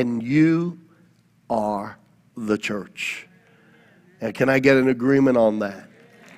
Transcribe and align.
and 0.00 0.22
you 0.22 0.78
are 1.50 1.98
the 2.34 2.56
church. 2.56 3.28
And 4.22 4.34
can 4.34 4.48
I 4.48 4.58
get 4.58 4.78
an 4.78 4.88
agreement 4.88 5.36
on 5.36 5.58
that? 5.58 5.90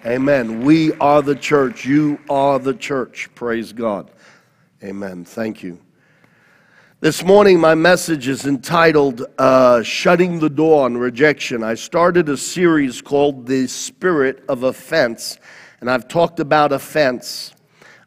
Amen. 0.04 0.62
We 0.62 0.92
are 0.94 1.22
the 1.22 1.36
church. 1.36 1.84
You 1.84 2.18
are 2.28 2.58
the 2.58 2.74
church. 2.74 3.30
Praise 3.36 3.72
God. 3.72 4.10
Amen. 4.82 5.24
Thank 5.24 5.62
you. 5.62 5.78
This 6.98 7.22
morning, 7.22 7.60
my 7.60 7.76
message 7.76 8.26
is 8.26 8.46
entitled 8.46 9.26
uh, 9.38 9.84
Shutting 9.84 10.40
the 10.40 10.50
Door 10.50 10.86
on 10.86 10.98
Rejection. 10.98 11.62
I 11.62 11.74
started 11.74 12.28
a 12.28 12.36
series 12.36 13.00
called 13.00 13.46
The 13.46 13.68
Spirit 13.68 14.44
of 14.48 14.64
Offense, 14.64 15.38
and 15.80 15.88
I've 15.88 16.08
talked 16.08 16.40
about 16.40 16.72
offense. 16.72 17.54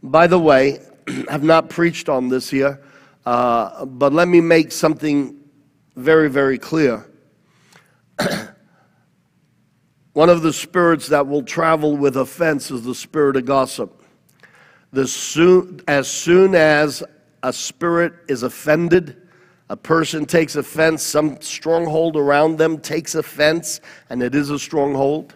By 0.04 0.28
the 0.28 0.40
way, 0.40 0.82
I've 1.30 1.44
not 1.44 1.70
preached 1.70 2.10
on 2.10 2.28
this 2.28 2.50
here, 2.50 2.82
uh, 3.26 3.86
but 3.86 4.12
let 4.12 4.28
me 4.28 4.42
make 4.42 4.74
something 4.74 5.44
very, 5.96 6.30
very 6.30 6.58
clear. 6.58 7.06
One 10.14 10.30
of 10.30 10.42
the 10.42 10.54
spirits 10.54 11.08
that 11.08 11.28
will 11.28 11.44
travel 11.44 11.98
with 11.98 12.16
offense 12.16 12.72
is 12.72 12.84
the 12.84 12.96
spirit 12.96 13.36
of 13.36 13.46
gossip. 13.46 14.02
Soon, 15.06 15.82
as 15.88 16.08
soon 16.08 16.56
as 16.56 17.04
a 17.44 17.52
spirit 17.52 18.14
is 18.30 18.44
offended, 18.44 19.22
a 19.70 19.76
person 19.76 20.26
takes 20.26 20.56
offense, 20.56 21.04
some 21.04 21.42
stronghold 21.42 22.16
around 22.16 22.58
them 22.58 22.80
takes 22.80 23.16
offense, 23.16 23.82
and 24.10 24.24
it 24.24 24.36
is 24.36 24.52
a 24.52 24.60
stronghold. 24.60 25.34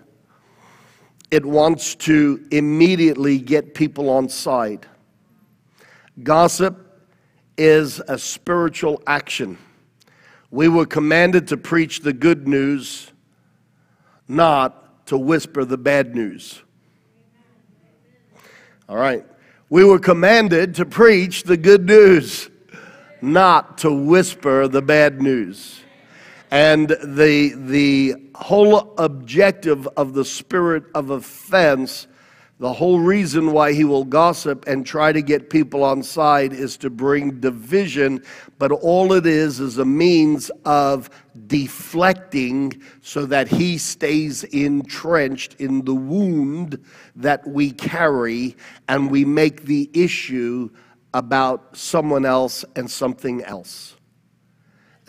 It 1.30 1.46
wants 1.46 1.96
to 1.96 2.46
immediately 2.52 3.38
get 3.38 3.74
people 3.74 4.10
on 4.10 4.30
side. 4.30 4.88
Gossip 6.24 7.06
is 7.58 8.00
a 8.08 8.18
spiritual 8.18 9.02
action. 9.06 9.58
We 10.52 10.68
were 10.68 10.86
commanded 10.86 11.48
to 11.50 11.58
preach 11.58 12.02
the 12.02 12.14
good 12.14 12.48
news 12.48 13.12
not 14.28 15.08
to 15.08 15.18
whisper 15.18 15.66
the 15.66 15.78
bad 15.78 16.16
news. 16.16 16.62
All 18.88 18.98
right. 18.98 19.26
We 19.70 19.84
were 19.84 20.00
commanded 20.00 20.76
to 20.76 20.86
preach 20.86 21.44
the 21.44 21.58
good 21.58 21.86
news, 21.86 22.50
not 23.22 23.78
to 23.80 23.92
whisper 23.92 24.68
the 24.68 24.82
bad 24.82 25.22
news. 25.22 25.82
And 26.50 26.90
the, 26.90 27.54
the 27.56 28.16
whole 28.34 28.96
objective 28.98 29.88
of 29.96 30.14
the 30.14 30.26
spirit 30.26 30.86
of 30.96 31.12
offense 31.12 32.08
the 32.60 32.74
whole 32.74 33.00
reason 33.00 33.54
why 33.54 33.72
he 33.72 33.86
will 33.86 34.04
gossip 34.04 34.68
and 34.68 34.86
try 34.86 35.14
to 35.14 35.22
get 35.22 35.50
people 35.50 35.82
on 35.82 36.04
side 36.04 36.52
is 36.52 36.76
to 36.78 36.90
bring 36.90 37.40
division, 37.40 38.22
but 38.58 38.72
all 38.72 39.14
it 39.14 39.26
is 39.26 39.62
is 39.62 39.78
a 39.78 39.86
means 39.86 40.52
of 40.66 41.10
deflecting 41.48 42.82
so 43.02 43.26
that 43.26 43.48
he 43.48 43.78
stays 43.78 44.44
entrenched 44.44 45.56
in 45.56 45.86
the 45.86 45.96
wound 45.96 46.84
that 47.16 47.48
we 47.48 47.72
carry 47.72 48.58
and 48.90 49.10
we 49.10 49.24
make 49.24 49.64
the 49.64 49.90
issue 49.94 50.70
about 51.14 51.78
someone 51.78 52.26
else 52.26 52.66
and 52.76 52.92
something 52.92 53.42
else. 53.44 53.96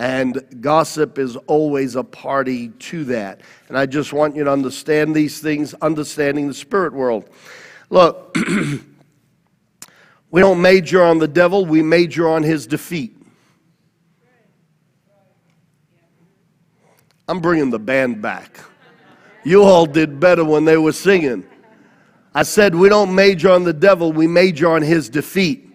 And 0.01 0.63
gossip 0.63 1.19
is 1.19 1.37
always 1.47 1.95
a 1.95 2.03
party 2.03 2.69
to 2.71 3.05
that. 3.05 3.43
And 3.69 3.77
I 3.77 3.85
just 3.85 4.15
want 4.15 4.35
you 4.35 4.45
to 4.45 4.51
understand 4.51 5.15
these 5.15 5.41
things, 5.41 5.75
understanding 5.75 6.49
the 6.49 6.55
spirit 6.55 6.95
world. 6.95 7.29
Look, 7.91 8.35
we 10.31 10.41
don't 10.41 10.63
major 10.63 11.03
on 11.03 11.19
the 11.19 11.29
devil, 11.29 11.67
we 11.67 11.83
major 11.83 12.31
on 12.31 12.43
his 12.43 12.67
defeat. 12.67 13.15
I'm 17.29 17.41
bringing 17.41 17.69
the 17.69 17.79
band 17.79 18.23
back. 18.23 18.59
You 19.45 19.65
all 19.65 19.85
did 19.85 20.19
better 20.19 20.47
when 20.47 20.65
they 20.65 20.79
were 20.79 20.93
singing. 20.93 21.47
I 22.35 22.45
said, 22.45 22.75
we 22.75 22.89
don't 22.89 23.15
major 23.15 23.51
on 23.51 23.65
the 23.65 23.75
devil, 23.75 24.15
we 24.15 24.27
major 24.27 24.71
on 24.71 24.81
his 24.81 25.11
defeat. 25.11 25.70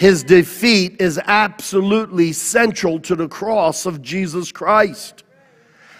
His 0.00 0.24
defeat 0.24 0.98
is 0.98 1.20
absolutely 1.26 2.32
central 2.32 3.00
to 3.00 3.14
the 3.14 3.28
cross 3.28 3.84
of 3.84 4.00
Jesus 4.00 4.50
Christ. 4.50 5.24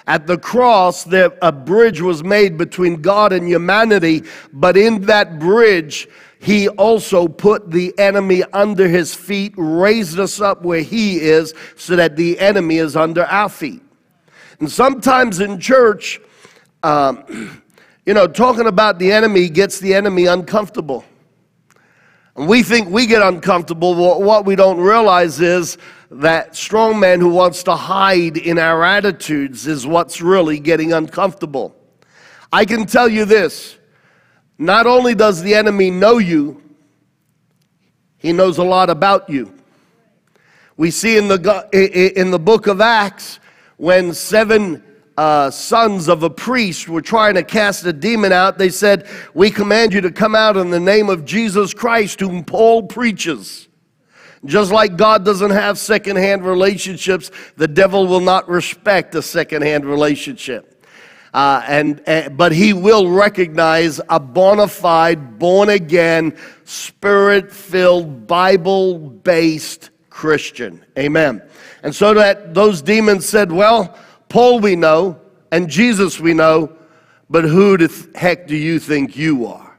At 0.06 0.26
the 0.26 0.38
cross, 0.38 1.04
there, 1.04 1.36
a 1.42 1.52
bridge 1.52 2.00
was 2.00 2.24
made 2.24 2.56
between 2.56 3.02
God 3.02 3.34
and 3.34 3.46
humanity, 3.46 4.22
but 4.54 4.78
in 4.78 5.02
that 5.02 5.38
bridge, 5.38 6.08
he 6.40 6.66
also 6.66 7.28
put 7.28 7.70
the 7.70 7.92
enemy 7.98 8.42
under 8.54 8.88
his 8.88 9.14
feet, 9.14 9.52
raised 9.58 10.18
us 10.18 10.40
up 10.40 10.62
where 10.62 10.80
he 10.80 11.20
is, 11.20 11.52
so 11.76 11.94
that 11.94 12.16
the 12.16 12.40
enemy 12.40 12.78
is 12.78 12.96
under 12.96 13.26
our 13.26 13.50
feet. 13.50 13.82
And 14.60 14.72
sometimes 14.72 15.40
in 15.40 15.60
church, 15.60 16.22
um, 16.82 17.62
you 18.06 18.14
know, 18.14 18.26
talking 18.26 18.66
about 18.66 18.98
the 18.98 19.12
enemy 19.12 19.50
gets 19.50 19.78
the 19.78 19.92
enemy 19.92 20.24
uncomfortable. 20.24 21.04
We 22.36 22.62
think 22.62 22.88
we 22.88 23.06
get 23.06 23.22
uncomfortable. 23.22 24.20
What 24.20 24.44
we 24.44 24.56
don't 24.56 24.78
realize 24.78 25.40
is 25.40 25.78
that 26.10 26.56
strong 26.56 26.98
man 27.00 27.20
who 27.20 27.28
wants 27.28 27.62
to 27.64 27.74
hide 27.76 28.36
in 28.36 28.58
our 28.58 28.84
attitudes 28.84 29.66
is 29.66 29.86
what's 29.86 30.20
really 30.20 30.58
getting 30.58 30.92
uncomfortable. 30.92 31.74
I 32.52 32.64
can 32.64 32.86
tell 32.86 33.08
you 33.08 33.24
this 33.24 33.78
not 34.58 34.86
only 34.86 35.14
does 35.14 35.42
the 35.42 35.54
enemy 35.54 35.90
know 35.90 36.18
you, 36.18 36.62
he 38.18 38.32
knows 38.32 38.58
a 38.58 38.64
lot 38.64 38.90
about 38.90 39.30
you. 39.30 39.54
We 40.76 40.90
see 40.90 41.16
in 41.16 41.28
the, 41.28 42.12
in 42.16 42.30
the 42.30 42.38
book 42.38 42.66
of 42.66 42.80
Acts 42.80 43.40
when 43.76 44.12
seven 44.12 44.82
uh, 45.20 45.50
sons 45.50 46.08
of 46.08 46.22
a 46.22 46.30
priest 46.30 46.88
were 46.88 47.02
trying 47.02 47.34
to 47.34 47.42
cast 47.42 47.84
a 47.84 47.92
demon 47.92 48.32
out, 48.32 48.56
they 48.56 48.70
said, 48.70 49.06
We 49.34 49.50
command 49.50 49.92
you 49.92 50.00
to 50.00 50.10
come 50.10 50.34
out 50.34 50.56
in 50.56 50.70
the 50.70 50.80
name 50.80 51.10
of 51.10 51.26
Jesus 51.26 51.74
Christ, 51.74 52.20
whom 52.20 52.42
Paul 52.42 52.84
preaches. 52.84 53.68
Just 54.46 54.72
like 54.72 54.96
God 54.96 55.22
doesn't 55.22 55.50
have 55.50 55.78
secondhand 55.78 56.46
relationships, 56.46 57.30
the 57.58 57.68
devil 57.68 58.06
will 58.06 58.22
not 58.22 58.48
respect 58.48 59.14
a 59.14 59.20
secondhand 59.20 59.84
relationship. 59.84 60.86
Uh, 61.34 61.62
and, 61.68 62.02
uh, 62.08 62.30
but 62.30 62.52
he 62.52 62.72
will 62.72 63.10
recognize 63.10 64.00
a 64.08 64.18
bona 64.18 64.68
fide, 64.68 65.38
born 65.38 65.68
again, 65.68 66.34
spirit 66.64 67.52
filled, 67.52 68.26
Bible 68.26 68.98
based 68.98 69.90
Christian. 70.08 70.82
Amen. 70.98 71.42
And 71.82 71.94
so 71.94 72.14
that 72.14 72.54
those 72.54 72.80
demons 72.80 73.28
said, 73.28 73.52
Well, 73.52 73.98
Paul 74.30 74.60
we 74.60 74.76
know, 74.76 75.20
and 75.52 75.68
Jesus 75.68 76.18
we 76.18 76.32
know, 76.32 76.72
but 77.28 77.44
who 77.44 77.76
the 77.76 78.08
heck 78.14 78.46
do 78.46 78.56
you 78.56 78.78
think 78.78 79.16
you 79.16 79.46
are? 79.46 79.76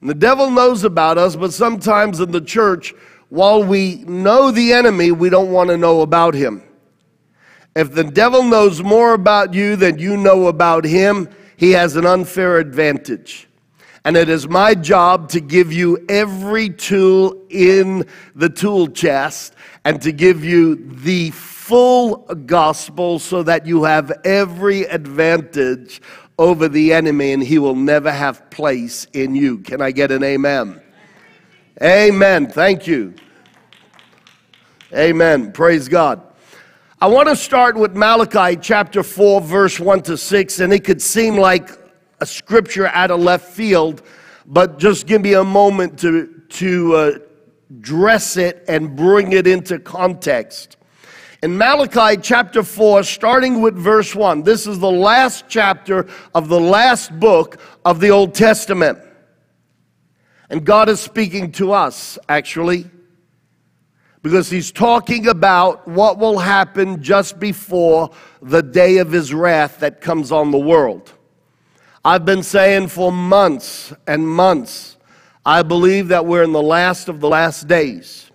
And 0.00 0.08
the 0.08 0.14
devil 0.14 0.50
knows 0.50 0.84
about 0.84 1.18
us, 1.18 1.36
but 1.36 1.52
sometimes 1.52 2.20
in 2.20 2.30
the 2.30 2.40
church, 2.40 2.94
while 3.28 3.62
we 3.62 3.96
know 4.06 4.50
the 4.50 4.72
enemy, 4.72 5.10
we 5.10 5.30
don't 5.30 5.50
want 5.50 5.70
to 5.70 5.76
know 5.76 6.00
about 6.00 6.34
him. 6.34 6.62
If 7.74 7.92
the 7.92 8.04
devil 8.04 8.44
knows 8.44 8.82
more 8.82 9.14
about 9.14 9.52
you 9.52 9.76
than 9.76 9.98
you 9.98 10.16
know 10.16 10.46
about 10.46 10.84
him, 10.84 11.28
he 11.56 11.72
has 11.72 11.96
an 11.96 12.06
unfair 12.06 12.58
advantage. 12.58 13.48
And 14.04 14.16
it 14.16 14.28
is 14.28 14.48
my 14.48 14.74
job 14.74 15.28
to 15.30 15.40
give 15.40 15.72
you 15.72 16.04
every 16.08 16.68
tool 16.68 17.46
in 17.48 18.06
the 18.34 18.48
tool 18.48 18.88
chest 18.88 19.54
and 19.84 20.02
to 20.02 20.12
give 20.12 20.44
you 20.44 20.74
the 20.74 21.30
full 21.72 22.16
gospel 22.44 23.18
so 23.18 23.42
that 23.42 23.64
you 23.64 23.84
have 23.84 24.12
every 24.26 24.82
advantage 24.82 26.02
over 26.38 26.68
the 26.68 26.92
enemy 26.92 27.32
and 27.32 27.42
he 27.42 27.58
will 27.58 27.74
never 27.74 28.12
have 28.12 28.50
place 28.50 29.06
in 29.14 29.34
you. 29.34 29.56
Can 29.56 29.80
I 29.80 29.90
get 29.90 30.10
an 30.10 30.22
amen? 30.22 30.82
Amen. 31.82 32.46
Thank 32.46 32.86
you. 32.86 33.14
Amen. 34.94 35.50
Praise 35.50 35.88
God. 35.88 36.20
I 37.00 37.06
want 37.06 37.30
to 37.30 37.36
start 37.36 37.74
with 37.74 37.96
Malachi 37.96 38.58
chapter 38.60 39.02
4, 39.02 39.40
verse 39.40 39.80
1 39.80 40.02
to 40.02 40.18
6, 40.18 40.60
and 40.60 40.74
it 40.74 40.84
could 40.84 41.00
seem 41.00 41.36
like 41.36 41.70
a 42.20 42.26
scripture 42.26 42.88
out 42.88 43.10
of 43.10 43.18
left 43.18 43.50
field, 43.50 44.02
but 44.44 44.78
just 44.78 45.06
give 45.06 45.22
me 45.22 45.32
a 45.32 45.44
moment 45.44 45.98
to, 46.00 46.42
to 46.50 46.96
uh, 46.96 47.18
dress 47.80 48.36
it 48.36 48.62
and 48.68 48.94
bring 48.94 49.32
it 49.32 49.46
into 49.46 49.78
context. 49.78 50.76
In 51.42 51.58
Malachi 51.58 52.20
chapter 52.22 52.62
4, 52.62 53.02
starting 53.02 53.60
with 53.60 53.74
verse 53.74 54.14
1, 54.14 54.44
this 54.44 54.68
is 54.68 54.78
the 54.78 54.90
last 54.90 55.46
chapter 55.48 56.06
of 56.36 56.48
the 56.48 56.60
last 56.60 57.18
book 57.18 57.58
of 57.84 57.98
the 57.98 58.10
Old 58.10 58.32
Testament. 58.32 59.00
And 60.50 60.64
God 60.64 60.88
is 60.88 61.00
speaking 61.00 61.50
to 61.52 61.72
us, 61.72 62.16
actually, 62.28 62.88
because 64.22 64.50
He's 64.50 64.70
talking 64.70 65.26
about 65.26 65.88
what 65.88 66.16
will 66.18 66.38
happen 66.38 67.02
just 67.02 67.40
before 67.40 68.10
the 68.40 68.62
day 68.62 68.98
of 68.98 69.10
His 69.10 69.34
wrath 69.34 69.80
that 69.80 70.00
comes 70.00 70.30
on 70.30 70.52
the 70.52 70.58
world. 70.58 71.12
I've 72.04 72.24
been 72.24 72.44
saying 72.44 72.86
for 72.86 73.10
months 73.10 73.92
and 74.06 74.28
months, 74.28 74.96
I 75.44 75.62
believe 75.62 76.06
that 76.08 76.24
we're 76.24 76.44
in 76.44 76.52
the 76.52 76.62
last 76.62 77.08
of 77.08 77.18
the 77.18 77.28
last 77.28 77.66
days. 77.66 78.31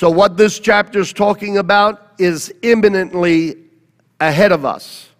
So, 0.00 0.08
what 0.08 0.38
this 0.38 0.58
chapter 0.58 1.00
is 1.00 1.12
talking 1.12 1.58
about 1.58 2.14
is 2.18 2.50
imminently 2.62 3.56
ahead 4.18 4.50
of 4.50 4.64
us. 4.64 5.10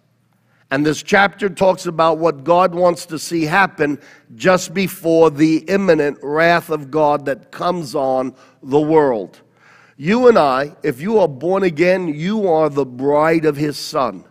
And 0.71 0.83
this 0.83 1.03
chapter 1.03 1.49
talks 1.49 1.85
about 1.85 2.17
what 2.17 2.43
God 2.43 2.73
wants 2.73 3.05
to 3.05 3.19
see 3.19 3.43
happen 3.43 3.99
just 4.33 4.73
before 4.73 5.29
the 5.29 5.57
imminent 5.67 6.17
wrath 6.23 6.71
of 6.71 6.89
God 6.89 7.27
that 7.27 7.51
comes 7.51 7.93
on 7.93 8.33
the 8.63 8.81
world. 8.81 9.41
You 9.97 10.27
and 10.27 10.39
I, 10.39 10.75
if 10.81 10.99
you 10.99 11.19
are 11.19 11.27
born 11.27 11.61
again, 11.61 12.07
you 12.07 12.47
are 12.47 12.67
the 12.67 12.83
bride 12.83 13.45
of 13.45 13.57
his 13.57 13.77
son. 13.77 14.23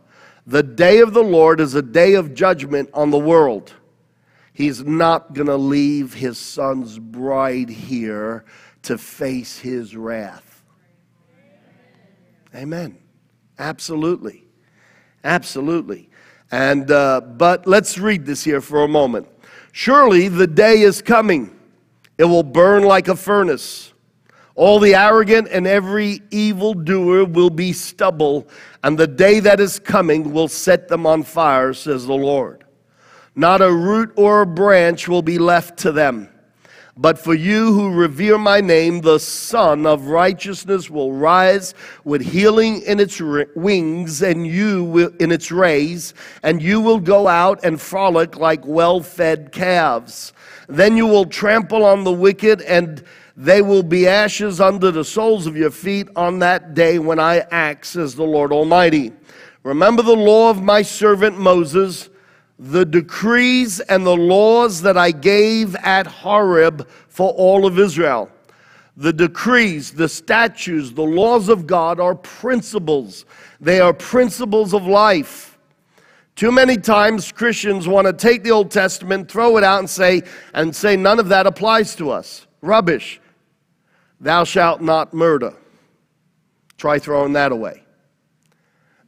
The 0.49 0.65
day 0.65 0.99
of 0.99 1.15
the 1.15 1.23
Lord 1.23 1.61
is 1.61 1.77
a 1.77 1.83
day 1.83 2.15
of 2.15 2.35
judgment 2.35 2.91
on 2.93 3.13
the 3.13 3.21
world. 3.21 3.73
He's 4.53 4.83
not 4.83 5.33
going 5.33 5.47
to 5.47 5.57
leave 5.57 6.13
his 6.13 6.39
son's 6.39 6.99
bride 6.99 7.71
here 7.71 8.45
to 8.83 8.99
face 8.99 9.59
his 9.59 9.97
wrath. 9.97 10.63
Amen. 12.55 12.99
Absolutely. 13.59 14.45
Absolutely. 15.23 16.09
And 16.51 16.91
uh, 16.91 17.21
but 17.21 17.67
let's 17.67 17.99
read 17.99 18.27
this 18.27 18.43
here 18.43 18.61
for 18.61 18.83
a 18.83 18.89
moment. 18.89 19.29
Surely 19.73 20.29
the 20.29 20.47
day 20.47 20.81
is 20.81 21.01
coming; 21.01 21.57
it 22.19 22.25
will 22.25 22.43
burn 22.43 22.83
like 22.83 23.07
a 23.07 23.15
furnace. 23.15 23.93
All 24.57 24.81
the 24.81 24.95
arrogant 24.95 25.49
and 25.51 25.67
every 25.67 26.23
evil 26.31 26.75
doer 26.75 27.25
will 27.25 27.51
be 27.51 27.73
stubble, 27.73 28.49
and 28.83 28.99
the 28.99 29.07
day 29.07 29.41
that 29.41 29.61
is 29.61 29.79
coming 29.79 30.33
will 30.33 30.49
set 30.49 30.89
them 30.89 31.07
on 31.07 31.23
fire, 31.23 31.73
says 31.73 32.07
the 32.07 32.15
Lord. 32.15 32.65
Not 33.37 33.63
a 33.63 33.73
root 33.73 34.13
or 34.17 34.43
a 34.43 34.47
branch 34.47 35.07
will 35.07 35.23
be 35.23 35.39
left 35.39 35.79
to 35.79 35.93
them. 35.93 36.29
But 37.01 37.19
for 37.19 37.33
you 37.33 37.73
who 37.73 37.95
revere 37.95 38.37
my 38.37 38.61
name, 38.61 39.01
the 39.01 39.19
Sun 39.19 39.87
of 39.87 40.09
Righteousness 40.09 40.91
will 40.91 41.15
rise 41.15 41.73
with 42.05 42.21
healing 42.21 42.83
in 42.83 43.01
its 43.01 43.19
wings 43.57 44.21
and 44.21 44.47
you 44.47 44.85
will, 44.85 45.11
in 45.19 45.33
its 45.33 45.51
rays, 45.51 46.13
and 46.43 46.61
you 46.61 46.79
will 46.79 47.01
go 47.01 47.27
out 47.27 47.65
and 47.65 47.81
frolic 47.81 48.37
like 48.37 48.67
well 48.67 49.01
fed 49.01 49.51
calves. 49.51 50.35
Then 50.69 50.99
you 50.99 51.07
will 51.07 51.25
trample 51.25 51.87
on 51.87 52.05
the 52.05 52.13
wicked, 52.13 52.61
and 52.61 53.03
they 53.35 53.63
will 53.63 53.83
be 53.83 54.07
ashes 54.07 54.61
under 54.61 54.91
the 54.91 55.05
soles 55.05 55.47
of 55.47 55.57
your 55.57 55.71
feet 55.71 56.11
on 56.17 56.41
that 56.41 56.75
day 56.75 56.99
when 56.99 57.19
I 57.19 57.47
act, 57.51 57.87
says 57.87 58.15
the 58.15 58.25
Lord 58.25 58.53
Almighty. 58.53 59.13
Remember 59.63 60.03
the 60.03 60.13
law 60.13 60.51
of 60.51 60.63
my 60.63 60.83
servant 60.83 61.39
Moses 61.39 62.10
the 62.63 62.85
decrees 62.85 63.81
and 63.81 64.05
the 64.05 64.17
laws 64.17 64.83
that 64.83 64.99
I 64.99 65.13
gave 65.13 65.75
at 65.77 66.07
Horeb 66.07 66.87
for 67.09 67.31
all 67.31 67.65
of 67.65 67.79
Israel. 67.79 68.31
The 68.99 69.15
decrees, 69.15 69.93
the 69.93 70.11
statutes, 70.11 70.91
the 70.91 71.03
laws 71.03 71.49
of 71.49 71.67
God 71.67 71.99
are 71.99 72.15
principles. 72.15 73.25
They 73.63 73.81
are 73.81 73.95
principles 73.95 74.75
of 74.75 74.87
life. 74.87 75.59
Too 76.37 76.53
many 76.53 76.77
times 76.77 77.33
Christians 77.33 77.89
want 77.89 78.07
to 78.07 78.13
take 78.13 78.45
the 78.45 78.51
Old 78.51 78.71
Testament, 78.71 79.31
throw 79.31 79.57
it 79.57 79.65
out 79.65 79.79
and 79.79 79.89
say 79.89 80.23
and 80.53 80.77
say 80.77 80.97
none 80.97 81.19
of 81.19 81.31
that 81.31 81.47
applies 81.47 81.95
to 81.97 82.11
us. 82.11 82.47
Rubbish. 82.61 83.23
Thou 84.21 84.45
shalt 84.45 84.83
not 84.83 85.15
murder. 85.15 85.55
Try 86.77 86.99
throwing 86.99 87.33
that 87.33 87.53
away. 87.53 87.85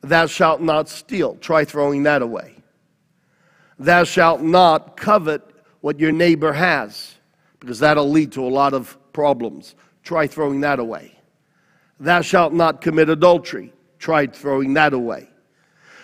Thou 0.01 0.25
shalt 0.25 0.63
not 0.63 0.89
steal. 0.89 1.35
Try 1.37 1.67
throwing 1.67 2.05
that 2.05 2.23
away. 2.23 2.62
Thou 3.83 4.05
shalt 4.05 4.41
not 4.41 4.97
covet 4.97 5.43
what 5.81 5.99
your 5.99 6.13
neighbor 6.13 6.53
has, 6.53 7.17
because 7.59 7.81
that'll 7.81 8.09
lead 8.09 8.31
to 8.33 8.45
a 8.45 8.49
lot 8.49 8.75
of 8.75 8.97
problems. 9.13 9.75
Try 10.05 10.29
throwing 10.29 10.61
that 10.61 10.79
away. 10.79 11.19
Thou 11.99 12.21
shalt 12.21 12.53
not 12.53 12.81
commit 12.81 13.09
adultery. 13.09 13.73
Try 13.99 14.27
throwing 14.27 14.75
that 14.75 14.93
away. 14.93 15.29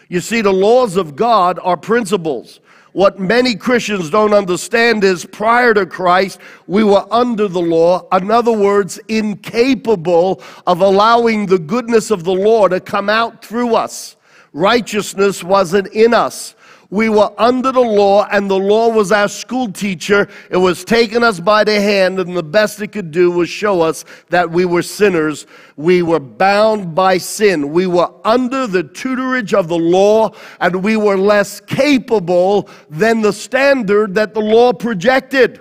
You 0.09 0.21
see, 0.21 0.41
the 0.41 0.53
laws 0.53 0.97
of 0.97 1.15
God 1.15 1.61
are 1.63 1.77
principles. 1.77 2.61
What 2.93 3.21
many 3.21 3.55
Christians 3.55 4.11
don't 4.11 4.35
understand 4.35 5.05
is 5.05 5.25
prior 5.25 5.73
to 5.75 5.87
Christ, 5.87 6.41
we 6.67 6.83
were 6.83 7.07
under 7.13 7.47
the 7.47 7.61
law. 7.61 8.09
In 8.13 8.31
other 8.31 8.53
words, 8.53 8.99
incapable 9.07 10.43
of 10.67 10.81
allowing 10.81 11.47
the 11.47 11.59
goodness 11.61 12.11
of 12.11 12.25
the 12.25 12.35
law 12.35 12.67
to 12.67 12.81
come 12.81 13.09
out 13.09 13.45
through 13.45 13.77
us. 13.77 14.17
Righteousness 14.53 15.45
wasn't 15.45 15.89
in 15.89 16.13
us. 16.13 16.57
We 16.91 17.11
were 17.11 17.31
under 17.37 17.71
the 17.71 17.81
law, 17.81 18.27
and 18.31 18.51
the 18.51 18.59
law 18.59 18.89
was 18.89 19.13
our 19.13 19.29
school 19.29 19.71
teacher. 19.71 20.27
It 20.51 20.57
was 20.57 20.87
taking 20.87 21.23
us 21.23 21.39
by 21.39 21.65
the 21.65 21.79
hand, 21.79 22.19
and 22.19 22.35
the 22.35 22.43
best 22.43 22.81
it 22.81 22.93
could 22.93 23.11
do 23.11 23.31
was 23.31 23.51
show 23.51 23.83
us 23.83 24.07
that 24.31 24.51
we 24.51 24.65
were 24.65 24.81
sinners. 24.81 25.47
We 25.77 26.01
were 26.01 26.21
bound 26.21 26.95
by 26.95 27.19
sin. 27.19 27.73
We 27.73 27.87
were 27.87 28.11
under 28.25 28.67
the 28.67 28.85
tutorage 28.85 29.53
of 29.53 29.69
the 29.69 29.79
law, 29.79 30.31
and 30.61 30.83
we 30.83 30.97
were 30.97 31.19
less 31.19 31.61
capable 31.61 32.71
than 32.89 33.21
the 33.21 33.35
standard 33.35 34.15
that 34.15 34.33
the 34.33 34.41
law 34.41 34.73
projected. 34.73 35.61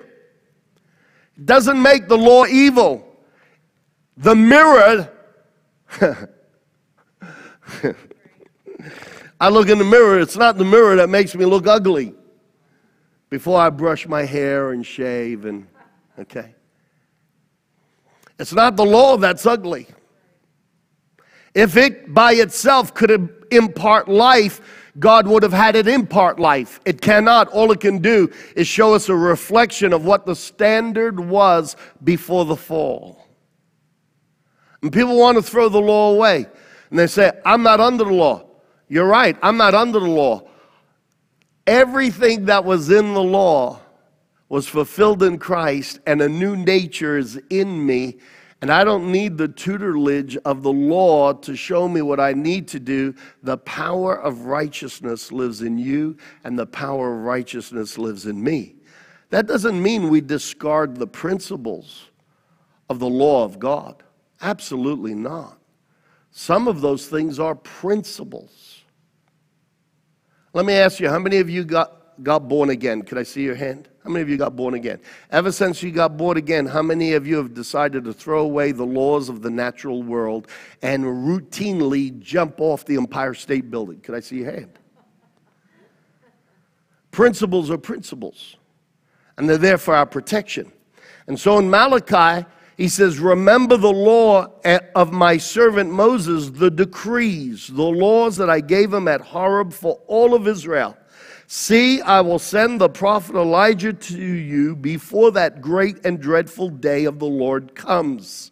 It 1.38 1.46
doesn't 1.46 1.82
make 1.82 2.08
the 2.08 2.18
law 2.18 2.46
evil. 2.46 3.04
The 4.16 4.36
mirror. 4.36 5.12
I 9.40 9.50
look 9.50 9.70
in 9.70 9.78
the 9.78 9.86
mirror, 9.86 10.20
it's 10.20 10.38
not 10.38 10.58
the 10.58 10.66
mirror 10.66 10.96
that 10.96 11.10
makes 11.10 11.36
me 11.36 11.46
look 11.46 11.68
ugly 11.68 12.14
before 13.30 13.60
I 13.60 13.70
brush 13.70 14.08
my 14.08 14.24
hair 14.24 14.72
and 14.72 14.86
shave 14.86 15.46
and, 15.46 15.68
okay? 16.18 16.56
It's 18.40 18.54
not 18.54 18.76
the 18.76 18.86
law 18.86 19.18
that's 19.18 19.46
ugly. 19.46 19.88
If 21.54 21.76
it 21.76 22.14
by 22.14 22.34
itself 22.34 22.94
could 22.94 23.46
impart 23.52 24.08
life, 24.08 24.62
God 25.00 25.28
would 25.28 25.44
have 25.44 25.54
had 25.54 25.76
it 25.76 25.88
impart 25.88 26.40
life. 26.40 26.80
It 26.86 27.02
cannot. 27.02 27.48
All 27.50 27.72
it 27.72 27.80
can 27.80 28.00
do 28.00 28.32
is 28.56 28.68
show 28.68 28.94
us 28.94 29.10
a 29.10 29.16
reflection 29.16 29.94
of 29.94 30.06
what 30.06 30.26
the 30.26 30.36
standard 30.36 31.20
was 31.20 31.76
before 32.04 32.46
the 32.46 32.56
fall. 32.56 33.24
And 34.82 34.92
people 34.92 35.18
want 35.18 35.38
to 35.38 35.44
throw 35.44 35.70
the 35.70 35.82
law 35.82 36.14
away. 36.14 36.48
And 36.90 36.98
they 36.98 37.08
say, 37.08 37.32
I'm 37.46 37.64
not 37.64 37.80
under 37.80 38.04
the 38.04 38.14
law. 38.14 38.47
You're 38.88 39.08
right. 39.08 39.38
I'm 39.42 39.58
not 39.58 39.76
under 39.76 40.00
the 40.00 40.08
law. 40.08 40.48
Everything 41.66 42.46
that 42.46 42.64
was 42.64 42.90
in 42.90 43.14
the 43.14 43.24
law 43.24 43.82
was 44.50 44.68
fulfilled 44.68 45.24
in 45.24 45.38
Christ, 45.38 46.00
and 46.08 46.22
a 46.22 46.30
new 46.30 46.56
nature 46.56 47.18
is 47.18 47.40
in 47.50 47.86
me. 47.86 48.18
And 48.62 48.72
I 48.72 48.84
don't 48.84 49.12
need 49.12 49.38
the 49.38 49.50
tutelage 49.50 50.38
of 50.38 50.64
the 50.64 50.72
law 50.72 51.34
to 51.34 51.56
show 51.56 51.88
me 51.88 52.02
what 52.02 52.20
I 52.20 52.34
need 52.34 52.68
to 52.70 52.80
do. 52.80 53.14
The 53.44 53.58
power 53.58 54.20
of 54.20 54.46
righteousness 54.46 55.32
lives 55.32 55.62
in 55.62 55.78
you, 55.78 56.18
and 56.44 56.58
the 56.58 56.66
power 56.66 57.14
of 57.14 57.26
righteousness 57.26 57.98
lives 57.98 58.26
in 58.26 58.42
me. 58.42 58.76
That 59.30 59.46
doesn't 59.46 59.82
mean 59.82 60.10
we 60.10 60.22
discard 60.22 60.96
the 60.96 61.08
principles 61.08 62.06
of 62.90 63.00
the 63.00 63.10
law 63.10 63.44
of 63.44 63.60
God. 63.60 64.02
Absolutely 64.42 65.14
not. 65.14 65.60
Some 66.32 66.68
of 66.68 66.82
those 66.82 67.08
things 67.08 67.40
are 67.40 67.56
principles. 67.56 68.67
Let 70.58 70.66
me 70.66 70.74
ask 70.74 71.00
you, 71.00 71.08
how 71.08 71.20
many 71.20 71.38
of 71.38 71.52
you 71.52 71.64
got, 71.64 72.24
got 72.24 72.48
born 72.48 72.72
again? 72.72 73.04
Could 73.04 73.20
I 73.20 73.22
see 73.22 73.44
your 73.44 73.54
hand? 73.54 73.90
How 74.04 74.10
many 74.10 74.24
of 74.24 74.30
you 74.30 74.38
got 74.38 74.56
born 74.56 74.74
again? 74.74 75.00
Ever 75.30 75.52
since 75.52 75.84
you 75.84 75.92
got 75.92 76.18
born 76.18 76.36
again, 76.36 76.66
how 76.66 76.82
many 76.82 77.14
of 77.14 77.28
you 77.28 77.38
have 77.38 77.54
decided 77.54 78.04
to 78.06 78.12
throw 78.12 78.42
away 78.42 78.72
the 78.72 78.84
laws 78.84 79.30
of 79.30 79.44
the 79.44 79.52
natural 79.52 80.02
world 80.02 80.48
and 80.82 81.04
routinely 81.04 82.18
jump 82.18 82.60
off 82.60 82.86
the 82.86 82.96
Empire 82.96 83.36
State 83.36 83.70
Building? 83.70 84.00
Could 84.00 84.16
I 84.16 84.20
see 84.20 84.38
your 84.38 84.52
hand? 84.52 84.80
Principles 87.12 87.70
are 87.70 87.78
principles, 87.78 88.56
and 89.38 89.48
they're 89.48 89.60
there 89.60 89.78
for 89.78 89.94
our 89.94 90.08
protection. 90.08 90.72
And 91.28 91.40
so 91.40 91.60
in 91.60 91.70
Malachi, 91.70 92.48
he 92.78 92.88
says, 92.88 93.20
Remember 93.20 93.76
the 93.76 93.92
law 93.92 94.48
eh, 94.64 94.80
of 94.96 95.12
my 95.12 95.38
servant 95.38 95.92
Moses, 95.92 96.52
the 96.52 96.70
decrees, 96.70 97.68
the 97.68 97.82
laws 97.82 98.38
that 98.38 98.52
I 98.52 98.60
gave 98.60 98.94
him 98.94 99.08
at 99.08 99.20
Horeb 99.20 99.74
for 99.74 100.00
all 100.06 100.36
of 100.36 100.48
Israel. 100.48 100.96
See, 101.48 102.02
I 102.02 102.22
will 102.22 102.38
send 102.40 102.80
the 102.80 102.90
prophet 102.90 103.36
Elijah 103.36 103.94
to 103.94 104.18
you 104.18 104.76
before 104.76 105.32
that 105.32 105.60
great 105.60 106.06
and 106.06 106.20
dreadful 106.20 106.70
day 106.70 107.06
of 107.06 107.18
the 107.18 107.26
Lord 107.26 107.74
comes. 107.74 108.52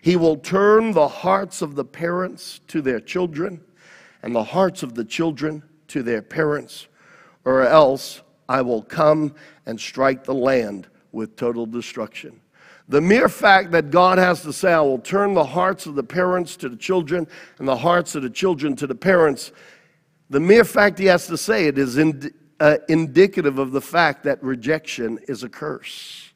He 0.00 0.16
will 0.16 0.36
turn 0.36 0.92
the 0.92 1.08
hearts 1.08 1.60
of 1.60 1.74
the 1.74 1.84
parents 1.84 2.60
to 2.68 2.80
their 2.80 3.00
children, 3.00 3.60
and 4.22 4.34
the 4.34 4.44
hearts 4.44 4.82
of 4.82 4.94
the 4.94 5.04
children 5.04 5.62
to 5.88 6.02
their 6.02 6.22
parents, 6.22 6.86
or 7.44 7.62
else 7.62 8.22
I 8.48 8.62
will 8.62 8.82
come 8.82 9.34
and 9.66 9.78
strike 9.78 10.24
the 10.24 10.34
land 10.34 10.86
with 11.12 11.36
total 11.36 11.66
destruction. 11.66 12.40
The 12.88 13.00
mere 13.02 13.28
fact 13.28 13.70
that 13.72 13.90
God 13.90 14.16
has 14.16 14.42
to 14.42 14.52
say, 14.52 14.72
I 14.72 14.80
will 14.80 14.98
turn 14.98 15.34
the 15.34 15.44
hearts 15.44 15.84
of 15.84 15.94
the 15.94 16.02
parents 16.02 16.56
to 16.56 16.70
the 16.70 16.76
children 16.76 17.26
and 17.58 17.68
the 17.68 17.76
hearts 17.76 18.14
of 18.14 18.22
the 18.22 18.30
children 18.30 18.74
to 18.76 18.86
the 18.86 18.94
parents, 18.94 19.52
the 20.30 20.40
mere 20.40 20.64
fact 20.64 20.98
he 20.98 21.06
has 21.06 21.26
to 21.26 21.36
say 21.36 21.66
it 21.66 21.78
is 21.78 21.98
uh, 21.98 22.76
indicative 22.88 23.58
of 23.58 23.72
the 23.72 23.80
fact 23.80 24.24
that 24.24 24.42
rejection 24.42 25.18
is 25.28 25.42
a 25.42 25.48
curse. 25.48 26.32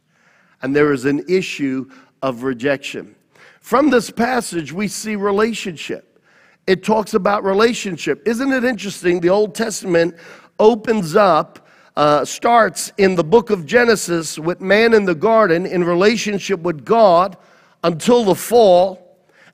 And 0.60 0.76
there 0.76 0.92
is 0.92 1.06
an 1.06 1.24
issue 1.28 1.90
of 2.20 2.42
rejection. 2.42 3.16
From 3.60 3.90
this 3.90 4.10
passage, 4.10 4.72
we 4.72 4.88
see 4.88 5.16
relationship. 5.16 6.20
It 6.66 6.84
talks 6.84 7.14
about 7.14 7.44
relationship. 7.44 8.26
Isn't 8.26 8.52
it 8.52 8.64
interesting? 8.64 9.20
The 9.20 9.30
Old 9.30 9.54
Testament 9.54 10.16
opens 10.58 11.16
up, 11.16 11.61
uh, 11.96 12.24
starts 12.24 12.92
in 12.96 13.14
the 13.14 13.24
book 13.24 13.50
of 13.50 13.66
Genesis 13.66 14.38
with 14.38 14.60
man 14.60 14.94
in 14.94 15.04
the 15.04 15.14
garden 15.14 15.66
in 15.66 15.84
relationship 15.84 16.60
with 16.60 16.84
God 16.84 17.36
until 17.84 18.24
the 18.24 18.34
fall. 18.34 18.98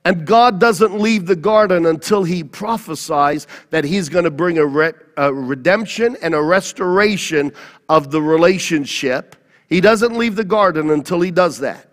And 0.05 0.25
God 0.25 0.59
doesn't 0.59 0.97
leave 0.97 1.25
the 1.25 1.35
garden 1.35 1.85
until 1.85 2.23
he 2.23 2.43
prophesies 2.43 3.47
that 3.69 3.83
he's 3.83 4.07
going 4.07 4.23
to 4.23 4.31
bring 4.31 4.57
a, 4.57 4.65
re- 4.65 4.93
a, 5.17 5.33
redemption 5.33 6.15
and 6.21 6.33
a 6.33 6.41
restoration 6.41 7.51
of 7.89 8.09
the 8.09 8.21
relationship. 8.21 9.35
He 9.67 9.81
doesn't 9.81 10.17
leave 10.17 10.37
the 10.37 10.45
garden 10.45 10.89
until 10.89 11.19
he 11.19 11.31
does 11.31 11.59
that. 11.59 11.91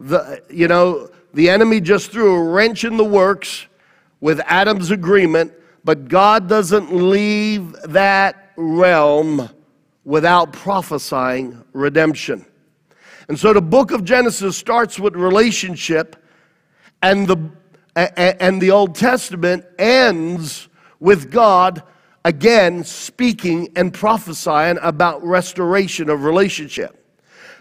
The, 0.00 0.42
you 0.50 0.66
know, 0.66 1.08
the 1.34 1.48
enemy 1.48 1.80
just 1.80 2.10
threw 2.10 2.34
a 2.34 2.42
wrench 2.42 2.82
in 2.84 2.96
the 2.96 3.04
works 3.04 3.66
with 4.20 4.40
Adam's 4.46 4.90
agreement, 4.90 5.52
but 5.84 6.08
God 6.08 6.48
doesn't 6.48 6.92
leave 6.92 7.72
that 7.84 8.52
realm 8.56 9.50
without 10.06 10.52
prophesying 10.52 11.62
redemption. 11.72 12.46
And 13.28 13.38
so 13.38 13.52
the 13.52 13.60
book 13.60 13.90
of 13.90 14.04
Genesis 14.04 14.56
starts 14.56 15.00
with 15.00 15.16
relationship 15.16 16.16
and 17.02 17.26
the, 17.26 17.50
and 17.96 18.62
the 18.62 18.70
Old 18.70 18.94
Testament 18.94 19.66
ends 19.78 20.68
with 21.00 21.30
God 21.32 21.82
again 22.24 22.84
speaking 22.84 23.72
and 23.74 23.92
prophesying 23.92 24.78
about 24.80 25.24
restoration 25.24 26.08
of 26.08 26.22
relationship. 26.22 27.05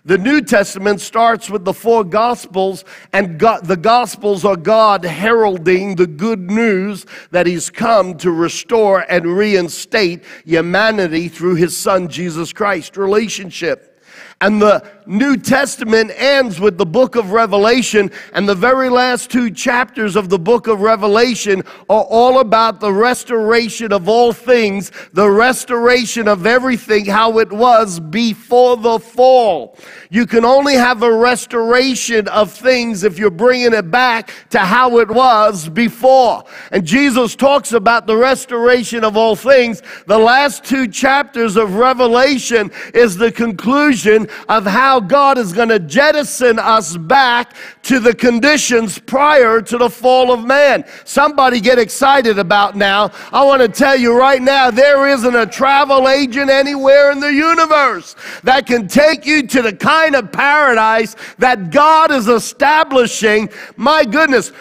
The 0.05 0.19
New 0.19 0.41
Testament 0.41 1.01
starts 1.01 1.49
with 1.49 1.65
the 1.65 1.73
four 1.73 2.03
Gospels, 2.03 2.85
and 3.11 3.39
God, 3.39 3.65
the 3.65 3.75
Gospels 3.75 4.45
are 4.45 4.55
God 4.55 5.03
heralding 5.03 5.95
the 5.95 6.05
good 6.05 6.51
news 6.51 7.07
that 7.31 7.47
He's 7.47 7.71
come 7.71 8.15
to 8.17 8.29
restore 8.29 9.03
and 9.09 9.25
reinstate 9.25 10.23
humanity 10.45 11.27
through 11.27 11.55
His 11.55 11.75
Son, 11.75 12.07
Jesus 12.07 12.53
Christ. 12.53 12.97
Relationship. 12.97 13.94
And 14.41 14.61
the 14.61 14.85
New 15.05 15.37
Testament 15.37 16.11
ends 16.13 16.59
with 16.59 16.77
the 16.77 16.85
book 16.85 17.15
of 17.15 17.31
Revelation, 17.31 18.11
and 18.33 18.49
the 18.49 18.55
very 18.55 18.89
last 18.89 19.31
two 19.31 19.49
chapters 19.49 20.15
of 20.15 20.29
the 20.29 20.39
book 20.39 20.67
of 20.67 20.81
Revelation 20.81 21.63
are 21.89 22.03
all 22.03 22.39
about 22.39 22.79
the 22.79 22.91
restoration 22.91 23.93
of 23.93 24.09
all 24.09 24.33
things, 24.33 24.91
the 25.13 25.29
restoration 25.29 26.27
of 26.27 26.45
everything 26.45 27.05
how 27.05 27.39
it 27.39 27.51
was 27.51 27.99
before 27.99 28.75
the 28.77 28.99
fall. 28.99 29.77
You 30.09 30.25
can 30.25 30.43
only 30.43 30.73
have 30.73 31.01
a 31.03 31.13
restoration 31.13 32.27
of 32.27 32.51
things 32.51 33.03
if 33.03 33.17
you're 33.17 33.29
bringing 33.29 33.73
it 33.73 33.89
back 33.89 34.31
to 34.49 34.59
how 34.59 34.97
it 34.99 35.09
was 35.09 35.69
before. 35.69 36.43
And 36.71 36.85
Jesus 36.85 37.35
talks 37.35 37.71
about 37.71 38.07
the 38.07 38.17
restoration 38.17 39.03
of 39.03 39.15
all 39.15 39.35
things. 39.35 39.81
The 40.07 40.17
last 40.17 40.63
two 40.65 40.87
chapters 40.87 41.55
of 41.55 41.75
Revelation 41.75 42.71
is 42.93 43.15
the 43.15 43.31
conclusion 43.31 44.24
of 44.47 44.65
how 44.65 44.99
God 44.99 45.37
is 45.37 45.53
going 45.53 45.69
to 45.69 45.79
jettison 45.79 46.59
us 46.59 46.97
back 46.97 47.55
to 47.83 47.99
the 47.99 48.13
conditions 48.13 48.99
prior 48.99 49.61
to 49.61 49.77
the 49.77 49.89
fall 49.89 50.31
of 50.31 50.43
man. 50.43 50.85
Somebody 51.03 51.59
get 51.59 51.79
excited 51.79 52.39
about 52.39 52.75
now. 52.75 53.11
I 53.31 53.43
want 53.43 53.61
to 53.61 53.67
tell 53.67 53.95
you 53.95 54.17
right 54.17 54.41
now 54.41 54.71
there 54.71 55.07
isn't 55.07 55.35
a 55.35 55.45
travel 55.45 56.07
agent 56.07 56.49
anywhere 56.49 57.11
in 57.11 57.19
the 57.19 57.33
universe 57.33 58.15
that 58.43 58.65
can 58.65 58.87
take 58.87 59.25
you 59.25 59.47
to 59.47 59.61
the 59.61 59.73
kind 59.73 60.15
of 60.15 60.31
paradise 60.31 61.15
that 61.37 61.71
God 61.71 62.11
is 62.11 62.27
establishing. 62.27 63.49
My 63.75 64.03
goodness. 64.03 64.51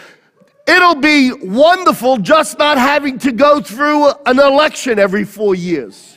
It'll 0.66 0.94
be 0.94 1.30
wonderful 1.30 2.16
just 2.16 2.58
not 2.58 2.78
having 2.78 3.18
to 3.18 3.32
go 3.32 3.60
through 3.60 4.08
an 4.24 4.38
election 4.38 4.98
every 4.98 5.24
four 5.24 5.54
years. 5.54 6.13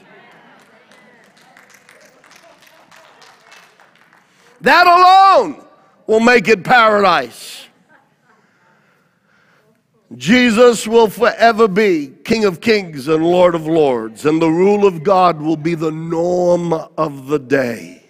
That 4.62 4.88
alone 4.88 5.64
will 6.08 6.20
make 6.20 6.48
it 6.48 6.64
paradise. 6.64 7.68
Jesus 10.16 10.88
will 10.88 11.10
forever 11.10 11.68
be 11.68 12.14
King 12.24 12.46
of 12.46 12.62
Kings 12.62 13.10
and 13.10 13.26
Lord 13.26 13.56
of 13.56 13.68
Lords, 13.68 14.26
and 14.26 14.42
the 14.42 14.50
rule 14.50 14.88
of 14.88 15.04
God 15.04 15.42
will 15.42 15.58
be 15.58 15.76
the 15.76 15.92
norm 15.92 16.72
of 16.74 17.28
the 17.28 17.40
day. 17.40 18.04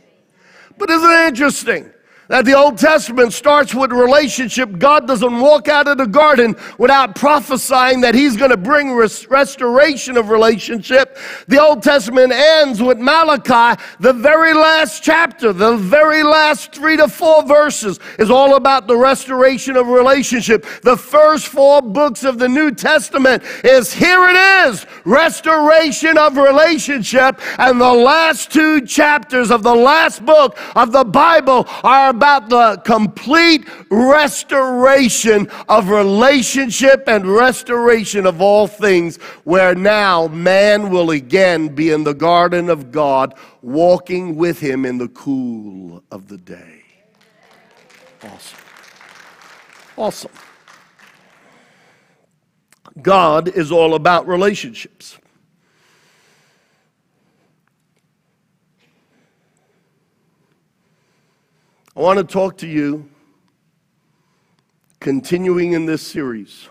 But 0.78 0.92
isn't 0.92 1.10
it 1.10 1.28
interesting? 1.28 1.92
That 2.30 2.46
the 2.46 2.54
Old 2.54 2.78
Testament 2.78 3.34
starts 3.34 3.74
with 3.74 3.92
relationship. 3.92 4.78
God 4.78 5.08
doesn't 5.08 5.40
walk 5.40 5.68
out 5.68 5.88
of 5.88 5.98
the 5.98 6.08
garden 6.08 6.56
without 6.78 7.16
prophesying 7.16 8.02
that 8.02 8.16
He's 8.16 8.36
going 8.36 8.52
to 8.52 8.58
bring 8.58 8.94
res- 8.94 9.28
restoration 9.30 10.18
of 10.18 10.30
relationship. 10.30 11.18
The 11.48 11.62
Old 11.62 11.84
Testament 11.84 12.34
ends 12.34 12.82
with 12.82 12.98
Malachi, 12.98 13.82
the 14.00 14.14
very 14.14 14.54
last 14.54 15.04
chapter, 15.04 15.54
the 15.54 15.78
very 15.78 16.24
last 16.24 16.74
three 16.74 16.98
to 16.98 17.08
four 17.08 17.44
verses 17.44 18.00
is 18.20 18.30
all 18.30 18.56
about 18.56 18.88
the 18.88 18.98
restoration 18.98 19.78
of 19.78 19.88
relationship. 19.88 20.66
The 20.84 20.98
first 20.98 21.48
four 21.48 21.82
books 21.82 22.24
of 22.24 22.40
the 22.40 22.50
New 22.50 22.72
Testament 22.72 23.44
is 23.64 23.94
here 23.94 24.28
it 24.28 24.68
is, 24.68 24.86
restoration 25.06 26.18
of 26.18 26.38
relationship. 26.38 27.40
And 27.58 27.80
the 27.80 27.94
last 27.94 28.52
two 28.52 28.82
chapters 28.82 29.52
of 29.52 29.64
the 29.64 29.76
last 29.76 30.26
book 30.26 30.58
of 30.76 30.92
the 30.92 31.06
Bible 31.06 31.66
are 31.84 32.14
about 32.18 32.50
the 32.50 32.82
complete 32.84 33.68
restoration 33.92 35.48
of 35.70 35.90
relationship 35.90 37.04
and 37.08 37.28
restoration 37.28 38.26
of 38.26 38.42
all 38.42 38.66
things, 38.66 39.18
where 39.44 39.76
now 39.76 40.28
man 40.30 40.90
will 40.90 41.12
again 41.12 41.68
be 41.68 41.92
in 41.92 42.04
the 42.04 42.16
garden 42.16 42.72
of 42.72 42.92
God, 42.92 43.36
walking 43.62 44.36
with 44.36 44.60
him 44.60 44.84
in 44.84 44.98
the 44.98 45.10
cool 45.10 46.04
of 46.10 46.28
the 46.28 46.40
day. 46.40 46.82
Awesome. 48.24 48.60
Awesome. 49.96 50.32
God 53.00 53.48
is 53.50 53.72
all 53.72 53.94
about 53.94 54.28
relationships. 54.28 55.20
I 61.98 62.00
want 62.00 62.20
to 62.20 62.24
talk 62.24 62.58
to 62.58 62.68
you, 62.68 63.10
continuing 65.00 65.72
in 65.72 65.88
this 65.88 66.06
series, 66.06 66.70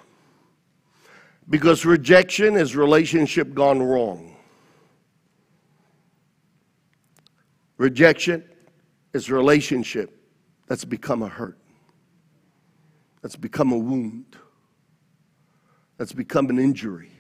because 1.50 1.84
rejection 1.84 2.54
is 2.54 2.76
relationship 2.76 3.52
gone 3.52 3.82
wrong. 3.82 4.36
Rejection 7.76 8.44
is 9.14 9.28
relationship 9.28 10.16
that's 10.68 10.84
become 10.84 11.22
a 11.22 11.28
hurt, 11.28 11.58
that's 13.20 13.34
become 13.34 13.72
a 13.72 13.78
wound, 13.78 14.36
that's 15.98 16.12
become 16.12 16.50
an 16.50 16.60
injury. 16.60 17.10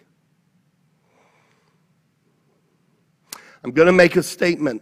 I'm 3.64 3.72
going 3.72 3.86
to 3.86 3.92
make 3.92 4.14
a 4.14 4.22
statement 4.22 4.80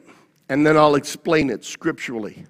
and 0.50 0.66
then 0.66 0.76
I'll 0.76 0.96
explain 0.96 1.48
it 1.48 1.64
scripturally. 1.64 2.44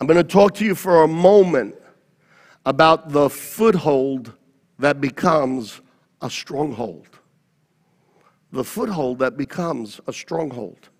I'm 0.00 0.06
going 0.06 0.18
to 0.18 0.24
talk 0.24 0.54
to 0.56 0.64
you 0.64 0.74
for 0.74 1.04
a 1.04 1.08
moment 1.08 1.74
about 2.66 3.10
the 3.10 3.30
foothold 3.30 4.32
that 4.78 5.00
becomes 5.00 5.80
a 6.20 6.28
stronghold. 6.28 7.08
The 8.52 8.62
foothold 8.62 9.20
that 9.20 9.36
becomes 9.36 10.00
a 10.06 10.12
stronghold. 10.12 10.90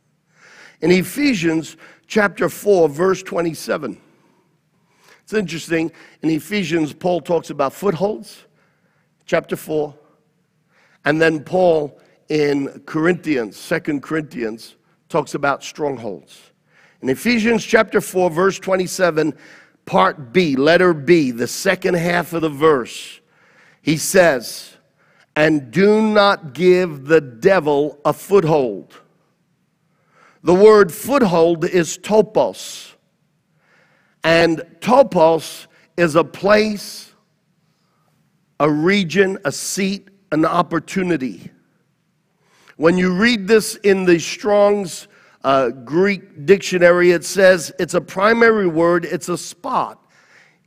In 0.80 0.90
Ephesians 0.90 1.76
chapter 2.06 2.48
4, 2.48 2.88
verse 2.88 3.22
27, 3.22 4.00
it's 5.22 5.34
interesting. 5.34 5.92
In 6.22 6.30
Ephesians, 6.30 6.92
Paul 6.94 7.20
talks 7.20 7.50
about 7.50 7.72
footholds, 7.72 8.46
chapter 9.26 9.56
4. 9.56 9.94
And 11.04 11.20
then 11.20 11.44
Paul 11.44 12.00
in 12.28 12.80
Corinthians, 12.86 13.56
Second 13.56 14.02
Corinthians, 14.02 14.76
talks 15.08 15.34
about 15.34 15.62
strongholds. 15.62 16.52
In 17.02 17.08
Ephesians 17.08 17.64
chapter 17.64 18.00
4, 18.00 18.30
verse 18.30 18.58
27, 18.58 19.34
part 19.84 20.32
B, 20.32 20.56
letter 20.56 20.94
B, 20.94 21.30
the 21.30 21.46
second 21.46 21.94
half 21.94 22.32
of 22.32 22.42
the 22.42 22.48
verse, 22.48 23.20
he 23.82 23.96
says, 23.96 24.76
And 25.34 25.70
do 25.70 26.02
not 26.02 26.54
give 26.54 27.06
the 27.06 27.20
devil 27.20 28.00
a 28.04 28.12
foothold. 28.12 28.94
The 30.42 30.54
word 30.54 30.92
foothold 30.92 31.64
is 31.64 31.98
topos. 31.98 32.94
And 34.24 34.58
topos 34.80 35.66
is 35.96 36.16
a 36.16 36.24
place, 36.24 37.12
a 38.58 38.70
region, 38.70 39.38
a 39.44 39.52
seat, 39.52 40.08
an 40.32 40.44
opportunity. 40.44 41.50
When 42.76 42.98
you 42.98 43.12
read 43.12 43.46
this 43.46 43.76
in 43.76 44.04
the 44.04 44.18
Strong's 44.18 45.08
uh, 45.46 45.70
Greek 45.70 46.44
dictionary, 46.44 47.12
it 47.12 47.24
says 47.24 47.72
it's 47.78 47.94
a 47.94 48.00
primary 48.00 48.66
word, 48.66 49.04
it's 49.04 49.28
a 49.28 49.38
spot. 49.38 50.02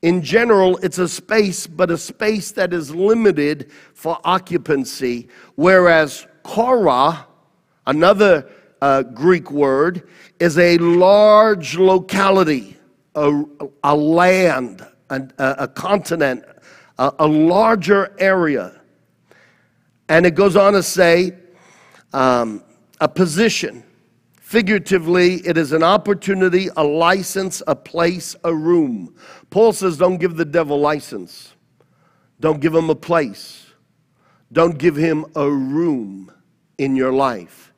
in 0.02 0.22
general, 0.22 0.78
it's 0.78 1.00
a 1.00 1.10
space, 1.10 1.68
but 1.68 1.92
a 1.92 1.98
space 1.98 2.54
that 2.54 2.72
is 2.72 2.96
limited 2.96 3.70
for 3.94 4.18
occupancy, 4.24 5.28
whereas 5.56 6.26
chora, 6.46 7.26
another 7.88 8.50
uh, 8.82 9.04
Greek 9.04 9.52
word, 9.52 10.08
is 10.40 10.58
a 10.58 10.78
large 10.78 11.78
locality, 11.78 12.78
a, 13.16 13.44
a 13.84 13.94
land, 13.94 14.88
a, 15.10 15.28
a 15.38 15.68
continent, 15.68 16.46
a, 16.98 17.14
a, 17.20 17.28
larger 17.28 18.16
area. 18.18 18.80
And 20.08 20.26
it 20.26 20.36
goes 20.36 20.56
on 20.56 20.72
to 20.72 20.82
say 20.82 21.34
um, 22.14 22.64
a 23.02 23.10
position. 23.10 23.84
Figuratively, 24.50 25.46
it 25.46 25.60
is 25.60 25.74
an 25.74 25.84
opportunity, 25.84 26.70
a 26.76 26.84
license, 26.84 27.62
a 27.68 27.76
place, 27.76 28.36
a 28.44 28.52
room. 28.52 29.14
Paul 29.52 29.74
says, 29.74 29.96
don't 29.96 30.18
give 30.18 30.38
the 30.38 30.44
devil 30.44 30.80
license. 30.80 31.54
Don't 32.40 32.60
give 32.60 32.74
him 32.74 32.90
a 32.90 32.96
place. 32.96 33.68
Don't 34.52 34.80
give 34.80 34.96
him 34.96 35.28
a 35.36 35.48
room 35.48 36.32
in 36.80 36.96
your 36.96 37.14
life. 37.14 37.72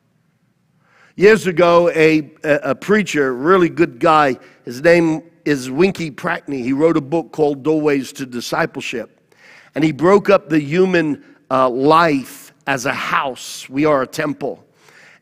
Years 1.14 1.46
ago, 1.46 1.90
a, 1.90 2.30
a, 2.42 2.74
preacher, 2.74 3.34
really 3.34 3.68
good 3.68 3.98
guy, 3.98 4.38
his 4.64 4.80
name 4.80 5.24
is 5.44 5.70
Winkie 5.70 6.10
Pratney. 6.10 6.64
He 6.64 6.72
wrote 6.72 6.96
a 6.96 7.02
book 7.02 7.32
called 7.32 7.62
Doorways 7.62 8.14
to 8.14 8.24
Discipleship. 8.24 9.34
And 9.74 9.84
he 9.84 9.92
broke 9.92 10.30
up 10.30 10.48
the 10.48 10.58
human 10.58 11.22
uh, 11.50 11.68
life 11.68 12.54
as 12.66 12.86
a 12.86 12.94
house. 12.94 13.68
We 13.68 13.84
are 13.84 14.00
a 14.00 14.06
temple 14.06 14.64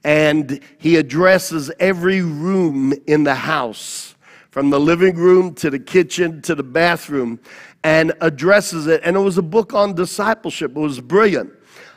and 0.04 0.61
he 0.78 0.97
addresses 0.97 1.71
every 1.78 2.23
room 2.23 2.95
in 3.07 3.25
the 3.25 3.35
house, 3.35 4.14
from 4.50 4.71
the 4.71 4.80
living 4.80 5.16
room 5.16 5.54
to 5.54 5.71
the 5.71 5.78
kitchen 5.78 6.42
to 6.42 6.54
the 6.54 6.62
bathroom, 6.62 7.38
and 7.85 8.12
addresses 8.21 8.87
it. 8.87 9.00
And 9.04 9.16
it 9.16 9.21
was 9.21 9.38
a 9.38 9.42
book 9.42 9.75
on 9.75 9.95
discipleship. 9.95 10.73
It 10.73 10.80
was 10.80 11.00
brilliant. 11.00 11.52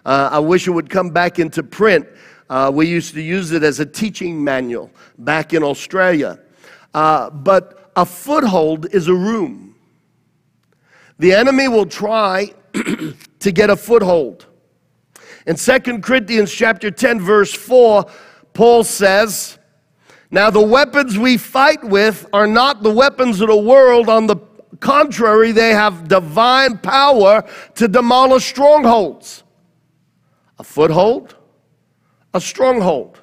Uh, 0.06 0.30
I 0.32 0.40
wish 0.40 0.68
it 0.68 0.72
would 0.72 0.90
come 0.90 1.10
back 1.10 1.40
into 1.40 1.64
print. 1.64 2.08
Uh, 2.50 2.72
we 2.74 2.88
used 2.88 3.14
to 3.14 3.22
use 3.22 3.52
it 3.52 3.64
as 3.64 3.80
a 3.80 3.86
teaching 3.86 4.44
manual 4.44 4.92
back 5.18 5.54
in 5.54 5.64
Australia. 5.64 6.40
Uh, 6.94 7.30
but 7.30 7.92
a 7.96 8.06
foothold 8.06 8.94
is 8.94 9.08
a 9.08 9.14
room. 9.14 9.76
The 11.20 11.34
enemy 11.34 11.68
will 11.68 11.86
try 11.86 12.54
to 12.74 13.52
get 13.52 13.70
a 13.70 13.78
foothold. 13.78 14.46
In 15.46 15.56
2 15.56 16.00
Corinthians 16.00 16.52
chapter 16.52 16.90
10 16.90 17.20
verse 17.20 17.54
4, 17.54 18.06
Paul 18.54 18.84
says, 18.84 19.58
"Now 20.32 20.50
the 20.50 20.62
weapons 20.62 21.18
we 21.18 21.38
fight 21.38 21.84
with 21.84 22.26
are 22.32 22.48
not 22.48 22.84
the 22.84 22.92
weapons 22.92 23.42
of 23.42 23.50
the 23.50 23.58
world, 23.58 24.10
on 24.10 24.28
the 24.28 24.38
contrary, 24.80 25.52
they 25.52 25.72
have 25.72 26.08
divine 26.08 26.78
power 26.78 27.44
to 27.76 27.88
demolish 27.88 28.46
strongholds." 28.46 29.44
A 30.60 30.64
foothold, 30.64 31.36
a 32.34 32.40
stronghold. 32.40 33.20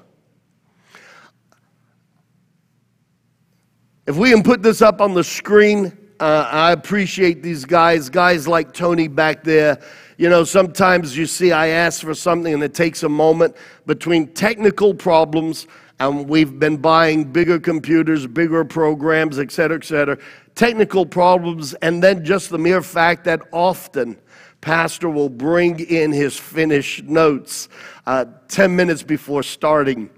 If 4.06 4.16
we 4.16 4.30
can 4.30 4.42
put 4.42 4.62
this 4.62 4.82
up 4.82 5.00
on 5.00 5.14
the 5.14 5.22
screen, 5.22 5.96
uh, 6.20 6.46
I 6.50 6.72
appreciate 6.72 7.42
these 7.42 7.64
guys, 7.64 8.10
guys 8.10 8.46
like 8.46 8.74
Tony 8.74 9.08
back 9.08 9.42
there. 9.42 9.80
You 10.18 10.28
know, 10.28 10.44
sometimes 10.44 11.16
you 11.16 11.24
see 11.24 11.50
I 11.50 11.68
ask 11.68 12.02
for 12.02 12.14
something 12.14 12.52
and 12.52 12.62
it 12.62 12.74
takes 12.74 13.02
a 13.02 13.08
moment 13.08 13.56
between 13.86 14.28
technical 14.34 14.92
problems 14.92 15.66
and 15.98 16.28
we've 16.28 16.58
been 16.58 16.76
buying 16.76 17.24
bigger 17.24 17.58
computers, 17.58 18.26
bigger 18.26 18.66
programs, 18.66 19.38
et 19.38 19.50
cetera, 19.50 19.78
et 19.78 19.84
cetera. 19.84 20.18
Technical 20.54 21.06
problems, 21.06 21.72
and 21.74 22.02
then 22.02 22.22
just 22.22 22.50
the 22.50 22.58
mere 22.58 22.82
fact 22.82 23.24
that 23.24 23.40
often 23.50 24.18
pastor 24.60 25.08
will 25.08 25.30
bring 25.30 25.80
in 25.80 26.12
his 26.12 26.38
finished 26.38 27.04
notes 27.04 27.70
uh, 28.06 28.26
10 28.48 28.76
minutes 28.76 29.02
before 29.02 29.42
starting 29.42 30.10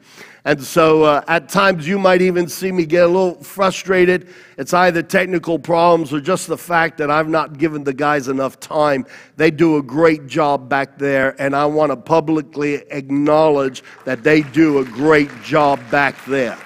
and 0.45 0.63
so 0.63 1.05
uh, 1.05 1.23
at 1.29 1.49
times 1.49 1.87
you 1.87 2.01
might 2.01 2.21
even 2.21 2.49
see 2.49 2.73
me 2.73 2.85
get 2.85 3.05
a 3.05 3.07
little 3.07 3.41
frustrated. 3.45 4.29
It's 4.59 4.75
either 4.75 5.01
technical 5.01 5.57
problems 5.57 6.13
or 6.13 6.21
just 6.21 6.49
the 6.49 6.59
fact 6.59 6.99
that 6.99 7.13
I've 7.13 7.29
not 7.29 7.59
given 7.59 7.85
the 7.85 7.93
guys 7.93 8.27
enough 8.27 8.59
time. 8.59 9.07
They 9.37 9.53
do 9.53 9.77
a 9.77 9.83
great 9.83 10.27
job 10.27 10.69
back 10.69 10.99
there, 10.99 11.41
and 11.41 11.55
I 11.55 11.67
want 11.67 11.93
to 11.93 11.97
publicly 11.97 12.75
acknowledge 12.91 13.85
that 14.05 14.25
they 14.25 14.43
do 14.43 14.79
a 14.79 14.85
great 14.85 15.31
job 15.45 15.79
back 15.93 16.17
there. 16.25 16.59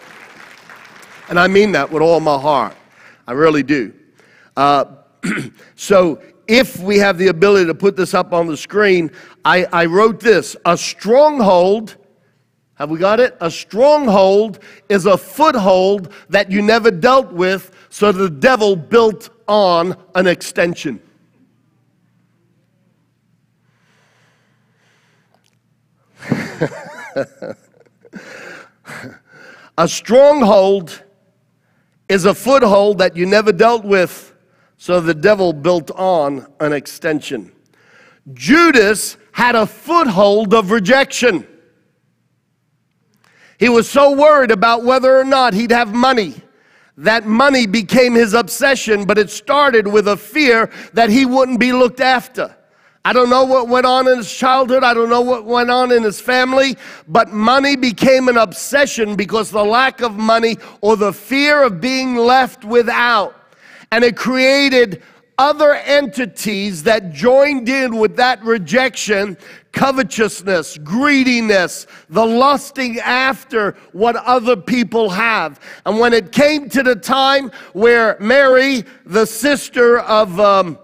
And 1.28 1.38
I 1.38 1.46
mean 1.46 1.72
that 1.72 1.90
with 1.90 2.02
all 2.02 2.20
my 2.20 2.38
heart. 2.38 2.74
I 3.26 3.32
really 3.32 3.62
do. 3.62 3.92
Uh, 4.56 4.86
so 5.74 6.22
if 6.46 6.78
we 6.80 6.96
have 6.96 7.18
the 7.18 7.28
ability 7.28 7.66
to 7.66 7.74
put 7.74 7.96
this 7.96 8.14
up 8.14 8.32
on 8.32 8.46
the 8.46 8.56
screen, 8.56 9.10
I, 9.44 9.66
I 9.66 9.84
wrote 9.84 10.20
this 10.20 10.56
a 10.64 10.78
stronghold 10.78 11.96
have 12.76 12.90
we 12.90 12.98
got 12.98 13.20
it? 13.20 13.36
A 13.40 13.50
stronghold 13.50 14.60
is 14.88 15.06
a 15.06 15.16
foothold 15.16 16.12
that 16.28 16.50
you 16.50 16.60
never 16.60 16.90
dealt 16.90 17.32
with, 17.32 17.74
so 17.88 18.12
the 18.12 18.28
devil 18.28 18.76
built 18.76 19.30
on 19.48 19.96
an 20.14 20.26
extension. 20.26 21.00
a 29.78 29.88
stronghold 29.88 31.02
is 32.08 32.26
a 32.26 32.34
foothold 32.34 32.98
that 32.98 33.16
you 33.16 33.24
never 33.24 33.52
dealt 33.52 33.84
with, 33.84 34.34
so 34.76 35.00
the 35.00 35.14
devil 35.14 35.54
built 35.54 35.90
on 35.92 36.46
an 36.60 36.74
extension. 36.74 37.50
Judas 38.34 39.16
had 39.32 39.54
a 39.54 39.66
foothold 39.66 40.52
of 40.52 40.70
rejection. 40.70 41.46
He 43.58 43.68
was 43.68 43.88
so 43.88 44.12
worried 44.12 44.50
about 44.50 44.84
whether 44.84 45.18
or 45.18 45.24
not 45.24 45.54
he'd 45.54 45.70
have 45.70 45.94
money. 45.94 46.34
That 46.98 47.26
money 47.26 47.66
became 47.66 48.14
his 48.14 48.34
obsession, 48.34 49.04
but 49.04 49.18
it 49.18 49.30
started 49.30 49.86
with 49.86 50.08
a 50.08 50.16
fear 50.16 50.70
that 50.94 51.10
he 51.10 51.26
wouldn't 51.26 51.60
be 51.60 51.72
looked 51.72 52.00
after. 52.00 52.56
I 53.04 53.12
don't 53.12 53.30
know 53.30 53.44
what 53.44 53.68
went 53.68 53.86
on 53.86 54.08
in 54.08 54.16
his 54.16 54.32
childhood. 54.32 54.82
I 54.82 54.92
don't 54.92 55.08
know 55.08 55.20
what 55.20 55.44
went 55.44 55.70
on 55.70 55.92
in 55.92 56.02
his 56.02 56.20
family, 56.20 56.76
but 57.06 57.28
money 57.28 57.76
became 57.76 58.28
an 58.28 58.36
obsession 58.36 59.14
because 59.14 59.50
the 59.50 59.64
lack 59.64 60.00
of 60.00 60.16
money 60.16 60.56
or 60.80 60.96
the 60.96 61.12
fear 61.12 61.62
of 61.62 61.80
being 61.80 62.16
left 62.16 62.64
without. 62.64 63.40
And 63.92 64.02
it 64.02 64.16
created 64.16 65.02
other 65.38 65.74
entities 65.74 66.82
that 66.84 67.12
joined 67.12 67.68
in 67.68 67.96
with 67.96 68.16
that 68.16 68.42
rejection 68.42 69.36
covetousness, 69.76 70.78
greediness, 70.78 71.86
the 72.08 72.24
lusting 72.24 72.98
after 73.00 73.76
what 73.92 74.16
other 74.16 74.56
people 74.56 75.10
have. 75.10 75.60
And 75.84 75.98
when 75.98 76.14
it 76.14 76.32
came 76.32 76.70
to 76.70 76.82
the 76.82 76.96
time 76.96 77.52
where 77.74 78.16
Mary, 78.18 78.84
the 79.04 79.26
sister 79.26 79.98
of 79.98 80.40
um, 80.40 80.78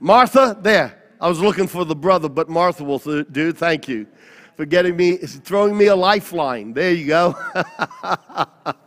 Martha, 0.00 0.58
there, 0.60 1.00
I 1.20 1.28
was 1.28 1.40
looking 1.40 1.68
for 1.68 1.84
the 1.84 1.96
brother, 1.96 2.28
but 2.28 2.48
Martha 2.48 2.82
will 2.82 2.98
do. 2.98 3.52
Thank 3.52 3.86
you 3.86 4.08
for 4.56 4.66
getting 4.66 4.96
me, 4.96 5.18
throwing 5.18 5.78
me 5.78 5.86
a 5.86 5.96
lifeline. 5.96 6.72
There 6.72 6.92
you 6.92 7.06
go. 7.06 7.38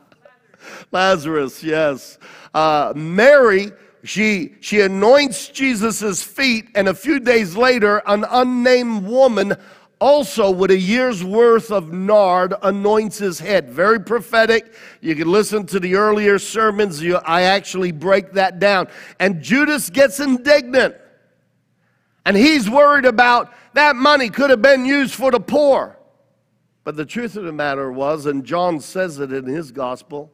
Lazarus, 0.91 1.63
yes. 1.63 2.17
Uh, 2.54 2.93
Mary, 2.95 3.71
she, 4.04 4.56
she 4.62 4.82
anoints 4.82 5.50
Jesus' 5.50 6.23
feet, 6.23 6.69
and 6.76 6.88
a 6.88 6.93
few 6.93 7.19
days 7.19 7.56
later, 7.56 8.02
an 8.08 8.26
unnamed 8.30 9.06
woman, 9.06 9.56
also 10.00 10.52
with 10.52 10.71
a 10.71 10.78
year's 10.78 11.23
worth 11.23 11.71
of 11.71 11.91
nard, 11.91 12.54
anoints 12.62 13.17
his 13.17 13.39
head. 13.39 13.69
Very 13.69 14.00
prophetic. 14.00 14.73
You 15.02 15.15
can 15.15 15.30
listen 15.30 15.65
to 15.67 15.80
the 15.80 15.95
earlier 15.95 16.39
sermons. 16.39 17.02
You, 17.02 17.17
I 17.17 17.43
actually 17.43 17.91
break 17.91 18.34
that 18.34 18.60
down. 18.60 18.88
And 19.19 19.41
Judas 19.41 19.89
gets 19.89 20.19
indignant. 20.19 20.95
And 22.26 22.38
he's 22.38 22.69
worried 22.69 23.06
about 23.06 23.54
that 23.73 23.95
money 23.95 24.30
could 24.30 24.50
have 24.50 24.62
been 24.62 24.86
used 24.86 25.15
for 25.15 25.32
the 25.32 25.39
poor. 25.39 25.97
But 26.84 26.95
the 26.95 27.06
truth 27.06 27.36
of 27.36 27.43
the 27.43 27.52
matter 27.52 27.91
was, 27.91 28.26
and 28.26 28.45
John 28.45 28.80
says 28.80 29.19
it 29.19 29.34
in 29.34 29.45
his 29.45 29.71
gospel, 29.71 30.32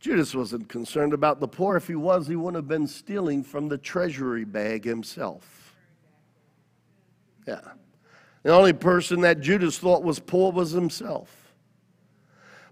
Judas 0.00 0.34
wasn't 0.34 0.68
concerned 0.68 1.12
about 1.12 1.40
the 1.40 1.48
poor. 1.48 1.76
If 1.76 1.88
he 1.88 1.96
was, 1.96 2.28
he 2.28 2.36
wouldn't 2.36 2.56
have 2.56 2.68
been 2.68 2.86
stealing 2.86 3.42
from 3.42 3.68
the 3.68 3.78
treasury 3.78 4.44
bag 4.44 4.84
himself. 4.84 5.74
Yeah. 7.46 7.60
The 8.44 8.52
only 8.52 8.72
person 8.72 9.20
that 9.22 9.40
Judas 9.40 9.78
thought 9.78 10.04
was 10.04 10.20
poor 10.20 10.52
was 10.52 10.70
himself. 10.70 11.52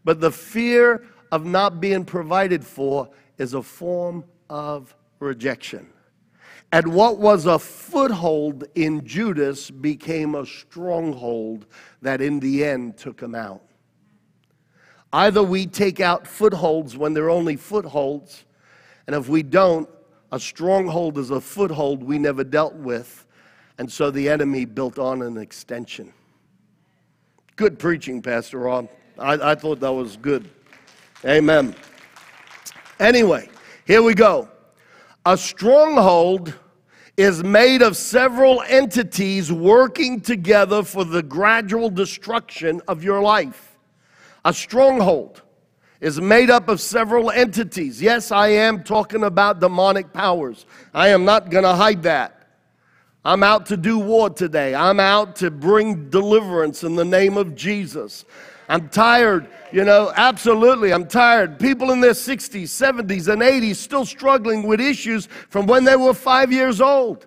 But 0.04 0.20
the 0.20 0.30
fear 0.30 1.04
of 1.32 1.44
not 1.44 1.80
being 1.80 2.04
provided 2.04 2.64
for 2.64 3.10
is 3.38 3.54
a 3.54 3.62
form 3.62 4.24
of 4.48 4.94
rejection. 5.18 5.88
And 6.72 6.94
what 6.94 7.18
was 7.18 7.46
a 7.46 7.58
foothold 7.58 8.64
in 8.74 9.04
Judas 9.04 9.70
became 9.70 10.34
a 10.34 10.46
stronghold 10.46 11.66
that 12.02 12.20
in 12.20 12.38
the 12.38 12.64
end 12.64 12.96
took 12.96 13.20
him 13.20 13.34
out. 13.34 13.65
Either 15.12 15.42
we 15.42 15.66
take 15.66 16.00
out 16.00 16.26
footholds 16.26 16.96
when 16.96 17.14
they're 17.14 17.30
only 17.30 17.56
footholds, 17.56 18.44
and 19.06 19.14
if 19.14 19.28
we 19.28 19.42
don't, 19.42 19.88
a 20.32 20.40
stronghold 20.40 21.16
is 21.18 21.30
a 21.30 21.40
foothold 21.40 22.02
we 22.02 22.18
never 22.18 22.44
dealt 22.44 22.74
with, 22.74 23.26
and 23.78 23.90
so 23.90 24.10
the 24.10 24.28
enemy 24.28 24.64
built 24.64 24.98
on 24.98 25.22
an 25.22 25.36
extension. 25.36 26.12
Good 27.54 27.78
preaching, 27.78 28.20
Pastor 28.20 28.58
Rob. 28.58 28.88
I, 29.18 29.52
I 29.52 29.54
thought 29.54 29.80
that 29.80 29.92
was 29.92 30.16
good. 30.16 30.50
Amen. 31.24 31.74
Anyway, 33.00 33.48
here 33.86 34.02
we 34.02 34.14
go. 34.14 34.48
A 35.24 35.36
stronghold 35.36 36.54
is 37.16 37.42
made 37.42 37.80
of 37.80 37.96
several 37.96 38.62
entities 38.68 39.50
working 39.50 40.20
together 40.20 40.82
for 40.82 41.04
the 41.04 41.22
gradual 41.22 41.88
destruction 41.88 42.82
of 42.88 43.02
your 43.02 43.22
life. 43.22 43.65
A 44.46 44.54
stronghold 44.54 45.42
is 46.00 46.20
made 46.20 46.50
up 46.50 46.68
of 46.68 46.80
several 46.80 47.32
entities. 47.32 48.00
Yes, 48.00 48.30
I 48.30 48.46
am 48.46 48.84
talking 48.84 49.24
about 49.24 49.58
demonic 49.58 50.12
powers. 50.12 50.66
I 50.94 51.08
am 51.08 51.24
not 51.24 51.50
going 51.50 51.64
to 51.64 51.74
hide 51.74 52.04
that. 52.04 52.46
I'm 53.24 53.42
out 53.42 53.66
to 53.66 53.76
do 53.76 53.98
war 53.98 54.30
today. 54.30 54.72
I'm 54.72 55.00
out 55.00 55.34
to 55.36 55.50
bring 55.50 56.10
deliverance 56.10 56.84
in 56.84 56.94
the 56.94 57.04
name 57.04 57.36
of 57.36 57.56
Jesus. 57.56 58.24
I'm 58.68 58.88
tired, 58.88 59.48
you 59.72 59.82
know, 59.82 60.12
absolutely. 60.14 60.92
I'm 60.92 61.08
tired. 61.08 61.58
People 61.58 61.90
in 61.90 62.00
their 62.00 62.12
60s, 62.12 62.62
70s, 62.62 63.26
and 63.26 63.42
80s 63.42 63.74
still 63.74 64.06
struggling 64.06 64.62
with 64.62 64.80
issues 64.80 65.26
from 65.50 65.66
when 65.66 65.82
they 65.82 65.96
were 65.96 66.14
five 66.14 66.52
years 66.52 66.80
old. 66.80 67.26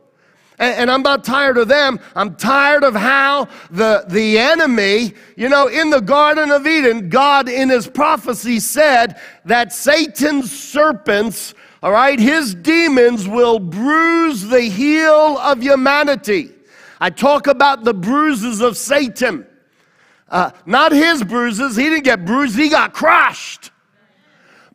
And, 0.59 0.91
I'm 0.91 1.03
not 1.03 1.23
tired 1.23 1.57
of 1.57 1.69
them. 1.69 2.01
I'm 2.15 2.35
tired 2.35 2.83
of 2.83 2.93
how 2.93 3.47
the, 3.71 4.03
the 4.09 4.37
enemy, 4.37 5.13
you 5.37 5.47
know, 5.47 5.67
in 5.67 5.89
the 5.89 6.01
Garden 6.01 6.51
of 6.51 6.67
Eden, 6.67 7.07
God 7.07 7.47
in 7.47 7.69
his 7.69 7.87
prophecy 7.87 8.59
said 8.59 9.21
that 9.45 9.71
Satan's 9.71 10.51
serpents, 10.51 11.53
all 11.81 11.93
right, 11.93 12.19
his 12.19 12.55
demons 12.55 13.25
will 13.25 13.57
bruise 13.59 14.43
the 14.49 14.63
heel 14.63 15.37
of 15.37 15.61
humanity. 15.61 16.51
I 16.99 17.09
talk 17.09 17.47
about 17.47 17.85
the 17.85 17.93
bruises 17.93 18.59
of 18.59 18.75
Satan. 18.75 19.47
Uh, 20.27 20.51
not 20.65 20.91
his 20.91 21.23
bruises. 21.23 21.77
He 21.77 21.83
didn't 21.83 22.03
get 22.03 22.25
bruised, 22.25 22.57
he 22.57 22.67
got 22.67 22.93
crushed. 22.93 23.71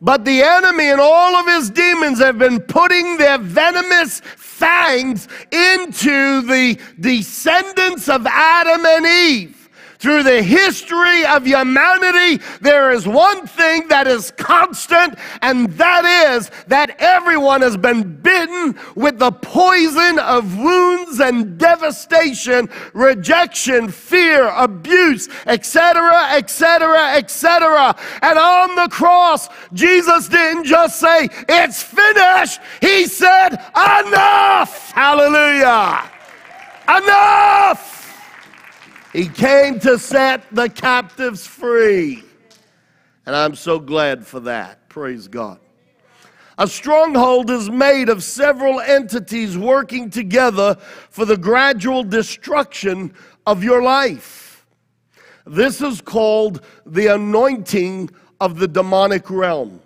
But 0.04 0.26
the 0.26 0.42
enemy 0.42 0.90
and 0.90 1.00
all 1.00 1.34
of 1.34 1.46
his 1.46 1.70
demons 1.70 2.18
have 2.18 2.36
been 2.36 2.60
putting 2.60 3.16
their 3.16 3.38
venomous 3.38 4.20
fangs 4.36 5.28
into 5.50 6.42
the 6.42 6.78
descendants 7.00 8.10
of 8.10 8.26
Adam 8.26 8.84
and 8.84 9.06
Eve. 9.06 9.63
Through 10.04 10.24
the 10.24 10.42
history 10.42 11.24
of 11.24 11.46
humanity, 11.46 12.44
there 12.60 12.90
is 12.90 13.08
one 13.08 13.46
thing 13.46 13.88
that 13.88 14.06
is 14.06 14.32
constant, 14.32 15.18
and 15.40 15.70
that 15.78 16.04
is 16.28 16.50
that 16.66 16.96
everyone 16.98 17.62
has 17.62 17.78
been 17.78 18.16
bitten 18.16 18.78
with 18.94 19.18
the 19.18 19.32
poison 19.32 20.18
of 20.18 20.58
wounds 20.58 21.20
and 21.20 21.56
devastation, 21.56 22.68
rejection, 22.92 23.88
fear, 23.88 24.48
abuse, 24.48 25.30
etc., 25.46 26.12
etc., 26.32 27.14
etc. 27.14 27.96
And 28.20 28.38
on 28.38 28.76
the 28.76 28.88
cross, 28.90 29.48
Jesus 29.72 30.28
didn't 30.28 30.64
just 30.64 31.00
say, 31.00 31.30
It's 31.48 31.82
finished. 31.82 32.60
He 32.82 33.06
said, 33.06 33.54
Enough. 33.74 34.92
Hallelujah. 34.92 36.10
Enough. 36.86 37.93
He 39.14 39.28
came 39.28 39.78
to 39.80 39.96
set 39.96 40.42
the 40.52 40.68
captives 40.68 41.46
free. 41.46 42.24
And 43.24 43.36
I'm 43.36 43.54
so 43.54 43.78
glad 43.78 44.26
for 44.26 44.40
that. 44.40 44.88
Praise 44.88 45.28
God. 45.28 45.60
A 46.58 46.66
stronghold 46.66 47.48
is 47.48 47.70
made 47.70 48.08
of 48.08 48.24
several 48.24 48.80
entities 48.80 49.56
working 49.56 50.10
together 50.10 50.76
for 51.10 51.24
the 51.24 51.36
gradual 51.36 52.02
destruction 52.02 53.14
of 53.46 53.62
your 53.62 53.82
life. 53.82 54.66
This 55.46 55.80
is 55.80 56.00
called 56.00 56.64
the 56.84 57.06
anointing 57.06 58.10
of 58.40 58.58
the 58.58 58.66
demonic 58.66 59.30
realm. 59.30 59.80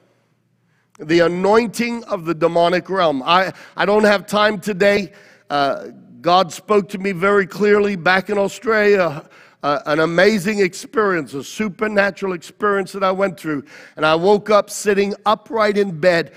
The 0.98 1.20
anointing 1.20 2.02
of 2.04 2.24
the 2.24 2.34
demonic 2.34 2.88
realm. 2.88 3.22
I, 3.22 3.52
I 3.76 3.84
don't 3.84 4.04
have 4.04 4.26
time 4.26 4.58
today. 4.58 5.12
Uh, 5.50 5.88
God 6.28 6.52
spoke 6.52 6.90
to 6.90 6.98
me 6.98 7.12
very 7.12 7.46
clearly 7.46 7.96
back 7.96 8.28
in 8.28 8.36
Australia. 8.36 9.26
Uh, 9.62 9.80
an 9.86 9.98
amazing 9.98 10.58
experience, 10.58 11.32
a 11.32 11.42
supernatural 11.42 12.34
experience 12.34 12.92
that 12.92 13.02
I 13.02 13.12
went 13.12 13.40
through. 13.40 13.64
And 13.96 14.04
I 14.04 14.14
woke 14.14 14.50
up 14.50 14.68
sitting 14.68 15.14
upright 15.24 15.78
in 15.78 15.98
bed, 15.98 16.34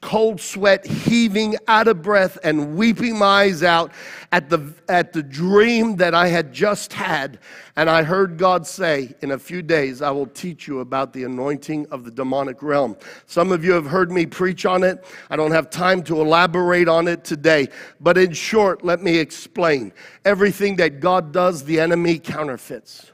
cold 0.00 0.40
sweat, 0.40 0.86
heaving 0.86 1.56
out 1.66 1.88
of 1.88 2.02
breath, 2.02 2.38
and 2.44 2.76
weeping 2.76 3.18
my 3.18 3.42
eyes 3.42 3.62
out 3.62 3.92
at 4.30 4.48
the, 4.48 4.72
at 4.88 5.12
the 5.12 5.22
dream 5.22 5.96
that 5.96 6.14
I 6.14 6.28
had 6.28 6.52
just 6.52 6.92
had. 6.92 7.38
And 7.74 7.90
I 7.90 8.02
heard 8.04 8.38
God 8.38 8.66
say, 8.66 9.14
In 9.22 9.32
a 9.32 9.38
few 9.38 9.60
days, 9.60 10.00
I 10.00 10.10
will 10.10 10.26
teach 10.26 10.68
you 10.68 10.80
about 10.80 11.12
the 11.12 11.24
anointing 11.24 11.86
of 11.90 12.04
the 12.04 12.10
demonic 12.10 12.62
realm. 12.62 12.96
Some 13.26 13.50
of 13.50 13.64
you 13.64 13.72
have 13.72 13.86
heard 13.86 14.12
me 14.12 14.24
preach 14.24 14.66
on 14.66 14.84
it. 14.84 15.04
I 15.30 15.36
don't 15.36 15.50
have 15.50 15.68
time 15.68 16.02
to 16.04 16.20
elaborate 16.20 16.88
on 16.88 17.08
it 17.08 17.24
today. 17.24 17.68
But 18.00 18.16
in 18.18 18.32
short, 18.32 18.84
let 18.84 19.02
me 19.02 19.18
explain. 19.18 19.92
Everything 20.24 20.76
that 20.76 21.00
God 21.00 21.32
does, 21.32 21.64
the 21.64 21.80
enemy 21.80 22.18
counterfeits. 22.18 23.10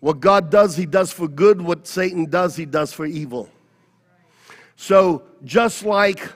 What 0.00 0.20
God 0.20 0.50
does, 0.50 0.76
He 0.76 0.86
does 0.86 1.10
for 1.10 1.26
good. 1.26 1.60
What 1.60 1.86
Satan 1.86 2.26
does, 2.26 2.54
He 2.54 2.66
does 2.66 2.92
for 2.92 3.06
evil. 3.06 3.48
So, 4.80 5.24
just 5.42 5.84
like 5.84 6.32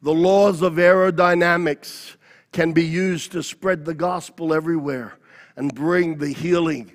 the 0.00 0.14
laws 0.14 0.62
of 0.62 0.76
aerodynamics 0.76 2.16
can 2.50 2.72
be 2.72 2.86
used 2.86 3.32
to 3.32 3.42
spread 3.42 3.84
the 3.84 3.92
gospel 3.92 4.54
everywhere 4.54 5.18
and 5.56 5.74
bring 5.74 6.16
the 6.16 6.32
healing 6.32 6.92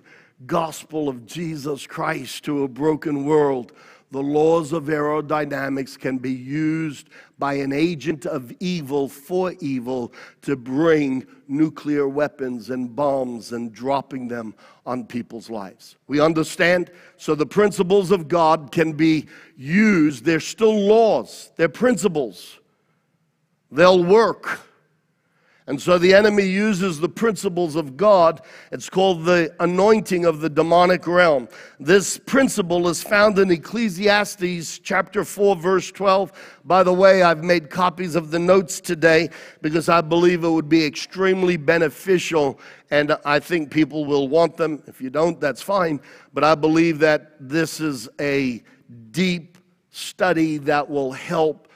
gospel 0.48 1.08
of 1.08 1.28
Jesus 1.28 1.86
Christ 1.86 2.46
to 2.46 2.64
a 2.64 2.68
broken 2.68 3.26
world. 3.26 3.74
The 4.12 4.22
laws 4.22 4.72
of 4.72 4.86
aerodynamics 4.86 6.00
can 6.00 6.18
be 6.18 6.32
used 6.32 7.10
by 7.38 7.56
an 7.56 7.74
agent 7.74 8.26
of 8.26 8.54
evil 8.60 9.10
for 9.10 9.54
evil 9.60 10.14
to 10.44 10.56
bring 10.56 11.28
nuclear 11.50 12.08
weapons 12.08 12.70
and 12.70 12.96
bombs 12.96 13.52
and 13.52 13.74
dropping 13.74 14.30
them 14.30 14.56
on 14.86 15.06
people's 15.06 15.50
lives. 15.50 15.98
We 16.08 16.22
understand? 16.22 16.90
So 17.18 17.36
the 17.36 17.46
principles 17.46 18.12
of 18.12 18.30
God 18.30 18.72
can 18.72 18.94
be 18.94 19.28
used. 19.58 20.24
They're 20.24 20.40
still 20.40 20.80
laws, 20.80 21.52
they're 21.58 21.68
principles. 21.68 22.60
They'll 23.70 24.04
work. 24.04 24.62
And 25.68 25.82
so 25.82 25.98
the 25.98 26.14
enemy 26.14 26.46
uses 26.46 27.02
the 27.02 27.10
principles 27.10 27.76
of 27.76 27.98
God. 27.98 28.42
It's 28.72 28.90
called 28.90 29.26
the 29.26 29.54
anointing 29.60 30.24
of 30.24 30.40
the 30.40 30.50
demonic 30.50 31.06
realm. 31.06 31.50
This 31.78 32.18
principle 32.18 32.88
is 32.88 33.04
found 33.04 33.38
in 33.38 33.52
Ecclesiastes 33.52 34.80
chapter 34.80 35.26
4, 35.26 35.58
verse 35.58 35.92
12. 35.92 36.32
By 36.64 36.84
the 36.84 36.94
way, 36.94 37.22
I've 37.22 37.44
made 37.44 37.70
copies 37.70 38.16
of 38.16 38.32
the 38.32 38.40
notes 38.40 38.80
today 38.80 39.30
because 39.62 39.90
I 39.90 40.00
believe 40.00 40.46
it 40.46 40.50
would 40.50 40.70
be 40.70 40.86
extremely 40.86 41.58
beneficial 41.58 42.62
and 42.90 43.18
I 43.26 43.40
think 43.40 43.70
people 43.70 44.06
will 44.06 44.30
want 44.30 44.56
them. 44.56 44.82
If 44.88 45.02
you 45.02 45.10
don't, 45.10 45.42
that's 45.42 45.62
fine. 45.62 46.00
But 46.34 46.46
I 46.46 46.56
believe 46.56 47.00
that 47.00 47.34
this 47.42 47.82
is 47.82 48.08
a 48.22 48.64
deep 49.12 49.58
study 49.90 50.60
that 50.60 50.90
will 50.90 51.12
help 51.12 51.67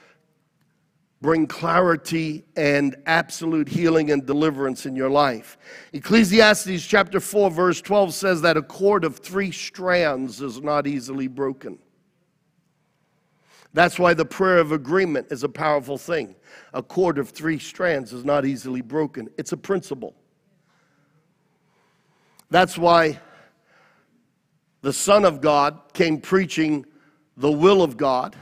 bring 1.22 1.46
clarity 1.46 2.44
and 2.56 2.96
absolute 3.06 3.70
healing 3.70 4.10
and 4.12 4.26
deliverance 4.26 4.88
in 4.88 4.96
your 4.96 5.10
life. 5.10 5.58
Ecclesiastes 5.94 6.86
chapter 6.86 7.20
4, 7.20 7.52
verse 7.52 7.80
12 7.80 8.14
says 8.14 8.42
that 8.42 8.58
a 8.58 8.62
cord 8.64 9.04
of 9.06 9.18
three 9.18 9.52
strands 9.52 10.42
is 10.42 10.62
not 10.62 10.88
easily 10.88 11.28
broken. 11.28 11.78
That's 13.74 14.00
why 14.00 14.14
the 14.16 14.26
prayer 14.26 14.58
of 14.58 14.72
agreement 14.72 15.28
is 15.30 15.44
a 15.44 15.50
powerful 15.50 15.98
thing. 15.98 16.36
A 16.74 16.84
cord 16.84 17.18
of 17.20 17.30
three 17.30 17.60
strands 17.60 18.12
is 18.12 18.26
not 18.26 18.46
easily 18.46 18.82
broken, 18.82 19.30
it's 19.38 19.52
a 19.52 19.58
principle. 19.58 20.16
That's 22.50 22.78
why 22.78 23.20
the 24.82 24.92
Son 24.92 25.24
of 25.24 25.40
God 25.40 25.80
came 25.94 26.20
preaching 26.20 26.86
the 27.38 27.52
will 27.52 27.82
of 27.82 27.96
God 27.96 28.36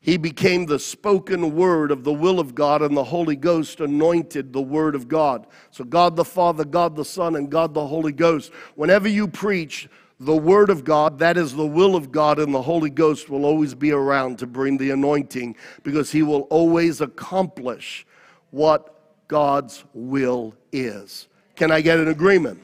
he 0.00 0.16
became 0.16 0.64
the 0.64 0.78
spoken 0.78 1.54
word 1.54 1.90
of 1.90 2.04
the 2.04 2.12
will 2.12 2.40
of 2.40 2.54
God, 2.54 2.80
and 2.80 2.96
the 2.96 3.04
Holy 3.04 3.36
Ghost 3.36 3.80
anointed 3.80 4.52
the 4.52 4.62
word 4.62 4.94
of 4.94 5.08
God. 5.08 5.46
So, 5.70 5.84
God 5.84 6.16
the 6.16 6.24
Father, 6.24 6.64
God 6.64 6.96
the 6.96 7.04
Son, 7.04 7.36
and 7.36 7.50
God 7.50 7.74
the 7.74 7.86
Holy 7.86 8.12
Ghost, 8.12 8.50
whenever 8.76 9.08
you 9.08 9.28
preach 9.28 9.88
the 10.18 10.36
word 10.36 10.70
of 10.70 10.84
God, 10.84 11.18
that 11.18 11.36
is 11.36 11.54
the 11.54 11.66
will 11.66 11.96
of 11.96 12.10
God, 12.12 12.38
and 12.38 12.54
the 12.54 12.62
Holy 12.62 12.90
Ghost 12.90 13.28
will 13.28 13.44
always 13.44 13.74
be 13.74 13.92
around 13.92 14.38
to 14.38 14.46
bring 14.46 14.78
the 14.78 14.90
anointing 14.90 15.56
because 15.82 16.10
he 16.10 16.22
will 16.22 16.42
always 16.42 17.02
accomplish 17.02 18.06
what 18.50 19.28
God's 19.28 19.84
will 19.92 20.54
is. 20.72 21.28
Can 21.56 21.70
I 21.70 21.82
get 21.82 21.98
an 21.98 22.08
agreement? 22.08 22.58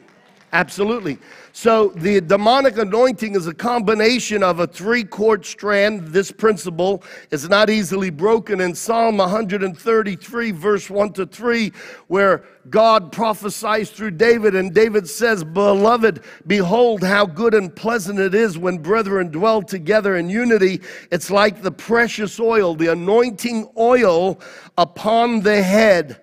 Absolutely. 0.53 1.19
So 1.57 1.89
the 1.97 2.21
demonic 2.21 2.77
anointing 2.77 3.35
is 3.35 3.47
a 3.47 3.55
combination 3.55 4.43
of 4.43 4.61
a 4.61 4.67
three 4.67 5.05
cord 5.05 5.47
strand. 5.47 6.09
This 6.09 6.31
principle 6.31 7.03
is 7.31 7.49
not 7.49 7.71
easily 7.71 8.11
broken 8.11 8.61
in 8.61 8.75
Psalm 8.75 9.17
133, 9.17 10.51
verse 10.51 10.91
1 10.91 11.15
to 11.15 11.25
3, 11.25 11.73
where 12.09 12.45
God 12.69 13.11
prophesies 13.11 13.91
through 13.91 14.11
David, 14.11 14.55
and 14.55 14.75
David 14.75 15.09
says, 15.09 15.45
Beloved, 15.45 16.23
behold 16.47 17.03
how 17.03 17.25
good 17.25 17.55
and 17.55 17.75
pleasant 17.75 18.19
it 18.19 18.35
is 18.35 18.59
when 18.59 18.77
brethren 18.77 19.31
dwell 19.31 19.63
together 19.63 20.19
in 20.19 20.29
unity. 20.29 20.83
It's 21.11 21.31
like 21.31 21.63
the 21.63 21.73
precious 21.73 22.39
oil, 22.39 22.75
the 22.75 22.93
anointing 22.93 23.71
oil 23.79 24.41
upon 24.77 25.41
the 25.41 25.63
head 25.63 26.21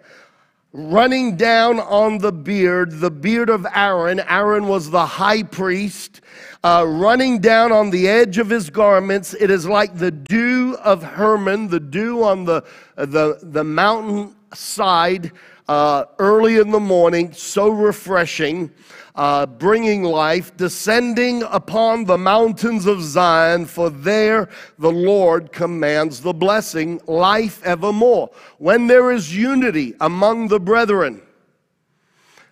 running 0.73 1.35
down 1.35 1.79
on 1.79 2.17
the 2.17 2.31
beard, 2.31 2.99
the 2.99 3.11
beard 3.11 3.49
of 3.49 3.65
Aaron. 3.75 4.19
Aaron 4.21 4.67
was 4.67 4.89
the 4.89 5.05
high 5.05 5.43
priest, 5.43 6.21
uh, 6.63 6.83
running 6.87 7.39
down 7.39 7.71
on 7.71 7.91
the 7.91 8.07
edge 8.07 8.39
of 8.39 8.49
his 8.49 8.71
garments. 8.71 9.35
It 9.35 9.51
is 9.51 9.67
like 9.67 9.95
the 9.95 10.09
dew 10.09 10.75
of 10.83 11.03
Hermon, 11.03 11.67
the 11.67 11.79
dew 11.79 12.23
on 12.23 12.45
the, 12.45 12.63
the, 12.95 13.37
the 13.43 13.63
mountain 13.63 14.35
side 14.55 15.31
uh, 15.67 16.05
early 16.17 16.57
in 16.57 16.71
the 16.71 16.79
morning, 16.79 17.31
so 17.33 17.69
refreshing 17.69 18.71
uh, 19.15 19.45
bringing 19.45 20.03
life, 20.03 20.55
descending 20.57 21.43
upon 21.43 22.05
the 22.05 22.17
mountains 22.17 22.85
of 22.85 23.01
Zion, 23.01 23.65
for 23.65 23.89
there 23.89 24.49
the 24.79 24.91
Lord 24.91 25.51
commands 25.51 26.21
the 26.21 26.33
blessing, 26.33 26.99
life 27.05 27.63
evermore. 27.63 28.31
When 28.57 28.87
there 28.87 29.11
is 29.11 29.35
unity 29.35 29.93
among 30.01 30.47
the 30.47 30.59
brethren, 30.59 31.21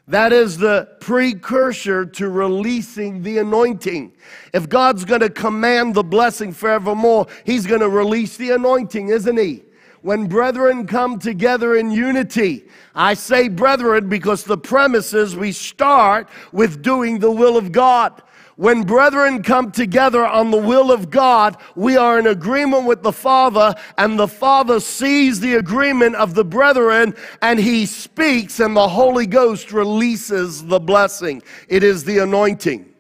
that 0.08 0.34
is 0.34 0.58
the 0.58 0.90
precursor 1.00 2.06
to 2.06 2.30
releasing 2.30 3.24
the 3.24 3.38
anointing. 3.38 4.14
If 4.54 4.68
God's 4.68 5.06
going 5.06 5.22
to 5.22 5.30
command 5.30 5.96
the 5.96 6.04
blessing 6.04 6.52
forevermore, 6.52 7.28
He's 7.46 7.66
going 7.66 7.82
to 7.82 7.90
release 7.90 8.38
the 8.38 8.52
anointing, 8.52 9.10
isn't 9.10 9.38
He? 9.38 9.64
When 10.02 10.28
brethren 10.28 10.88
come 10.88 11.20
together 11.20 11.76
in 11.76 11.92
unity. 11.92 12.66
I 12.96 13.14
say 13.14 13.48
brethren 13.48 14.10
because 14.10 14.44
the 14.44 14.58
premise 14.58 15.14
is 15.14 15.36
we 15.36 15.52
start 15.52 16.30
with 16.52 16.82
doing 16.82 17.20
the 17.20 17.32
will 17.32 17.58
of 17.58 17.72
God. 17.72 18.22
When 18.58 18.84
brethren 18.84 19.42
come 19.42 19.72
together 19.72 20.26
on 20.26 20.52
the 20.52 20.58
will 20.58 20.92
of 20.92 21.10
God, 21.10 21.58
we 21.76 21.98
are 21.98 22.20
in 22.20 22.28
agreement 22.28 22.86
with 22.86 23.02
the 23.02 23.12
Father, 23.12 23.74
and 23.98 24.20
the 24.20 24.28
Father 24.28 24.80
sees 24.80 25.40
the 25.40 25.56
agreement 25.56 26.16
of 26.16 26.36
the 26.36 26.46
brethren, 26.46 27.16
and 27.42 27.60
He 27.60 27.86
speaks, 27.88 28.60
and 28.60 28.76
the 28.76 28.88
Holy 28.88 29.26
Ghost 29.26 29.72
releases 29.72 30.64
the 30.64 30.80
blessing. 30.80 31.42
It 31.70 31.84
is 31.84 32.04
the 32.04 32.20
anointing. 32.20 32.94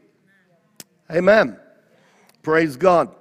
Amen. 1.11 1.59
Praise 2.41 2.75
God. 2.75 3.13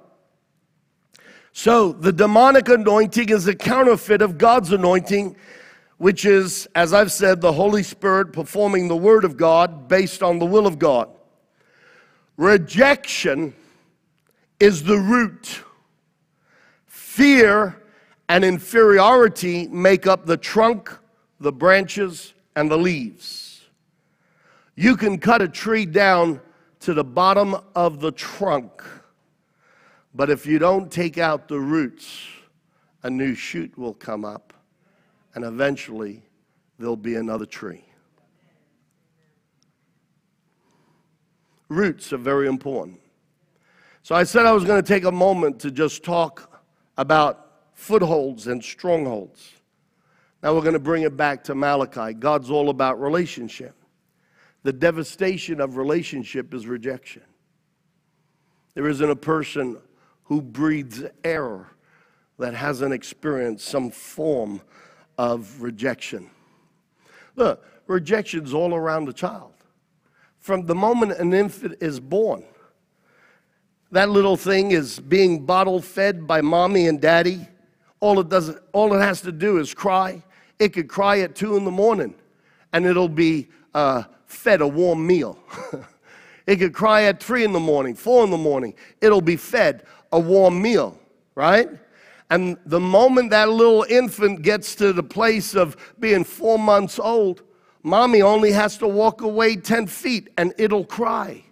So 1.53 1.91
the 1.91 2.13
demonic 2.13 2.69
anointing 2.69 3.29
is 3.29 3.47
a 3.47 3.55
counterfeit 3.55 4.21
of 4.21 4.37
God's 4.37 4.71
anointing, 4.71 5.35
which 5.97 6.25
is, 6.25 6.67
as 6.75 6.93
I've 6.93 7.11
said, 7.11 7.41
the 7.41 7.51
Holy 7.51 7.83
Spirit 7.83 8.33
performing 8.33 8.87
the 8.87 8.95
Word 8.95 9.25
of 9.25 9.37
God 9.37 9.87
based 9.87 10.23
on 10.23 10.39
the 10.39 10.45
will 10.45 10.65
of 10.65 10.79
God. 10.79 11.09
Rejection 12.37 13.53
is 14.59 14.83
the 14.83 14.97
root. 14.97 15.63
Fear 16.87 17.81
and 18.29 18.45
inferiority 18.45 19.67
make 19.67 20.07
up 20.07 20.25
the 20.25 20.37
trunk, 20.37 20.97
the 21.39 21.51
branches, 21.51 22.33
and 22.55 22.71
the 22.71 22.77
leaves. 22.77 23.61
You 24.75 24.95
can 24.95 25.17
cut 25.17 25.41
a 25.41 25.47
tree 25.47 25.85
down 25.85 26.39
to 26.79 26.93
the 26.93 27.03
bottom 27.03 27.55
of 27.75 27.99
the 27.99 28.11
trunk 28.11 28.81
but 30.13 30.29
if 30.29 30.45
you 30.45 30.59
don't 30.59 30.91
take 30.91 31.17
out 31.17 31.47
the 31.47 31.59
roots, 31.59 32.27
a 33.03 33.09
new 33.09 33.33
shoot 33.33 33.77
will 33.77 33.93
come 33.93 34.25
up, 34.25 34.53
and 35.35 35.45
eventually 35.45 36.23
there'll 36.77 36.95
be 36.95 37.15
another 37.15 37.45
tree. 37.45 37.85
Roots 41.69 42.11
are 42.11 42.17
very 42.17 42.47
important. 42.47 42.99
So 44.03 44.15
I 44.15 44.23
said 44.23 44.45
I 44.45 44.51
was 44.51 44.65
going 44.65 44.81
to 44.81 44.87
take 44.87 45.05
a 45.05 45.11
moment 45.11 45.59
to 45.61 45.71
just 45.71 46.03
talk 46.03 46.61
about 46.97 47.47
footholds 47.73 48.47
and 48.47 48.63
strongholds. 48.63 49.51
Now 50.43 50.53
we're 50.53 50.61
going 50.61 50.73
to 50.73 50.79
bring 50.79 51.03
it 51.03 51.15
back 51.15 51.43
to 51.45 51.55
Malachi. 51.55 52.13
God's 52.13 52.49
all 52.49 52.69
about 52.69 52.99
relationship. 52.99 53.75
The 54.63 54.73
devastation 54.73 55.61
of 55.61 55.77
relationship 55.77 56.53
is 56.53 56.67
rejection. 56.67 57.23
There 58.73 58.87
isn't 58.87 59.09
a 59.09 59.15
person 59.15 59.77
who 60.31 60.41
breathes 60.41 61.03
error 61.25 61.67
that 62.39 62.53
hasn't 62.53 62.93
experienced 62.93 63.67
some 63.67 63.91
form 63.91 64.61
of 65.17 65.61
rejection. 65.61 66.29
Look, 67.35 67.61
rejection's 67.85 68.53
all 68.53 68.73
around 68.73 69.03
the 69.03 69.11
child. 69.11 69.51
From 70.39 70.67
the 70.67 70.73
moment 70.73 71.19
an 71.19 71.33
infant 71.33 71.79
is 71.81 71.99
born, 71.99 72.45
that 73.91 74.09
little 74.09 74.37
thing 74.37 74.71
is 74.71 75.01
being 75.01 75.45
bottle 75.45 75.81
fed 75.81 76.25
by 76.25 76.39
mommy 76.39 76.87
and 76.87 77.01
daddy. 77.01 77.45
All 77.99 78.17
it 78.21 78.29
does, 78.29 78.55
all 78.71 78.93
it 78.93 79.01
has 79.01 79.19
to 79.23 79.33
do 79.33 79.57
is 79.57 79.73
cry. 79.73 80.23
It 80.59 80.69
could 80.69 80.87
cry 80.87 81.19
at 81.19 81.35
two 81.35 81.57
in 81.57 81.65
the 81.65 81.71
morning, 81.71 82.15
and 82.71 82.85
it'll 82.85 83.09
be 83.09 83.49
uh, 83.73 84.03
fed 84.27 84.61
a 84.61 84.67
warm 84.67 85.05
meal. 85.05 85.37
it 86.47 86.55
could 86.55 86.73
cry 86.73 87.03
at 87.03 87.21
three 87.21 87.43
in 87.43 87.51
the 87.51 87.59
morning, 87.59 87.95
four 87.95 88.23
in 88.23 88.31
the 88.31 88.37
morning. 88.37 88.75
It'll 89.01 89.19
be 89.19 89.35
fed 89.35 89.83
a 90.11 90.19
warm 90.19 90.61
meal, 90.61 90.99
right? 91.35 91.69
And 92.29 92.57
the 92.65 92.79
moment 92.79 93.29
that 93.31 93.49
little 93.49 93.85
infant 93.89 94.41
gets 94.41 94.75
to 94.75 94.93
the 94.93 95.03
place 95.03 95.53
of 95.53 95.75
being 95.99 96.23
four 96.23 96.57
months 96.57 96.97
old, 96.97 97.43
mommy 97.83 98.21
only 98.21 98.51
has 98.51 98.77
to 98.77 98.87
walk 98.87 99.21
away 99.21 99.55
10 99.55 99.87
feet 99.87 100.29
and 100.37 100.53
it'll 100.57 100.85
cry. 100.85 101.43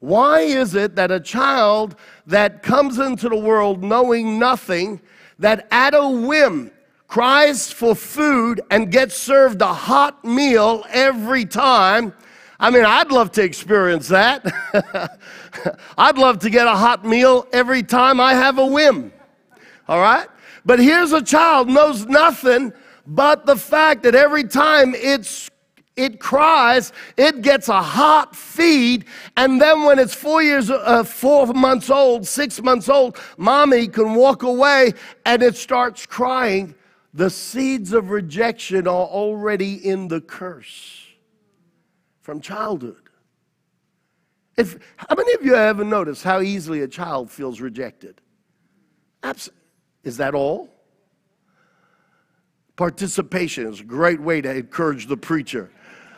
Why 0.00 0.40
is 0.40 0.74
it 0.74 0.94
that 0.96 1.10
a 1.10 1.20
child 1.20 1.96
that 2.26 2.62
comes 2.62 2.98
into 2.98 3.28
the 3.28 3.36
world 3.36 3.82
knowing 3.82 4.38
nothing, 4.38 5.00
that 5.38 5.66
at 5.70 5.94
a 5.94 6.08
whim 6.08 6.70
cries 7.08 7.72
for 7.72 7.94
food 7.94 8.60
and 8.70 8.92
gets 8.92 9.16
served 9.16 9.60
a 9.60 9.72
hot 9.72 10.24
meal 10.24 10.84
every 10.90 11.44
time, 11.44 12.14
I 12.60 12.70
mean, 12.70 12.84
I'd 12.84 13.12
love 13.12 13.30
to 13.32 13.42
experience 13.42 14.08
that. 14.08 14.44
I'd 15.98 16.18
love 16.18 16.40
to 16.40 16.50
get 16.50 16.66
a 16.66 16.74
hot 16.74 17.04
meal 17.04 17.46
every 17.52 17.84
time 17.84 18.20
I 18.20 18.34
have 18.34 18.58
a 18.58 18.66
whim. 18.66 19.12
All 19.86 20.00
right? 20.00 20.26
But 20.64 20.80
here's 20.80 21.12
a 21.12 21.22
child 21.22 21.68
knows 21.68 22.06
nothing 22.06 22.72
but 23.06 23.46
the 23.46 23.56
fact 23.56 24.02
that 24.02 24.14
every 24.14 24.44
time 24.44 24.94
it's 24.94 25.50
it 25.96 26.20
cries, 26.20 26.92
it 27.16 27.42
gets 27.42 27.68
a 27.68 27.82
hot 27.82 28.36
feed, 28.36 29.04
and 29.36 29.60
then 29.60 29.82
when 29.82 29.98
it's 29.98 30.14
four 30.14 30.40
years, 30.40 30.70
uh, 30.70 31.02
four 31.02 31.48
months 31.48 31.90
old, 31.90 32.24
six 32.24 32.62
months 32.62 32.88
old, 32.88 33.18
mommy 33.36 33.88
can 33.88 34.14
walk 34.14 34.44
away 34.44 34.92
and 35.26 35.42
it 35.42 35.56
starts 35.56 36.06
crying. 36.06 36.76
The 37.14 37.30
seeds 37.30 37.92
of 37.92 38.10
rejection 38.10 38.86
are 38.86 39.06
already 39.06 39.74
in 39.84 40.06
the 40.06 40.20
curse 40.20 41.07
from 42.28 42.42
childhood. 42.42 43.08
If, 44.58 44.76
how 44.98 45.14
many 45.16 45.32
of 45.32 45.42
you 45.42 45.54
ever 45.54 45.82
noticed 45.82 46.22
how 46.22 46.42
easily 46.42 46.82
a 46.82 46.86
child 46.86 47.30
feels 47.30 47.58
rejected? 47.58 48.20
Abs- 49.22 49.48
is 50.04 50.18
that 50.18 50.34
all? 50.34 50.68
Participation 52.76 53.66
is 53.66 53.80
a 53.80 53.84
great 53.84 54.20
way 54.20 54.42
to 54.42 54.56
encourage 54.56 55.06
the 55.06 55.16
preacher. 55.16 55.70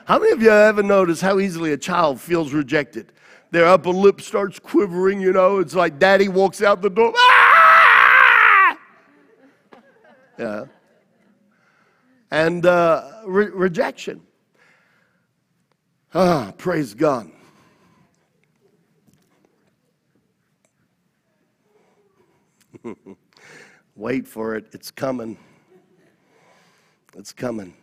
How 0.04 0.18
many 0.18 0.32
of 0.32 0.42
you 0.42 0.50
ever 0.50 0.82
noticed 0.82 1.22
how 1.22 1.38
easily 1.38 1.74
a 1.74 1.76
child 1.76 2.20
feels 2.20 2.52
rejected? 2.52 3.12
Their 3.52 3.66
upper 3.66 3.90
lip 3.90 4.20
starts 4.20 4.58
quivering, 4.58 5.20
you 5.20 5.32
know, 5.32 5.58
it's 5.58 5.76
like 5.76 6.00
daddy 6.00 6.26
walks 6.26 6.60
out 6.60 6.82
the 6.82 6.90
door. 6.90 7.12
Ah! 7.16 8.78
Yeah. 10.40 10.64
And 12.32 12.66
uh, 12.66 13.12
re- 13.26 13.50
rejection. 13.50 14.22
Ah, 16.12 16.52
praise 16.58 16.92
God. 16.92 17.30
Wait 23.94 24.26
for 24.26 24.56
it, 24.56 24.66
it's 24.72 24.90
coming. 24.90 25.38
It's 27.16 27.32
coming. 27.32 27.74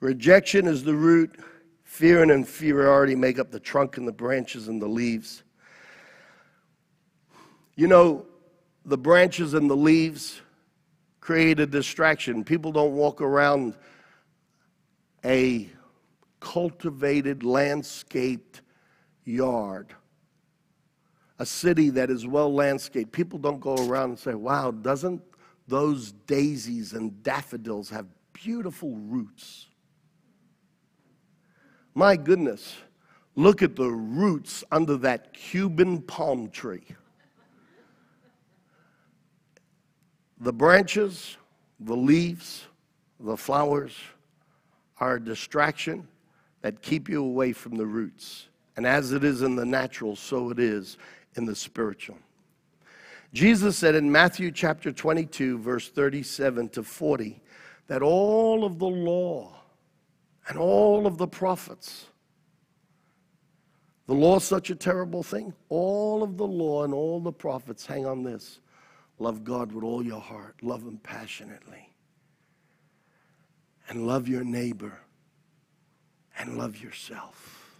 Rejection 0.00 0.66
is 0.66 0.82
the 0.82 0.94
root. 0.94 1.38
Fear 1.84 2.22
and 2.22 2.30
inferiority 2.30 3.14
make 3.14 3.38
up 3.38 3.50
the 3.50 3.60
trunk 3.60 3.98
and 3.98 4.08
the 4.08 4.12
branches 4.12 4.68
and 4.68 4.80
the 4.80 4.88
leaves. 4.88 5.42
You 7.76 7.86
know, 7.86 8.24
the 8.86 8.98
branches 8.98 9.52
and 9.52 9.68
the 9.68 9.76
leaves 9.76 10.40
create 11.20 11.60
a 11.60 11.66
distraction. 11.66 12.44
People 12.44 12.72
don't 12.72 12.94
walk 12.94 13.20
around 13.20 13.74
a 15.24 15.68
cultivated, 16.44 17.42
landscaped 17.42 18.60
yard. 19.24 19.94
A 21.38 21.46
city 21.46 21.88
that 21.90 22.10
is 22.10 22.26
well 22.26 22.52
landscaped. 22.52 23.10
People 23.10 23.38
don't 23.38 23.60
go 23.60 23.74
around 23.88 24.10
and 24.10 24.18
say, 24.18 24.34
wow, 24.34 24.70
doesn't 24.70 25.22
those 25.66 26.12
daisies 26.26 26.92
and 26.92 27.22
daffodils 27.22 27.88
have 27.88 28.06
beautiful 28.34 28.94
roots? 28.96 29.68
My 31.94 32.14
goodness, 32.14 32.76
look 33.36 33.62
at 33.62 33.74
the 33.74 33.88
roots 33.88 34.62
under 34.70 34.98
that 34.98 35.32
Cuban 35.32 36.02
palm 36.02 36.50
tree. 36.50 36.84
The 40.40 40.52
branches, 40.52 41.38
the 41.80 41.96
leaves, 41.96 42.66
the 43.18 43.36
flowers 43.36 43.96
are 45.00 45.14
a 45.14 45.24
distraction 45.24 46.06
that 46.64 46.80
keep 46.80 47.10
you 47.10 47.22
away 47.22 47.52
from 47.52 47.76
the 47.76 47.84
roots. 47.84 48.48
And 48.78 48.86
as 48.86 49.12
it 49.12 49.22
is 49.22 49.42
in 49.42 49.54
the 49.54 49.66
natural, 49.66 50.16
so 50.16 50.48
it 50.48 50.58
is 50.58 50.96
in 51.34 51.44
the 51.44 51.54
spiritual. 51.54 52.16
Jesus 53.34 53.76
said 53.76 53.94
in 53.94 54.10
Matthew 54.10 54.50
chapter 54.50 54.90
22, 54.90 55.58
verse 55.58 55.90
37 55.90 56.70
to 56.70 56.82
40, 56.82 57.42
that 57.88 58.00
all 58.00 58.64
of 58.64 58.78
the 58.78 58.86
law 58.86 59.54
and 60.48 60.56
all 60.56 61.06
of 61.06 61.18
the 61.18 61.26
prophets, 61.26 62.06
the 64.06 64.14
law 64.14 64.38
such 64.38 64.70
a 64.70 64.74
terrible 64.74 65.22
thing. 65.22 65.52
All 65.68 66.22
of 66.22 66.38
the 66.38 66.46
law 66.46 66.84
and 66.84 66.94
all 66.94 67.20
the 67.20 67.30
prophets 67.30 67.84
hang 67.84 68.06
on 68.06 68.22
this 68.22 68.60
love 69.18 69.44
God 69.44 69.70
with 69.70 69.84
all 69.84 70.02
your 70.02 70.20
heart, 70.20 70.56
love 70.62 70.82
Him 70.82 70.98
passionately, 71.02 71.90
and 73.90 74.06
love 74.06 74.28
your 74.28 74.44
neighbor 74.44 75.03
and 76.38 76.58
love 76.58 76.76
yourself. 76.76 77.78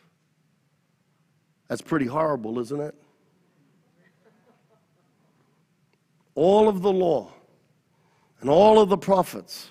That's 1.69 1.83
pretty 1.83 2.07
horrible, 2.07 2.59
isn't 2.59 2.81
it? 2.81 2.95
All 6.35 6.69
of 6.69 6.83
the 6.83 6.93
law 6.93 7.33
and 8.40 8.51
all 8.51 8.81
of 8.81 8.88
the 8.88 8.99
prophets, 8.99 9.71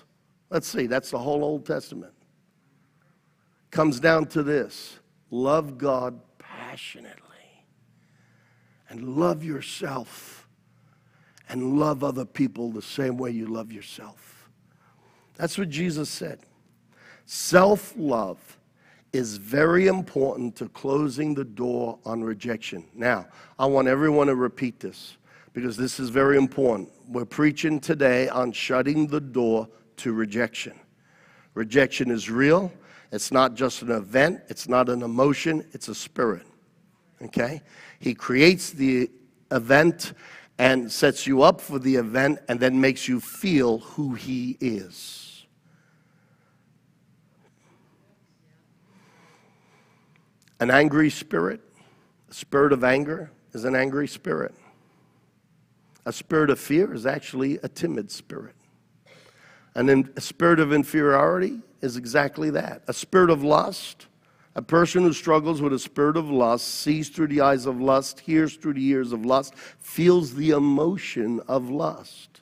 let's 0.50 0.66
see, 0.66 0.86
that's 0.86 1.10
the 1.10 1.18
whole 1.18 1.44
Old 1.44 1.66
Testament, 1.66 2.12
comes 3.70 4.00
down 4.00 4.26
to 4.26 4.42
this 4.42 4.98
love 5.30 5.78
God 5.78 6.20
passionately 6.38 7.20
and 8.88 9.16
love 9.16 9.44
yourself 9.44 10.48
and 11.48 11.78
love 11.78 12.02
other 12.02 12.24
people 12.24 12.70
the 12.70 12.82
same 12.82 13.18
way 13.18 13.30
you 13.30 13.46
love 13.46 13.70
yourself. 13.70 14.48
That's 15.36 15.58
what 15.58 15.68
Jesus 15.68 16.08
said. 16.08 16.40
Self 17.26 17.94
love 17.96 18.58
is 19.14 19.36
very 19.36 19.86
important 19.86 20.56
to 20.56 20.68
closing 20.70 21.34
the 21.34 21.44
door 21.44 21.98
on 22.04 22.22
rejection. 22.22 22.84
Now, 22.94 23.26
I 23.58 23.66
want 23.66 23.86
everyone 23.86 24.26
to 24.26 24.34
repeat 24.34 24.80
this 24.80 25.16
because 25.52 25.76
this 25.76 26.00
is 26.00 26.10
very 26.10 26.36
important. 26.36 26.90
We're 27.08 27.24
preaching 27.24 27.78
today 27.78 28.28
on 28.28 28.50
shutting 28.50 29.06
the 29.06 29.20
door 29.20 29.68
to 29.98 30.12
rejection. 30.12 30.74
Rejection 31.54 32.10
is 32.10 32.28
real. 32.28 32.72
It's 33.12 33.30
not 33.30 33.54
just 33.54 33.82
an 33.82 33.92
event, 33.92 34.40
it's 34.48 34.68
not 34.68 34.88
an 34.88 35.02
emotion, 35.02 35.64
it's 35.72 35.86
a 35.86 35.94
spirit. 35.94 36.46
Okay? 37.22 37.62
He 38.00 38.14
creates 38.14 38.70
the 38.70 39.08
event 39.52 40.14
and 40.58 40.90
sets 40.90 41.24
you 41.24 41.42
up 41.42 41.60
for 41.60 41.78
the 41.78 41.94
event 41.94 42.40
and 42.48 42.58
then 42.58 42.80
makes 42.80 43.06
you 43.06 43.20
feel 43.20 43.78
who 43.78 44.14
he 44.14 44.56
is. 44.60 45.33
An 50.64 50.70
angry 50.70 51.10
spirit, 51.10 51.60
a 52.30 52.32
spirit 52.32 52.72
of 52.72 52.82
anger, 52.82 53.30
is 53.52 53.66
an 53.66 53.76
angry 53.76 54.08
spirit. 54.08 54.54
A 56.06 56.10
spirit 56.10 56.48
of 56.48 56.58
fear 56.58 56.94
is 56.94 57.04
actually 57.04 57.58
a 57.62 57.68
timid 57.68 58.10
spirit. 58.10 58.54
And 59.74 60.10
a 60.16 60.20
spirit 60.22 60.60
of 60.60 60.72
inferiority 60.72 61.60
is 61.82 61.98
exactly 61.98 62.48
that. 62.48 62.80
A 62.88 62.94
spirit 62.94 63.28
of 63.28 63.44
lust, 63.44 64.06
a 64.54 64.62
person 64.62 65.02
who 65.02 65.12
struggles 65.12 65.60
with 65.60 65.74
a 65.74 65.78
spirit 65.78 66.16
of 66.16 66.30
lust, 66.30 66.66
sees 66.66 67.10
through 67.10 67.26
the 67.26 67.42
eyes 67.42 67.66
of 67.66 67.78
lust, 67.78 68.20
hears 68.20 68.56
through 68.56 68.72
the 68.72 68.86
ears 68.86 69.12
of 69.12 69.26
lust, 69.26 69.54
feels 69.80 70.34
the 70.34 70.52
emotion 70.52 71.40
of 71.46 71.68
lust. 71.68 72.40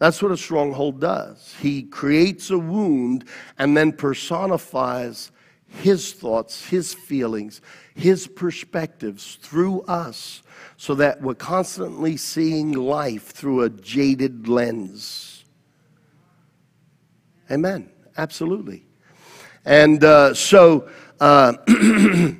That's 0.00 0.22
what 0.22 0.32
a 0.32 0.36
stronghold 0.36 0.98
does. 0.98 1.54
He 1.60 1.82
creates 1.82 2.48
a 2.48 2.58
wound 2.58 3.26
and 3.58 3.76
then 3.76 3.92
personifies 3.92 5.30
his 5.68 6.14
thoughts, 6.14 6.66
his 6.66 6.94
feelings, 6.94 7.60
his 7.94 8.26
perspectives 8.26 9.36
through 9.42 9.82
us 9.82 10.42
so 10.78 10.94
that 10.94 11.20
we're 11.20 11.34
constantly 11.34 12.16
seeing 12.16 12.72
life 12.72 13.28
through 13.28 13.62
a 13.62 13.68
jaded 13.68 14.48
lens. 14.48 15.44
Amen. 17.50 17.90
Absolutely. 18.16 18.86
And 19.66 20.02
uh, 20.02 20.32
so 20.32 20.88
uh, 21.20 21.52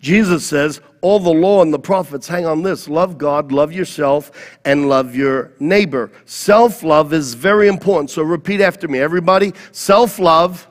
Jesus 0.00 0.46
says, 0.46 0.80
all 1.00 1.20
the 1.20 1.30
law 1.30 1.62
and 1.62 1.72
the 1.72 1.78
prophets 1.78 2.26
hang 2.26 2.46
on 2.46 2.62
this 2.62 2.88
love 2.88 3.16
God, 3.16 3.52
love 3.52 3.72
yourself, 3.72 4.58
and 4.64 4.88
love 4.88 5.14
your 5.14 5.52
neighbor. 5.60 6.10
Self 6.24 6.82
love 6.82 7.12
is 7.12 7.34
very 7.34 7.68
important. 7.68 8.10
So 8.10 8.22
repeat 8.22 8.60
after 8.60 8.88
me, 8.88 8.98
everybody. 8.98 9.52
Self 9.72 10.18
love 10.18 10.66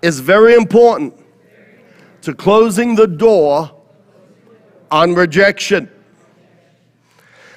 is 0.00 0.20
very 0.20 0.54
important 0.54 1.14
to 2.22 2.34
closing 2.34 2.94
the 2.94 3.06
door 3.06 3.70
on 4.90 5.14
rejection. 5.14 5.90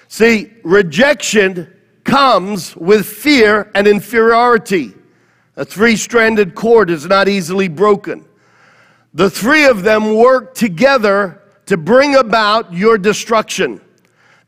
See, 0.07 0.53
rejection 0.63 1.71
comes 2.03 2.75
with 2.75 3.05
fear 3.05 3.71
and 3.75 3.87
inferiority. 3.87 4.93
A 5.57 5.65
three 5.65 5.95
stranded 5.95 6.55
cord 6.55 6.89
is 6.89 7.05
not 7.05 7.27
easily 7.27 7.67
broken. 7.67 8.25
The 9.15 9.29
three 9.29 9.65
of 9.65 9.83
them 9.83 10.13
work 10.15 10.55
together 10.55 11.41
to 11.67 11.77
bring 11.77 12.15
about 12.15 12.73
your 12.73 12.97
destruction. 12.97 13.79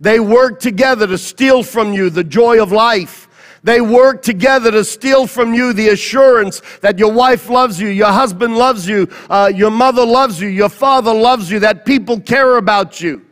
They 0.02 0.20
work 0.20 0.60
together 0.60 1.08
to 1.08 1.18
steal 1.18 1.64
from 1.64 1.94
you 1.94 2.10
the 2.10 2.26
joy 2.26 2.62
of 2.62 2.74
life. 2.74 3.30
They 3.64 3.80
work 3.80 4.22
together 4.22 4.70
to 4.72 4.84
steal 4.84 5.26
from 5.26 5.54
you 5.54 5.72
the 5.72 5.88
assurance 5.90 6.62
that 6.82 7.00
your 7.00 7.14
wife 7.14 7.50
loves 7.50 7.80
you, 7.80 7.88
your 7.88 8.12
husband 8.12 8.58
loves 8.58 8.86
you, 8.86 9.08
uh, 9.30 9.52
your 9.56 9.72
mother 9.72 10.06
loves 10.06 10.42
you, 10.42 10.50
your 10.50 10.70
father 10.70 11.14
loves 11.14 11.50
you, 11.50 11.60
that 11.60 11.86
people 11.86 12.20
care 12.20 12.58
about 12.58 13.00
you. 13.00 13.26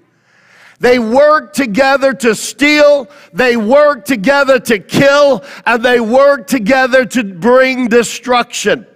They 0.80 1.00
work 1.00 1.52
together 1.52 2.14
to 2.14 2.34
steal, 2.34 3.10
they 3.34 3.58
work 3.58 4.06
together 4.06 4.58
to 4.62 4.80
kill, 4.80 5.44
and 5.66 5.84
they 5.84 6.00
work 6.00 6.48
together 6.48 7.06
to 7.08 7.26
bring 7.26 7.90
destruction. 7.90 8.88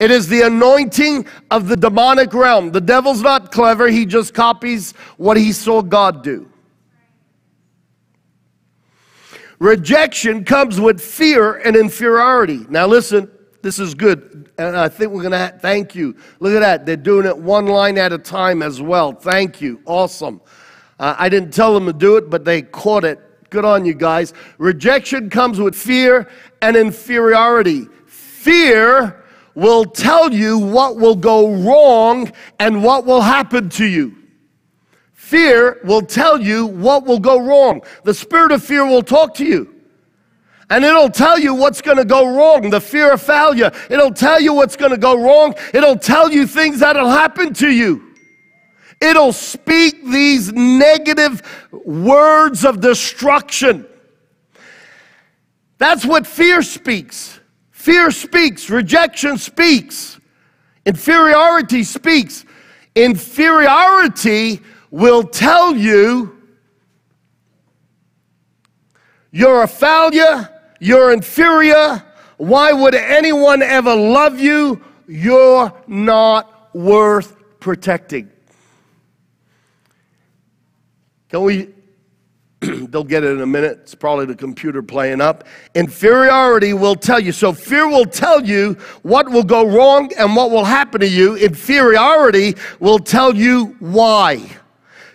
It 0.00 0.10
is 0.10 0.28
the 0.28 0.42
anointing 0.42 1.26
of 1.50 1.68
the 1.68 1.76
demonic 1.76 2.32
realm. 2.32 2.70
The 2.70 2.80
devil's 2.80 3.22
not 3.22 3.50
clever, 3.50 3.88
he 3.88 4.06
just 4.06 4.32
copies 4.34 4.92
what 5.16 5.36
he 5.36 5.52
saw 5.52 5.82
God 5.82 6.22
do. 6.22 6.50
Rejection 9.58 10.44
comes 10.44 10.80
with 10.80 11.00
fear 11.00 11.56
and 11.56 11.74
inferiority. 11.74 12.64
Now, 12.68 12.86
listen, 12.86 13.28
this 13.60 13.80
is 13.80 13.94
good. 13.94 14.50
And 14.56 14.76
I 14.76 14.88
think 14.88 15.12
we're 15.12 15.22
going 15.22 15.32
to 15.32 15.58
thank 15.58 15.96
you. 15.96 16.16
Look 16.38 16.54
at 16.54 16.60
that. 16.60 16.86
They're 16.86 16.96
doing 16.96 17.26
it 17.26 17.36
one 17.36 17.66
line 17.66 17.98
at 17.98 18.12
a 18.12 18.18
time 18.18 18.62
as 18.62 18.80
well. 18.80 19.12
Thank 19.12 19.60
you. 19.60 19.80
Awesome. 19.84 20.40
Uh, 21.00 21.16
I 21.18 21.28
didn't 21.28 21.52
tell 21.52 21.74
them 21.74 21.86
to 21.86 21.92
do 21.92 22.16
it, 22.16 22.30
but 22.30 22.44
they 22.44 22.62
caught 22.62 23.04
it. 23.04 23.20
Good 23.50 23.64
on 23.64 23.84
you 23.84 23.94
guys. 23.94 24.32
Rejection 24.58 25.30
comes 25.30 25.58
with 25.58 25.74
fear 25.74 26.28
and 26.62 26.76
inferiority. 26.76 27.86
Fear 28.06 29.17
will 29.58 29.84
tell 29.84 30.32
you 30.32 30.56
what 30.56 30.96
will 30.96 31.16
go 31.16 31.52
wrong 31.52 32.30
and 32.60 32.84
what 32.84 33.04
will 33.04 33.20
happen 33.20 33.68
to 33.68 33.84
you. 33.84 34.14
Fear 35.14 35.80
will 35.82 36.02
tell 36.02 36.40
you 36.40 36.64
what 36.64 37.04
will 37.04 37.18
go 37.18 37.40
wrong. 37.40 37.82
The 38.04 38.14
spirit 38.14 38.52
of 38.52 38.62
fear 38.62 38.86
will 38.86 39.02
talk 39.02 39.34
to 39.34 39.44
you. 39.44 39.74
And 40.70 40.84
it'll 40.84 41.10
tell 41.10 41.40
you 41.40 41.54
what's 41.54 41.82
going 41.82 41.96
to 41.96 42.04
go 42.04 42.36
wrong. 42.36 42.70
The 42.70 42.80
fear 42.80 43.12
of 43.12 43.20
failure. 43.20 43.72
It'll 43.90 44.12
tell 44.12 44.40
you 44.40 44.54
what's 44.54 44.76
going 44.76 44.92
to 44.92 44.96
go 44.96 45.20
wrong. 45.20 45.54
It'll 45.74 45.98
tell 45.98 46.30
you 46.30 46.46
things 46.46 46.78
that'll 46.78 47.10
happen 47.10 47.52
to 47.54 47.68
you. 47.68 48.14
It'll 49.00 49.32
speak 49.32 50.04
these 50.04 50.52
negative 50.52 51.42
words 51.72 52.64
of 52.64 52.80
destruction. 52.80 53.86
That's 55.78 56.04
what 56.04 56.28
fear 56.28 56.62
speaks. 56.62 57.37
Fear 57.88 58.10
speaks, 58.10 58.68
rejection 58.68 59.38
speaks, 59.38 60.20
inferiority 60.84 61.82
speaks. 61.82 62.44
Inferiority 62.94 64.60
will 64.90 65.22
tell 65.22 65.74
you 65.74 66.38
you're 69.30 69.62
a 69.62 69.66
failure, 69.66 70.50
you're 70.80 71.14
inferior, 71.14 72.04
Why 72.36 72.74
would 72.74 72.94
anyone 72.94 73.62
ever 73.62 73.94
love 73.94 74.38
you? 74.38 74.84
You're 75.06 75.72
not 75.86 76.68
worth 76.74 77.36
protecting. 77.58 78.30
Can 81.30 81.40
we? 81.40 81.68
They'll 82.60 83.04
get 83.04 83.22
it 83.22 83.30
in 83.30 83.40
a 83.40 83.46
minute. 83.46 83.78
It's 83.82 83.94
probably 83.94 84.26
the 84.26 84.34
computer 84.34 84.82
playing 84.82 85.20
up. 85.20 85.46
Inferiority 85.74 86.72
will 86.72 86.96
tell 86.96 87.20
you. 87.20 87.30
So, 87.30 87.52
fear 87.52 87.88
will 87.88 88.04
tell 88.04 88.44
you 88.44 88.74
what 89.02 89.30
will 89.30 89.44
go 89.44 89.66
wrong 89.66 90.10
and 90.18 90.34
what 90.34 90.50
will 90.50 90.64
happen 90.64 91.00
to 91.00 91.08
you. 91.08 91.36
Inferiority 91.36 92.54
will 92.80 92.98
tell 92.98 93.34
you 93.34 93.76
why. 93.78 94.44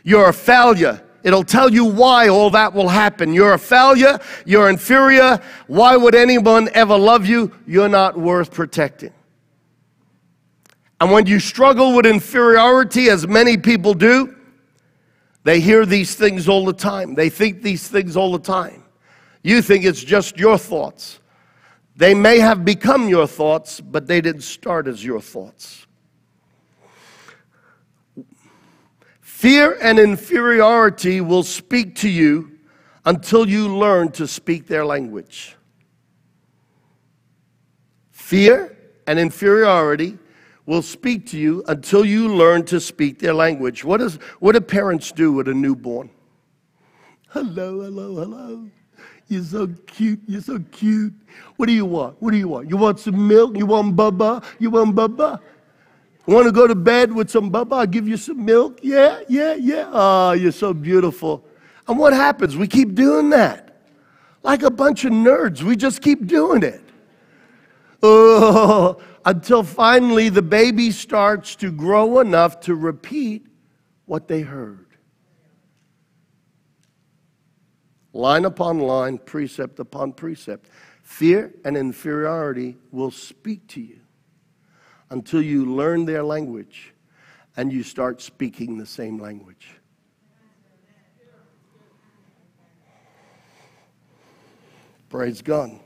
You're 0.03 0.29
a 0.29 0.33
failure. 0.33 1.01
It'll 1.23 1.43
tell 1.43 1.71
you 1.71 1.85
why 1.85 2.27
all 2.27 2.49
that 2.51 2.73
will 2.73 2.89
happen. 2.89 3.33
You're 3.33 3.53
a 3.53 3.59
failure. 3.59 4.19
You're 4.45 4.69
inferior. 4.69 5.39
Why 5.67 5.95
would 5.95 6.15
anyone 6.15 6.69
ever 6.73 6.97
love 6.97 7.25
you? 7.25 7.51
You're 7.65 7.89
not 7.89 8.17
worth 8.17 8.51
protecting. 8.51 9.13
And 10.99 11.11
when 11.11 11.25
you 11.25 11.39
struggle 11.39 11.95
with 11.95 12.05
inferiority, 12.05 13.09
as 13.09 13.27
many 13.27 13.57
people 13.57 13.93
do, 13.93 14.35
they 15.43 15.59
hear 15.59 15.85
these 15.85 16.15
things 16.15 16.47
all 16.47 16.65
the 16.65 16.73
time. 16.73 17.15
They 17.15 17.29
think 17.29 17.61
these 17.61 17.87
things 17.87 18.15
all 18.15 18.31
the 18.31 18.39
time. 18.39 18.83
You 19.43 19.61
think 19.61 19.83
it's 19.83 20.03
just 20.03 20.37
your 20.37 20.57
thoughts. 20.57 21.19
They 21.95 22.13
may 22.13 22.39
have 22.39 22.65
become 22.65 23.09
your 23.09 23.27
thoughts, 23.27 23.81
but 23.81 24.07
they 24.07 24.21
didn't 24.21 24.41
start 24.41 24.87
as 24.87 25.03
your 25.03 25.21
thoughts. 25.21 25.85
Fear 29.19 29.77
and 29.81 29.99
inferiority 29.99 31.19
will 31.19 31.43
speak 31.43 31.95
to 31.95 32.09
you 32.09 32.59
until 33.05 33.47
you 33.47 33.75
learn 33.75 34.09
to 34.13 34.25
speak 34.25 34.67
their 34.67 34.85
language. 34.85 35.57
Fear 38.11 38.75
and 39.05 39.19
inferiority 39.19 40.17
will 40.66 40.82
speak 40.82 41.28
to 41.28 41.38
you 41.38 41.64
until 41.68 42.05
you 42.05 42.34
learn 42.34 42.64
to 42.66 42.80
speak 42.80 43.20
their 43.20 43.34
language. 43.34 43.84
What, 43.84 44.01
is, 44.01 44.16
what 44.39 44.53
do 44.53 44.61
parents 44.61 45.11
do 45.11 45.32
with 45.32 45.47
a 45.47 45.53
newborn? 45.53 46.09
Hello, 47.30 47.82
hello, 47.82 48.16
hello. 48.16 48.70
You're 49.28 49.43
so 49.43 49.68
cute. 49.88 50.20
You're 50.28 50.41
so 50.41 50.59
cute. 50.72 51.14
What 51.55 51.66
do 51.66 51.74
you 51.74 51.86
want? 51.86 52.22
What 52.22 52.32
do 52.32 52.38
you 52.38 52.47
want? 52.47 52.70
You 52.70 52.78
want 52.78 52.99
some 52.99 53.28
milk? 53.28 53.57
You 53.57 53.66
want 53.66 53.95
bubba? 53.95 54.43
You 54.59 54.70
want 54.70 54.95
bubba? 54.95 55.39
Want 56.26 56.45
to 56.45 56.51
go 56.51 56.68
to 56.68 56.76
bed 56.76 57.11
with 57.11 57.30
some 57.30 57.51
bubba? 57.51 57.80
I'll 57.80 57.88
give 57.88 58.07
you 58.07 58.18
some 58.18 58.45
milk. 58.45 58.80
Yeah, 58.82 59.22
yeah, 59.28 59.55
yeah. 59.55 59.89
Oh, 59.91 60.32
you're 60.34 60.51
so 60.51 60.74
beautiful. 60.74 61.43
And 61.88 61.97
what 61.97 62.14
happens? 62.14 62.55
We 62.55 62.68
keep 62.68 62.95
doing 62.95 63.30
that. 63.32 63.82
Like 64.41 64.64
a 64.64 64.72
bunch 64.72 65.03
of 65.05 65.11
nerds. 65.11 65.64
We 65.64 65.76
just 65.76 66.01
keep 66.01 66.28
doing 66.28 66.64
it. 66.64 66.82
Oh, 68.05 69.01
until 69.26 69.63
finally 69.63 70.30
the 70.30 70.41
baby 70.41 70.91
starts 70.91 71.55
to 71.55 71.71
grow 71.71 72.19
enough 72.19 72.59
to 72.61 72.76
repeat 72.76 73.47
what 74.05 74.28
they 74.28 74.41
heard. 74.41 74.88
Line 78.11 78.45
upon 78.45 78.80
line, 78.80 79.17
precept 79.17 79.80
upon 79.80 80.13
precept. 80.13 80.69
Fear 81.01 81.53
and 81.65 81.76
inferiority 81.76 82.78
will 82.91 83.11
speak 83.11 83.67
to 83.69 83.82
you 83.82 83.99
until 85.09 85.41
you 85.41 85.65
learn 85.65 86.05
their 86.05 86.24
language 86.24 86.93
and 87.57 87.71
you 87.71 87.84
start 87.84 88.21
speaking 88.21 88.78
the 88.78 88.86
same 88.86 89.19
language. 89.19 89.69
Praise 95.09 95.41
God. 95.41 95.80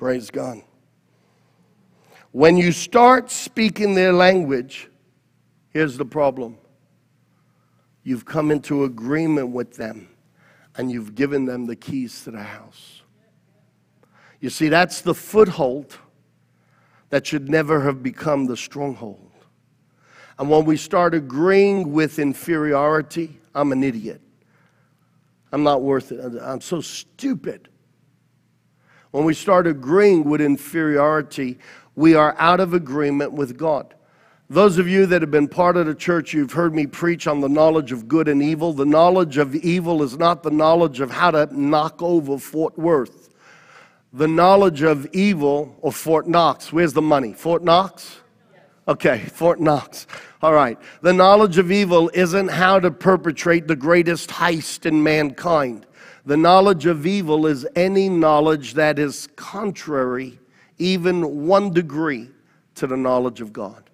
Praise 0.00 0.30
God. 0.30 0.62
When 2.32 2.56
you 2.56 2.72
start 2.72 3.30
speaking 3.30 3.94
their 3.94 4.14
language, 4.14 4.88
here's 5.68 5.98
the 5.98 6.06
problem 6.06 6.56
you've 8.02 8.24
come 8.24 8.50
into 8.50 8.84
agreement 8.84 9.50
with 9.50 9.76
them 9.76 10.08
and 10.78 10.90
you've 10.90 11.14
given 11.14 11.44
them 11.44 11.66
the 11.66 11.76
keys 11.76 12.24
to 12.24 12.30
the 12.30 12.42
house. 12.42 13.02
You 14.40 14.48
see, 14.48 14.70
that's 14.70 15.02
the 15.02 15.14
foothold 15.14 15.98
that 17.10 17.26
should 17.26 17.50
never 17.50 17.82
have 17.82 18.02
become 18.02 18.46
the 18.46 18.56
stronghold. 18.56 19.30
And 20.38 20.48
when 20.48 20.64
we 20.64 20.78
start 20.78 21.12
agreeing 21.12 21.92
with 21.92 22.18
inferiority, 22.18 23.38
I'm 23.54 23.70
an 23.70 23.84
idiot. 23.84 24.22
I'm 25.52 25.62
not 25.62 25.82
worth 25.82 26.10
it. 26.10 26.40
I'm 26.40 26.62
so 26.62 26.80
stupid. 26.80 27.69
When 29.10 29.24
we 29.24 29.34
start 29.34 29.66
agreeing 29.66 30.24
with 30.24 30.40
inferiority, 30.40 31.58
we 31.96 32.14
are 32.14 32.36
out 32.38 32.60
of 32.60 32.74
agreement 32.74 33.32
with 33.32 33.56
God. 33.56 33.94
Those 34.48 34.78
of 34.78 34.88
you 34.88 35.06
that 35.06 35.22
have 35.22 35.30
been 35.30 35.48
part 35.48 35.76
of 35.76 35.86
the 35.86 35.94
church, 35.94 36.32
you've 36.32 36.52
heard 36.52 36.74
me 36.74 36.86
preach 36.86 37.26
on 37.26 37.40
the 37.40 37.48
knowledge 37.48 37.92
of 37.92 38.08
good 38.08 38.26
and 38.26 38.42
evil. 38.42 38.72
The 38.72 38.84
knowledge 38.84 39.36
of 39.36 39.54
evil 39.54 40.02
is 40.02 40.18
not 40.18 40.42
the 40.42 40.50
knowledge 40.50 41.00
of 41.00 41.10
how 41.10 41.30
to 41.30 41.48
knock 41.56 42.02
over 42.02 42.36
Fort 42.38 42.76
Worth. 42.76 43.30
The 44.12 44.26
knowledge 44.26 44.82
of 44.82 45.06
evil, 45.12 45.76
or 45.82 45.92
Fort 45.92 46.26
Knox, 46.26 46.72
where's 46.72 46.92
the 46.92 47.02
money? 47.02 47.32
Fort 47.32 47.62
Knox? 47.62 48.18
Okay, 48.88 49.20
Fort 49.20 49.60
Knox. 49.60 50.08
All 50.42 50.52
right. 50.52 50.78
The 51.00 51.12
knowledge 51.12 51.58
of 51.58 51.70
evil 51.70 52.10
isn't 52.12 52.48
how 52.48 52.80
to 52.80 52.90
perpetrate 52.90 53.68
the 53.68 53.76
greatest 53.76 54.30
heist 54.30 54.84
in 54.84 55.02
mankind. 55.02 55.86
The 56.26 56.36
knowledge 56.36 56.86
of 56.86 57.06
evil 57.06 57.46
is 57.46 57.66
any 57.74 58.08
knowledge 58.08 58.74
that 58.74 58.98
is 58.98 59.28
contrary, 59.36 60.38
even 60.78 61.46
one 61.46 61.72
degree, 61.72 62.28
to 62.76 62.86
the 62.86 62.96
knowledge 62.96 63.40
of 63.40 63.52
God. 63.52 63.90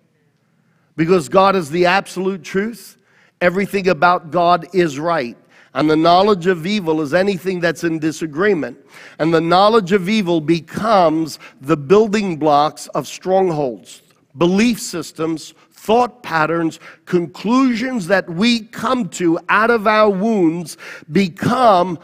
Because 0.97 1.29
God 1.29 1.57
is 1.57 1.71
the 1.71 1.87
absolute 1.87 2.43
truth, 2.43 2.97
everything 3.41 3.89
about 3.89 4.31
God 4.31 4.67
is 4.73 4.99
right. 4.99 5.37
And 5.75 5.91
the 5.91 5.97
knowledge 5.97 6.47
of 6.47 6.67
evil 6.67 7.03
is 7.03 7.13
anything 7.13 7.61
that's 7.61 7.85
in 7.85 7.99
disagreement. 7.99 8.79
And 9.19 9.33
the 9.33 9.43
knowledge 9.43 9.93
of 9.93 10.09
evil 10.09 10.41
becomes 10.41 11.39
the 11.61 11.77
building 11.77 12.39
blocks 12.39 12.87
of 12.89 13.07
strongholds, 13.07 14.01
belief 14.39 14.81
systems, 14.81 15.53
thought 15.87 16.21
patterns, 16.21 16.81
conclusions 17.05 18.09
that 18.09 18.29
we 18.29 18.63
come 18.63 19.09
to 19.09 19.39
out 19.49 19.71
of 19.71 19.87
our 19.87 20.11
wounds 20.11 20.77
become 21.13 21.97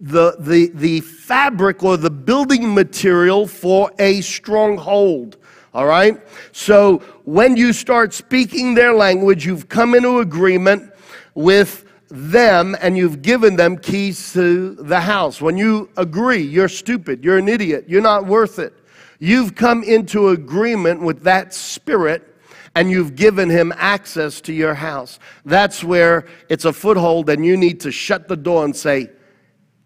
the, 0.00 0.36
the, 0.38 0.70
the 0.72 1.00
fabric 1.00 1.82
or 1.82 1.98
the 1.98 2.10
building 2.10 2.74
material 2.74 3.46
for 3.46 3.90
a 3.98 4.22
stronghold. 4.22 5.36
All 5.74 5.84
right? 5.84 6.18
So 6.52 6.98
when 7.24 7.58
you 7.58 7.74
start 7.74 8.14
speaking 8.14 8.74
their 8.74 8.94
language, 8.94 9.44
you've 9.44 9.68
come 9.68 9.94
into 9.94 10.20
agreement 10.20 10.90
with 11.34 11.84
them 12.08 12.74
and 12.80 12.96
you've 12.96 13.20
given 13.20 13.56
them 13.56 13.76
keys 13.76 14.32
to 14.32 14.76
the 14.76 15.00
house. 15.00 15.42
When 15.42 15.58
you 15.58 15.90
agree, 15.98 16.40
you're 16.40 16.68
stupid, 16.68 17.22
you're 17.22 17.38
an 17.38 17.48
idiot, 17.48 17.84
you're 17.86 18.00
not 18.00 18.24
worth 18.24 18.58
it. 18.58 18.72
You've 19.18 19.54
come 19.54 19.82
into 19.82 20.28
agreement 20.30 21.02
with 21.02 21.22
that 21.24 21.52
spirit 21.52 22.33
and 22.74 22.90
you've 22.90 23.14
given 23.14 23.48
him 23.48 23.72
access 23.76 24.40
to 24.42 24.52
your 24.52 24.74
house. 24.74 25.18
That's 25.44 25.84
where 25.84 26.26
it's 26.48 26.64
a 26.64 26.72
foothold, 26.72 27.30
and 27.30 27.44
you 27.44 27.56
need 27.56 27.80
to 27.80 27.92
shut 27.92 28.28
the 28.28 28.36
door 28.36 28.64
and 28.64 28.74
say, 28.74 29.10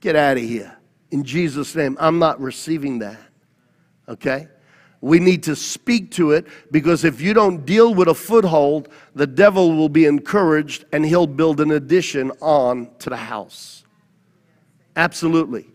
Get 0.01 0.15
out 0.15 0.37
of 0.37 0.43
here. 0.45 0.77
In 1.11 1.25
Jesus' 1.25 1.75
name, 1.75 1.97
I'm 1.99 2.19
not 2.19 2.41
receiving 2.41 3.01
that. 3.01 3.19
Okay? 4.09 4.49
We 5.01 5.21
need 5.21 5.45
to 5.45 5.55
speak 5.55 6.13
to 6.13 6.33
it 6.33 6.47
because 6.71 7.05
if 7.05 7.21
you 7.21 7.33
don't 7.33 7.65
deal 7.65 7.95
with 7.95 8.09
a 8.09 8.15
foothold, 8.15 8.89
the 9.15 9.27
devil 9.27 9.77
will 9.77 9.89
be 9.89 10.07
encouraged 10.07 10.85
and 10.93 11.05
he'll 11.05 11.27
build 11.27 11.61
an 11.61 11.71
addition 11.71 12.33
on 12.41 12.91
to 13.01 13.11
the 13.11 13.17
house. 13.17 13.85
Absolutely. 14.97 15.69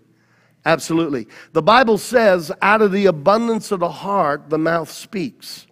Absolutely. 0.65 1.27
The 1.53 1.61
Bible 1.61 1.97
says, 1.97 2.51
out 2.61 2.81
of 2.81 2.91
the 2.91 3.05
abundance 3.05 3.71
of 3.71 3.79
the 3.79 3.89
heart, 3.89 4.49
the 4.49 4.57
mouth 4.57 4.91
speaks. 4.91 5.67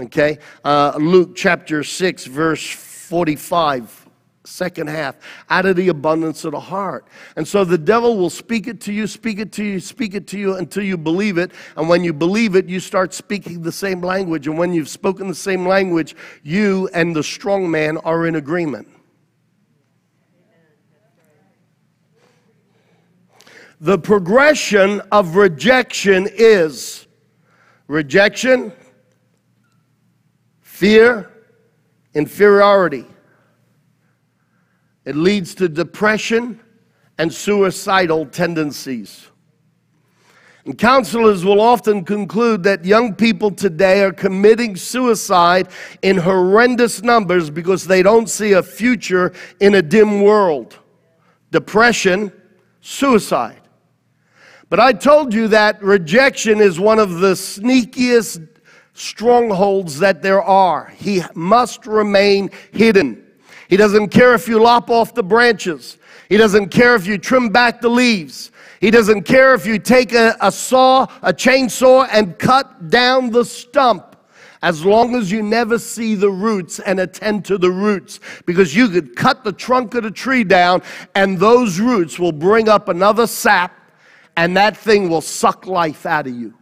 Okay? 0.00 0.38
Uh, 0.64 0.94
Luke 0.98 1.34
chapter 1.34 1.82
6, 1.82 2.26
verse 2.26 2.64
45 2.68 4.08
second 4.48 4.88
half 4.88 5.16
out 5.50 5.66
of 5.66 5.76
the 5.76 5.88
abundance 5.88 6.44
of 6.44 6.52
the 6.52 6.60
heart. 6.60 7.06
And 7.36 7.46
so 7.46 7.64
the 7.64 7.78
devil 7.78 8.16
will 8.16 8.30
speak 8.30 8.66
it 8.66 8.80
to 8.82 8.92
you 8.92 9.06
speak 9.06 9.38
it 9.38 9.52
to 9.52 9.64
you 9.64 9.78
speak 9.78 10.14
it 10.14 10.26
to 10.28 10.38
you 10.38 10.56
until 10.56 10.82
you 10.82 10.96
believe 10.96 11.38
it. 11.38 11.52
And 11.76 11.88
when 11.88 12.02
you 12.02 12.12
believe 12.12 12.56
it 12.56 12.66
you 12.66 12.80
start 12.80 13.14
speaking 13.14 13.62
the 13.62 13.72
same 13.72 14.00
language. 14.00 14.46
And 14.46 14.58
when 14.58 14.72
you've 14.72 14.88
spoken 14.88 15.28
the 15.28 15.34
same 15.34 15.66
language 15.66 16.16
you 16.42 16.88
and 16.94 17.14
the 17.14 17.22
strong 17.22 17.70
man 17.70 17.98
are 17.98 18.26
in 18.26 18.36
agreement. 18.36 18.88
The 23.80 23.98
progression 23.98 25.00
of 25.12 25.36
rejection 25.36 26.28
is 26.32 27.06
rejection 27.86 28.72
fear, 30.78 31.28
inferiority. 32.14 33.04
It 35.04 35.16
leads 35.16 35.56
to 35.56 35.68
depression 35.68 36.60
and 37.18 37.34
suicidal 37.34 38.26
tendencies. 38.26 39.26
And 40.64 40.78
counselors 40.78 41.44
will 41.44 41.60
often 41.60 42.04
conclude 42.04 42.62
that 42.62 42.84
young 42.84 43.16
people 43.16 43.50
today 43.50 44.04
are 44.04 44.12
committing 44.12 44.76
suicide 44.76 45.66
in 46.02 46.16
horrendous 46.16 47.02
numbers 47.02 47.50
because 47.50 47.84
they 47.84 48.04
don't 48.04 48.28
see 48.28 48.52
a 48.52 48.62
future 48.62 49.32
in 49.58 49.74
a 49.74 49.82
dim 49.82 50.22
world. 50.22 50.78
Depression, 51.50 52.30
suicide. 52.80 53.62
But 54.68 54.78
I 54.78 54.92
told 54.92 55.34
you 55.34 55.48
that 55.48 55.82
rejection 55.82 56.60
is 56.60 56.78
one 56.78 57.00
of 57.00 57.18
the 57.18 57.32
sneakiest 57.32 58.57
strongholds 58.98 60.00
that 60.00 60.22
there 60.22 60.42
are. 60.42 60.92
He 60.96 61.22
must 61.34 61.86
remain 61.86 62.50
hidden. 62.72 63.24
He 63.68 63.76
doesn't 63.76 64.08
care 64.08 64.34
if 64.34 64.48
you 64.48 64.60
lop 64.60 64.90
off 64.90 65.14
the 65.14 65.22
branches. 65.22 65.98
He 66.28 66.36
doesn't 66.36 66.68
care 66.68 66.94
if 66.94 67.06
you 67.06 67.16
trim 67.18 67.50
back 67.50 67.80
the 67.80 67.88
leaves. 67.88 68.50
He 68.80 68.90
doesn't 68.90 69.22
care 69.22 69.54
if 69.54 69.66
you 69.66 69.78
take 69.78 70.12
a, 70.12 70.36
a 70.40 70.50
saw, 70.52 71.06
a 71.22 71.32
chainsaw, 71.32 72.08
and 72.10 72.38
cut 72.38 72.90
down 72.90 73.30
the 73.30 73.44
stump 73.44 74.16
as 74.62 74.84
long 74.84 75.14
as 75.14 75.30
you 75.30 75.42
never 75.42 75.78
see 75.78 76.14
the 76.14 76.30
roots 76.30 76.80
and 76.80 76.98
attend 76.98 77.44
to 77.44 77.58
the 77.58 77.70
roots. 77.70 78.20
Because 78.46 78.74
you 78.74 78.88
could 78.88 79.14
cut 79.14 79.44
the 79.44 79.52
trunk 79.52 79.94
of 79.94 80.02
the 80.02 80.10
tree 80.10 80.44
down, 80.44 80.82
and 81.14 81.38
those 81.38 81.78
roots 81.78 82.18
will 82.18 82.32
bring 82.32 82.68
up 82.68 82.88
another 82.88 83.26
sap, 83.26 83.72
and 84.36 84.56
that 84.56 84.76
thing 84.76 85.08
will 85.08 85.20
suck 85.20 85.66
life 85.66 86.06
out 86.06 86.26
of 86.26 86.34
you. 86.34 86.54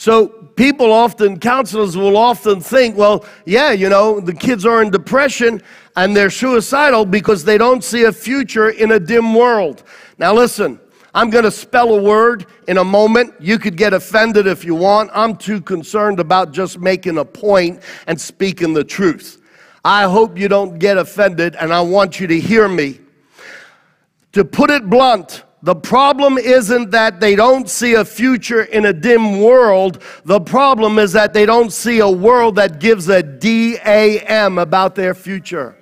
So 0.00 0.28
people 0.28 0.92
often, 0.92 1.40
counselors 1.40 1.96
will 1.96 2.16
often 2.16 2.60
think, 2.60 2.96
well, 2.96 3.24
yeah, 3.44 3.72
you 3.72 3.88
know, 3.88 4.20
the 4.20 4.32
kids 4.32 4.64
are 4.64 4.80
in 4.80 4.92
depression 4.92 5.60
and 5.96 6.16
they're 6.16 6.30
suicidal 6.30 7.04
because 7.04 7.42
they 7.42 7.58
don't 7.58 7.82
see 7.82 8.04
a 8.04 8.12
future 8.12 8.68
in 8.68 8.92
a 8.92 9.00
dim 9.00 9.34
world. 9.34 9.82
Now 10.16 10.32
listen, 10.32 10.78
I'm 11.14 11.30
going 11.30 11.42
to 11.42 11.50
spell 11.50 11.92
a 11.92 12.00
word 12.00 12.46
in 12.68 12.78
a 12.78 12.84
moment. 12.84 13.34
You 13.40 13.58
could 13.58 13.76
get 13.76 13.92
offended 13.92 14.46
if 14.46 14.64
you 14.64 14.76
want. 14.76 15.10
I'm 15.12 15.36
too 15.36 15.60
concerned 15.60 16.20
about 16.20 16.52
just 16.52 16.78
making 16.78 17.18
a 17.18 17.24
point 17.24 17.82
and 18.06 18.20
speaking 18.20 18.74
the 18.74 18.84
truth. 18.84 19.42
I 19.84 20.04
hope 20.04 20.38
you 20.38 20.46
don't 20.46 20.78
get 20.78 20.96
offended 20.96 21.56
and 21.56 21.72
I 21.72 21.80
want 21.80 22.20
you 22.20 22.28
to 22.28 22.38
hear 22.38 22.68
me. 22.68 23.00
To 24.30 24.44
put 24.44 24.70
it 24.70 24.88
blunt, 24.88 25.42
the 25.62 25.74
problem 25.74 26.38
isn't 26.38 26.90
that 26.92 27.20
they 27.20 27.34
don't 27.34 27.68
see 27.68 27.94
a 27.94 28.04
future 28.04 28.62
in 28.62 28.84
a 28.84 28.92
dim 28.92 29.40
world. 29.40 30.02
The 30.24 30.40
problem 30.40 30.98
is 30.98 31.12
that 31.12 31.32
they 31.32 31.46
don't 31.46 31.72
see 31.72 31.98
a 31.98 32.08
world 32.08 32.56
that 32.56 32.78
gives 32.78 33.08
a 33.08 33.22
DAM 33.22 34.58
about 34.58 34.94
their 34.94 35.14
future. 35.14 35.77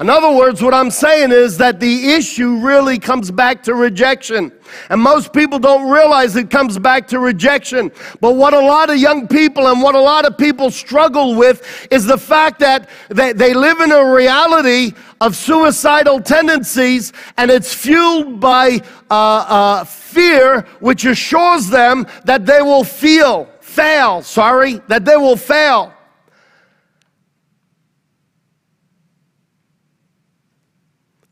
In 0.00 0.10
other 0.10 0.32
words, 0.36 0.60
what 0.60 0.74
I'm 0.74 0.90
saying 0.90 1.30
is 1.30 1.56
that 1.58 1.78
the 1.78 2.12
issue 2.14 2.56
really 2.56 2.98
comes 2.98 3.30
back 3.30 3.62
to 3.62 3.74
rejection. 3.74 4.50
And 4.90 5.00
most 5.00 5.32
people 5.32 5.60
don't 5.60 5.88
realize 5.88 6.34
it 6.34 6.50
comes 6.50 6.80
back 6.80 7.06
to 7.08 7.20
rejection. 7.20 7.92
But 8.20 8.34
what 8.34 8.54
a 8.54 8.58
lot 8.58 8.90
of 8.90 8.96
young 8.96 9.28
people 9.28 9.68
and 9.68 9.80
what 9.80 9.94
a 9.94 10.00
lot 10.00 10.24
of 10.24 10.36
people 10.36 10.72
struggle 10.72 11.36
with 11.36 11.86
is 11.92 12.06
the 12.06 12.18
fact 12.18 12.58
that 12.58 12.88
they, 13.08 13.32
they 13.32 13.54
live 13.54 13.80
in 13.80 13.92
a 13.92 14.12
reality 14.12 14.94
of 15.20 15.36
suicidal 15.36 16.20
tendencies 16.20 17.12
and 17.36 17.48
it's 17.48 17.72
fueled 17.72 18.40
by 18.40 18.80
uh, 19.10 19.14
uh, 19.48 19.84
fear, 19.84 20.62
which 20.80 21.04
assures 21.04 21.68
them 21.68 22.04
that 22.24 22.46
they 22.46 22.62
will 22.62 22.84
feel, 22.84 23.48
fail, 23.60 24.22
sorry, 24.22 24.80
that 24.88 25.04
they 25.04 25.16
will 25.16 25.36
fail. 25.36 25.94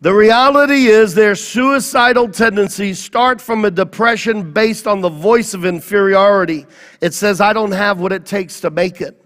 The 0.02 0.12
reality 0.12 0.86
is 0.86 1.14
their 1.14 1.36
suicidal 1.36 2.28
tendencies 2.28 2.98
start 2.98 3.40
from 3.40 3.64
a 3.64 3.70
depression 3.70 4.52
based 4.52 4.88
on 4.88 5.00
the 5.00 5.08
voice 5.08 5.54
of 5.54 5.64
inferiority. 5.64 6.66
It 7.00 7.14
says, 7.14 7.40
I 7.40 7.52
don't 7.52 7.70
have 7.70 8.00
what 8.00 8.10
it 8.10 8.26
takes 8.26 8.58
to 8.62 8.70
make 8.70 9.00
it. 9.00 9.24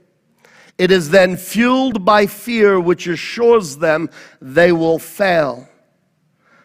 It 0.77 0.91
is 0.91 1.09
then 1.09 1.39
fueled 1.39 2.05
by 2.05 2.27
fear, 2.27 2.79
which 2.79 3.07
assures 3.07 3.79
them 3.79 4.11
they 4.43 4.71
will 4.71 4.99
fail. 4.99 5.67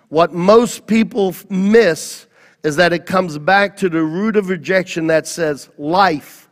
What 0.09 0.33
most 0.33 0.87
people 0.87 1.33
miss 1.49 2.27
is 2.63 2.75
that 2.75 2.91
it 2.91 3.05
comes 3.05 3.37
back 3.37 3.77
to 3.77 3.87
the 3.87 4.03
root 4.03 4.35
of 4.35 4.49
rejection 4.49 5.07
that 5.07 5.25
says, 5.25 5.69
life, 5.77 6.49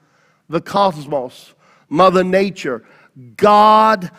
the 0.48 0.62
cosmos, 0.62 1.54
Mother 1.90 2.24
Nature, 2.24 2.86
God 3.36 4.12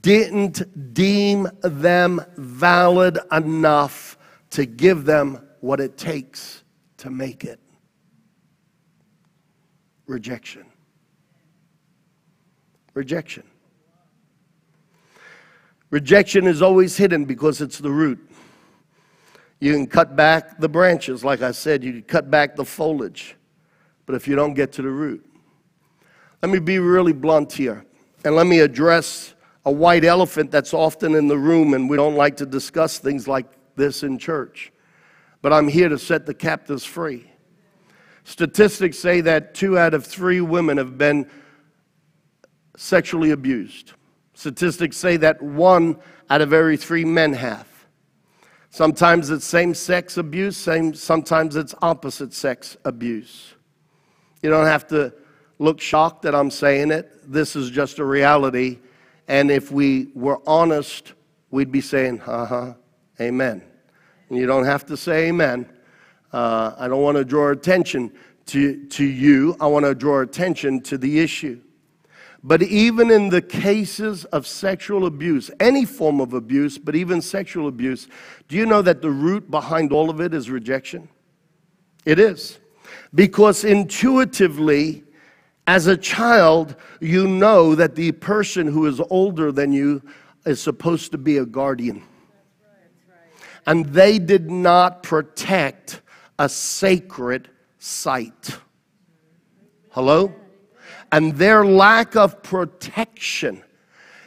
didn't 0.00 0.94
deem 0.94 1.48
them 1.62 2.20
valid 2.36 3.18
enough 3.32 4.18
to 4.50 4.66
give 4.66 5.04
them 5.04 5.46
what 5.60 5.80
it 5.80 5.96
takes 5.96 6.62
to 6.98 7.10
make 7.10 7.44
it. 7.44 7.58
Rejection. 10.06 10.64
Rejection. 12.92 13.42
Rejection 15.90 16.46
is 16.46 16.60
always 16.60 16.96
hidden 16.96 17.24
because 17.24 17.60
it's 17.60 17.78
the 17.78 17.90
root. 17.90 18.18
You 19.60 19.72
can 19.72 19.86
cut 19.86 20.14
back 20.16 20.58
the 20.58 20.68
branches, 20.68 21.24
like 21.24 21.40
I 21.40 21.52
said, 21.52 21.82
you 21.82 21.92
can 21.92 22.02
cut 22.02 22.30
back 22.30 22.56
the 22.56 22.64
foliage, 22.64 23.36
but 24.04 24.14
if 24.14 24.28
you 24.28 24.36
don't 24.36 24.54
get 24.54 24.72
to 24.72 24.82
the 24.82 24.90
root, 24.90 25.24
let 26.42 26.50
me 26.50 26.58
be 26.58 26.78
really 26.78 27.12
blunt 27.12 27.52
here 27.52 27.86
and 28.24 28.36
let 28.36 28.46
me 28.46 28.60
address 28.60 29.33
a 29.64 29.72
white 29.72 30.04
elephant 30.04 30.50
that's 30.50 30.74
often 30.74 31.14
in 31.14 31.28
the 31.28 31.38
room, 31.38 31.74
and 31.74 31.88
we 31.88 31.96
don't 31.96 32.16
like 32.16 32.36
to 32.38 32.46
discuss 32.46 32.98
things 32.98 33.26
like 33.26 33.46
this 33.76 34.02
in 34.02 34.18
church. 34.18 34.72
But 35.42 35.52
I'm 35.52 35.68
here 35.68 35.88
to 35.88 35.98
set 35.98 36.26
the 36.26 36.34
captives 36.34 36.84
free. 36.84 37.30
Statistics 38.24 38.98
say 38.98 39.20
that 39.22 39.54
two 39.54 39.78
out 39.78 39.94
of 39.94 40.06
three 40.06 40.40
women 40.40 40.78
have 40.78 40.96
been 40.96 41.30
sexually 42.76 43.30
abused. 43.30 43.92
Statistics 44.34 44.96
say 44.96 45.16
that 45.18 45.40
one 45.42 45.98
out 46.30 46.40
of 46.40 46.52
every 46.52 46.76
three 46.76 47.04
men 47.04 47.32
have. 47.34 47.68
Sometimes 48.70 49.30
it's 49.30 49.44
same 49.44 49.72
sex 49.72 50.16
abuse, 50.16 50.56
same, 50.56 50.94
sometimes 50.94 51.54
it's 51.54 51.74
opposite 51.80 52.32
sex 52.34 52.76
abuse. 52.84 53.54
You 54.42 54.50
don't 54.50 54.66
have 54.66 54.88
to 54.88 55.14
look 55.58 55.80
shocked 55.80 56.22
that 56.22 56.34
I'm 56.34 56.50
saying 56.50 56.90
it. 56.90 57.30
This 57.30 57.54
is 57.54 57.70
just 57.70 57.98
a 57.98 58.04
reality 58.04 58.78
and 59.28 59.50
if 59.50 59.70
we 59.70 60.08
were 60.14 60.40
honest, 60.46 61.12
we'd 61.50 61.72
be 61.72 61.80
saying, 61.80 62.20
uh 62.22 62.46
huh, 62.46 62.74
amen. 63.20 63.62
And 64.28 64.38
you 64.38 64.46
don't 64.46 64.64
have 64.64 64.86
to 64.86 64.96
say 64.96 65.28
amen. 65.28 65.68
Uh, 66.32 66.74
I 66.78 66.88
don't 66.88 67.02
want 67.02 67.16
to 67.16 67.24
draw 67.24 67.50
attention 67.50 68.12
to, 68.46 68.86
to 68.88 69.04
you, 69.04 69.56
I 69.60 69.66
want 69.66 69.84
to 69.84 69.94
draw 69.94 70.20
attention 70.20 70.80
to 70.82 70.98
the 70.98 71.20
issue. 71.20 71.60
But 72.42 72.62
even 72.62 73.10
in 73.10 73.30
the 73.30 73.40
cases 73.40 74.26
of 74.26 74.46
sexual 74.46 75.06
abuse, 75.06 75.50
any 75.60 75.86
form 75.86 76.20
of 76.20 76.34
abuse, 76.34 76.76
but 76.76 76.94
even 76.94 77.22
sexual 77.22 77.68
abuse, 77.68 78.06
do 78.48 78.56
you 78.56 78.66
know 78.66 78.82
that 78.82 79.00
the 79.00 79.10
root 79.10 79.50
behind 79.50 79.92
all 79.92 80.10
of 80.10 80.20
it 80.20 80.34
is 80.34 80.50
rejection? 80.50 81.08
It 82.04 82.18
is. 82.18 82.58
Because 83.14 83.64
intuitively, 83.64 85.04
as 85.66 85.86
a 85.86 85.96
child, 85.96 86.76
you 87.00 87.26
know 87.26 87.74
that 87.74 87.94
the 87.94 88.12
person 88.12 88.66
who 88.66 88.86
is 88.86 89.00
older 89.10 89.50
than 89.50 89.72
you 89.72 90.02
is 90.44 90.60
supposed 90.60 91.12
to 91.12 91.18
be 91.18 91.38
a 91.38 91.46
guardian. 91.46 92.02
And 93.66 93.86
they 93.86 94.18
did 94.18 94.50
not 94.50 95.02
protect 95.02 96.02
a 96.38 96.48
sacred 96.48 97.48
site. 97.78 98.58
Hello? 99.90 100.34
And 101.10 101.34
their 101.36 101.64
lack 101.64 102.14
of 102.14 102.42
protection, 102.42 103.62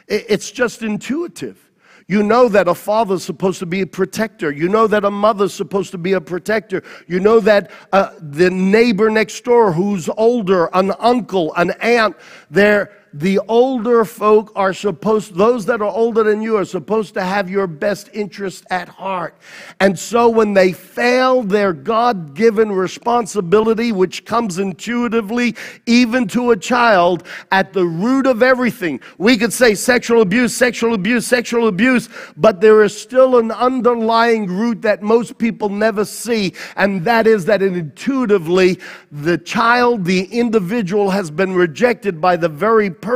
it's 0.08 0.50
just 0.50 0.82
intuitive. 0.82 1.67
You 2.08 2.22
know 2.22 2.48
that 2.48 2.68
a 2.68 2.74
father's 2.74 3.22
supposed 3.22 3.58
to 3.58 3.66
be 3.66 3.82
a 3.82 3.86
protector. 3.86 4.50
You 4.50 4.66
know 4.66 4.86
that 4.86 5.04
a 5.04 5.10
mother's 5.10 5.52
supposed 5.52 5.90
to 5.90 5.98
be 5.98 6.14
a 6.14 6.20
protector. 6.20 6.82
You 7.06 7.20
know 7.20 7.38
that 7.40 7.70
uh, 7.92 8.12
the 8.18 8.48
neighbor 8.48 9.10
next 9.10 9.44
door 9.44 9.72
who's 9.72 10.08
older, 10.16 10.70
an 10.72 10.92
uncle, 10.98 11.54
an 11.56 11.72
aunt, 11.82 12.16
they're 12.50 12.90
the 13.12 13.40
older 13.48 14.04
folk 14.04 14.52
are 14.54 14.72
supposed, 14.72 15.34
those 15.34 15.66
that 15.66 15.80
are 15.80 15.90
older 15.90 16.22
than 16.22 16.42
you 16.42 16.56
are 16.56 16.64
supposed 16.64 17.14
to 17.14 17.22
have 17.22 17.48
your 17.48 17.66
best 17.66 18.10
interest 18.12 18.64
at 18.70 18.88
heart. 18.88 19.36
And 19.80 19.98
so 19.98 20.28
when 20.28 20.54
they 20.54 20.72
fail 20.72 21.42
their 21.42 21.72
God 21.72 22.34
given 22.34 22.70
responsibility, 22.70 23.92
which 23.92 24.24
comes 24.24 24.58
intuitively 24.58 25.56
even 25.86 26.28
to 26.28 26.50
a 26.50 26.56
child, 26.56 27.26
at 27.50 27.72
the 27.72 27.84
root 27.84 28.26
of 28.26 28.42
everything, 28.42 29.00
we 29.16 29.36
could 29.36 29.52
say 29.52 29.74
sexual 29.74 30.22
abuse, 30.22 30.54
sexual 30.54 30.94
abuse, 30.94 31.26
sexual 31.26 31.68
abuse, 31.68 32.08
but 32.36 32.60
there 32.60 32.82
is 32.82 32.98
still 32.98 33.38
an 33.38 33.50
underlying 33.50 34.46
root 34.46 34.82
that 34.82 35.02
most 35.02 35.38
people 35.38 35.68
never 35.68 36.04
see, 36.04 36.52
and 36.76 37.04
that 37.04 37.26
is 37.26 37.44
that 37.46 37.62
intuitively 37.62 38.78
the 39.10 39.38
child, 39.38 40.04
the 40.04 40.24
individual 40.24 41.10
has 41.10 41.30
been 41.30 41.54
rejected 41.54 42.20
by 42.20 42.36
the 42.36 42.48
very 42.48 42.90
person 42.90 43.07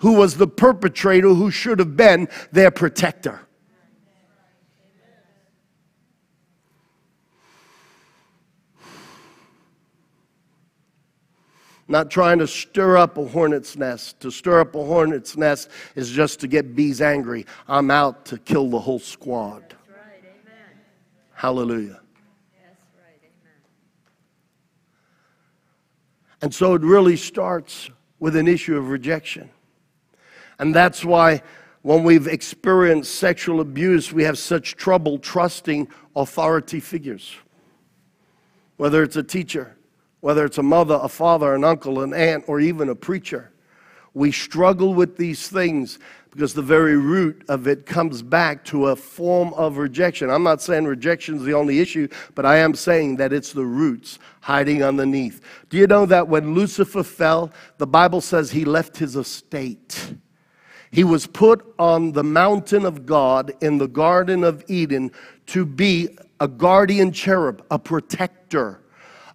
who 0.00 0.14
was 0.14 0.36
the 0.36 0.48
perpetrator 0.48 1.28
who 1.28 1.50
should 1.50 1.78
have 1.78 1.96
been 1.96 2.28
their 2.52 2.70
protector. 2.70 3.40
Not 11.88 12.10
trying 12.10 12.40
to 12.40 12.48
stir 12.48 12.96
up 12.96 13.16
a 13.16 13.24
hornet's 13.24 13.76
nest. 13.76 14.18
To 14.20 14.30
stir 14.30 14.60
up 14.60 14.74
a 14.74 14.84
hornet's 14.84 15.36
nest 15.36 15.70
is 15.94 16.10
just 16.10 16.40
to 16.40 16.48
get 16.48 16.74
bees 16.74 17.00
angry. 17.00 17.46
I'm 17.68 17.92
out 17.92 18.24
to 18.26 18.38
kill 18.38 18.68
the 18.68 18.80
whole 18.80 18.98
squad. 18.98 19.76
Right, 19.88 20.24
Hallelujah. 21.32 22.00
Right, 22.60 23.20
and 26.42 26.52
so 26.52 26.74
it 26.74 26.82
really 26.82 27.16
starts 27.16 27.88
with 28.18 28.36
an 28.36 28.48
issue 28.48 28.76
of 28.76 28.88
rejection. 28.88 29.50
And 30.58 30.74
that's 30.74 31.04
why 31.04 31.42
when 31.82 32.02
we've 32.02 32.26
experienced 32.26 33.14
sexual 33.14 33.60
abuse, 33.60 34.12
we 34.12 34.24
have 34.24 34.38
such 34.38 34.76
trouble 34.76 35.18
trusting 35.18 35.88
authority 36.16 36.80
figures. 36.80 37.36
Whether 38.76 39.02
it's 39.02 39.16
a 39.16 39.22
teacher, 39.22 39.76
whether 40.20 40.44
it's 40.44 40.58
a 40.58 40.62
mother, 40.62 40.98
a 41.00 41.08
father, 41.08 41.54
an 41.54 41.62
uncle, 41.62 42.02
an 42.02 42.12
aunt, 42.12 42.44
or 42.48 42.58
even 42.58 42.88
a 42.88 42.94
preacher. 42.94 43.52
We 44.16 44.32
struggle 44.32 44.94
with 44.94 45.18
these 45.18 45.46
things 45.46 45.98
because 46.30 46.54
the 46.54 46.62
very 46.62 46.96
root 46.96 47.44
of 47.50 47.68
it 47.68 47.84
comes 47.84 48.22
back 48.22 48.64
to 48.64 48.86
a 48.86 48.96
form 48.96 49.52
of 49.52 49.76
rejection. 49.76 50.30
I'm 50.30 50.42
not 50.42 50.62
saying 50.62 50.86
rejection 50.86 51.36
is 51.36 51.42
the 51.42 51.52
only 51.52 51.80
issue, 51.80 52.08
but 52.34 52.46
I 52.46 52.56
am 52.56 52.72
saying 52.72 53.16
that 53.16 53.34
it's 53.34 53.52
the 53.52 53.66
roots 53.66 54.18
hiding 54.40 54.82
underneath. 54.82 55.42
Do 55.68 55.76
you 55.76 55.86
know 55.86 56.06
that 56.06 56.28
when 56.28 56.54
Lucifer 56.54 57.02
fell, 57.02 57.52
the 57.76 57.86
Bible 57.86 58.22
says 58.22 58.50
he 58.50 58.64
left 58.64 58.96
his 58.96 59.16
estate? 59.16 60.14
He 60.90 61.04
was 61.04 61.26
put 61.26 61.74
on 61.78 62.12
the 62.12 62.24
mountain 62.24 62.86
of 62.86 63.04
God 63.04 63.52
in 63.60 63.76
the 63.76 63.88
Garden 63.88 64.44
of 64.44 64.64
Eden 64.66 65.10
to 65.48 65.66
be 65.66 66.16
a 66.40 66.48
guardian 66.48 67.12
cherub, 67.12 67.62
a 67.70 67.78
protector 67.78 68.80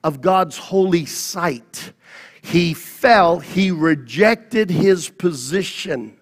of 0.04 0.22
God's 0.22 0.58
holy 0.58 1.06
site. 1.06 1.94
He 2.42 2.74
fell, 2.74 3.40
he 3.40 3.72
rejected 3.72 4.70
his 4.70 5.10
position, 5.10 6.18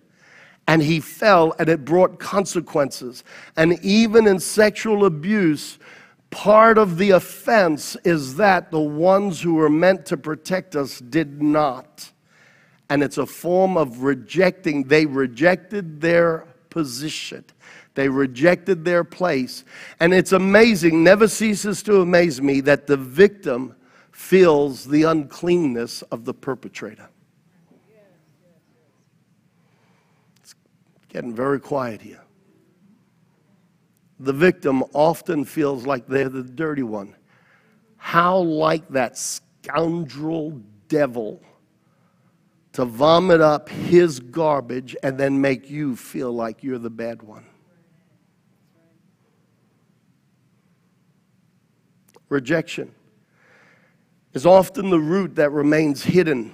and 0.68 0.82
he 0.84 1.00
fell, 1.00 1.56
and 1.58 1.70
it 1.70 1.86
brought 1.86 2.20
consequences. 2.20 3.24
And 3.56 3.80
even 3.84 4.28
in 4.28 4.40
sexual 4.40 5.06
abuse, 5.06 5.80
part 6.30 6.78
of 6.78 6.98
the 6.98 7.12
offense 7.12 7.96
is 8.04 8.36
that 8.36 8.70
the 8.70 8.80
ones 8.80 9.42
who 9.42 9.56
were 9.56 9.70
meant 9.70 10.06
to 10.08 10.18
protect 10.18 10.76
us 10.76 11.00
did 11.00 11.42
not. 11.42 12.12
And 12.90 13.02
it's 13.02 13.18
a 13.18 13.26
form 13.26 13.78
of 13.78 14.04
rejecting, 14.04 14.84
they 14.84 15.06
rejected 15.06 16.02
their 16.02 16.46
position. 16.70 17.46
They 17.96 18.10
rejected 18.10 18.86
their 18.86 19.04
place. 19.04 19.64
And 20.00 20.14
it's 20.14 20.32
amazing, 20.32 21.04
never 21.04 21.28
ceases 21.28 21.82
to 21.84 22.02
amaze 22.02 22.42
me, 22.42 22.62
that 22.62 22.88
the 22.88 22.98
victim 22.98 23.76
feels 24.20 24.86
the 24.86 25.04
uncleanness 25.04 26.02
of 26.12 26.26
the 26.26 26.34
perpetrator. 26.34 27.08
It's 30.44 30.54
getting 31.08 31.34
very 31.34 31.60
quiet 31.60 32.02
here. 32.02 32.22
The 34.20 34.34
victim 34.34 34.84
often 34.94 35.46
feels 35.46 35.88
like 35.88 36.06
they're 36.06 36.28
the 36.28 36.44
dirty 36.44 36.84
one. 36.84 37.16
How 37.96 38.40
like 38.40 38.88
that 38.90 39.18
scoundrel 39.18 40.62
devil 40.90 41.42
to 42.74 42.84
vomit 42.86 43.40
up 43.40 43.70
his 43.70 44.20
garbage 44.20 44.96
and 45.02 45.18
then 45.18 45.40
make 45.40 45.70
you 45.70 45.96
feel 45.96 46.34
like 46.34 46.62
you're 46.62 46.78
the 46.78 46.90
bad 46.90 47.24
one. 47.24 47.46
rejection 52.30 52.94
is 54.34 54.46
often 54.46 54.90
the 54.90 55.00
root 55.00 55.36
that 55.36 55.52
remains 55.52 56.04
hidden. 56.04 56.54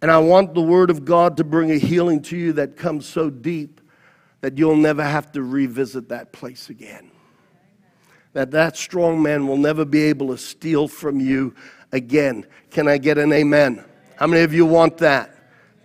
And 0.00 0.10
I 0.10 0.18
want 0.18 0.54
the 0.54 0.60
Word 0.60 0.90
of 0.90 1.04
God 1.04 1.36
to 1.38 1.44
bring 1.44 1.70
a 1.70 1.78
healing 1.78 2.20
to 2.22 2.36
you 2.36 2.52
that 2.54 2.76
comes 2.76 3.06
so 3.06 3.30
deep 3.30 3.80
that 4.40 4.58
you'll 4.58 4.76
never 4.76 5.02
have 5.02 5.32
to 5.32 5.42
revisit 5.42 6.10
that 6.10 6.32
place 6.32 6.68
again. 6.68 7.10
That 8.34 8.50
that 8.50 8.76
strong 8.76 9.22
man 9.22 9.46
will 9.46 9.56
never 9.56 9.84
be 9.84 10.02
able 10.02 10.28
to 10.28 10.38
steal 10.38 10.88
from 10.88 11.20
you 11.20 11.54
again. 11.92 12.44
Can 12.70 12.88
I 12.88 12.98
get 12.98 13.16
an 13.16 13.32
amen? 13.32 13.84
How 14.16 14.26
many 14.26 14.42
of 14.42 14.52
you 14.52 14.66
want 14.66 14.98
that? 14.98 15.34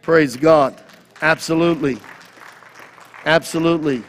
Praise 0.01 0.35
God. 0.35 0.81
Absolutely. 1.21 1.97
Absolutely. 3.25 4.03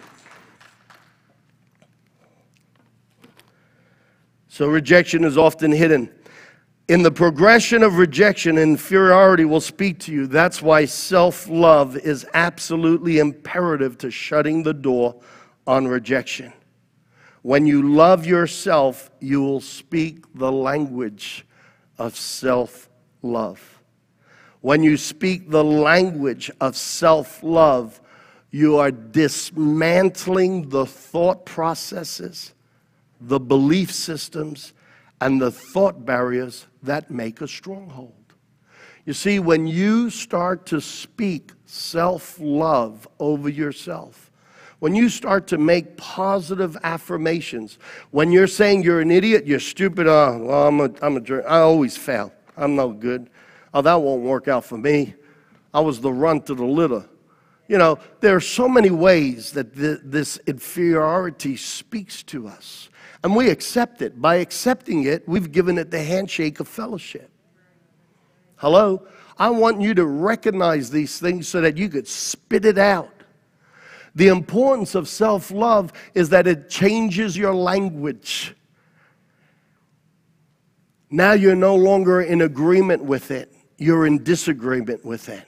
So 4.60 4.68
rejection 4.68 5.24
is 5.24 5.38
often 5.38 5.72
hidden. 5.72 6.10
In 6.88 7.02
the 7.02 7.10
progression 7.10 7.82
of 7.82 7.96
rejection, 7.96 8.58
inferiority 8.58 9.46
will 9.46 9.62
speak 9.62 9.98
to 10.00 10.12
you. 10.12 10.26
That's 10.26 10.60
why 10.60 10.84
self 10.84 11.48
love 11.48 11.96
is 11.96 12.26
absolutely 12.34 13.20
imperative 13.20 13.96
to 13.96 14.10
shutting 14.10 14.62
the 14.62 14.74
door 14.74 15.18
on 15.66 15.88
rejection. 15.88 16.52
When 17.40 17.64
you 17.64 17.94
love 17.94 18.26
yourself, 18.26 19.10
you 19.18 19.40
will 19.40 19.62
speak 19.62 20.26
the 20.34 20.52
language 20.52 21.46
of 21.96 22.14
self 22.14 22.90
love. 23.22 23.80
When 24.60 24.82
you 24.82 24.98
speak 24.98 25.48
the 25.48 25.64
language 25.64 26.50
of 26.60 26.76
self 26.76 27.42
love, 27.42 27.98
you 28.50 28.76
are 28.76 28.90
dismantling 28.90 30.68
the 30.68 30.84
thought 30.84 31.46
processes 31.46 32.52
the 33.20 33.40
belief 33.40 33.92
systems, 33.92 34.72
and 35.20 35.40
the 35.40 35.50
thought 35.50 36.04
barriers 36.04 36.66
that 36.82 37.10
make 37.10 37.40
a 37.40 37.48
stronghold. 37.48 38.14
You 39.04 39.12
see, 39.12 39.38
when 39.38 39.66
you 39.66 40.10
start 40.10 40.66
to 40.66 40.80
speak 40.80 41.52
self 41.66 42.38
love 42.40 43.06
over 43.18 43.48
yourself, 43.48 44.30
when 44.78 44.94
you 44.94 45.08
start 45.08 45.46
to 45.48 45.58
make 45.58 45.96
positive 45.96 46.76
affirmations, 46.82 47.78
when 48.10 48.32
you're 48.32 48.46
saying 48.46 48.82
you're 48.82 49.00
an 49.00 49.10
idiot, 49.10 49.46
you're 49.46 49.60
stupid, 49.60 50.06
oh, 50.06 50.38
well, 50.42 50.68
I'm 50.68 50.80
a, 50.80 50.90
I'm 51.02 51.16
a 51.16 51.20
jerk, 51.20 51.44
I 51.46 51.58
always 51.58 51.96
fail, 51.96 52.32
I'm 52.56 52.76
no 52.76 52.90
good, 52.90 53.28
oh, 53.74 53.82
that 53.82 53.94
won't 54.00 54.22
work 54.22 54.48
out 54.48 54.64
for 54.64 54.78
me, 54.78 55.14
I 55.72 55.80
was 55.80 56.00
the 56.00 56.12
runt 56.12 56.48
of 56.50 56.56
the 56.56 56.64
litter. 56.64 57.04
You 57.68 57.78
know, 57.78 57.98
there 58.20 58.34
are 58.34 58.40
so 58.40 58.68
many 58.68 58.90
ways 58.90 59.52
that 59.52 59.76
th- 59.76 60.00
this 60.02 60.38
inferiority 60.46 61.56
speaks 61.56 62.22
to 62.24 62.48
us. 62.48 62.88
And 63.22 63.36
we 63.36 63.50
accept 63.50 64.02
it. 64.02 64.20
By 64.20 64.36
accepting 64.36 65.04
it, 65.04 65.28
we've 65.28 65.52
given 65.52 65.78
it 65.78 65.90
the 65.90 66.02
handshake 66.02 66.60
of 66.60 66.68
fellowship. 66.68 67.30
Hello? 68.56 69.06
I 69.38 69.50
want 69.50 69.80
you 69.80 69.94
to 69.94 70.04
recognize 70.04 70.90
these 70.90 71.18
things 71.18 71.48
so 71.48 71.60
that 71.60 71.76
you 71.76 71.88
could 71.88 72.06
spit 72.06 72.64
it 72.64 72.78
out. 72.78 73.08
The 74.14 74.28
importance 74.28 74.94
of 74.94 75.08
self 75.08 75.50
love 75.50 75.92
is 76.14 76.30
that 76.30 76.46
it 76.46 76.68
changes 76.68 77.36
your 77.36 77.54
language. 77.54 78.54
Now 81.10 81.32
you're 81.32 81.56
no 81.56 81.74
longer 81.74 82.20
in 82.20 82.42
agreement 82.42 83.02
with 83.02 83.30
it, 83.30 83.52
you're 83.78 84.06
in 84.06 84.22
disagreement 84.22 85.04
with 85.04 85.28
it. 85.28 85.44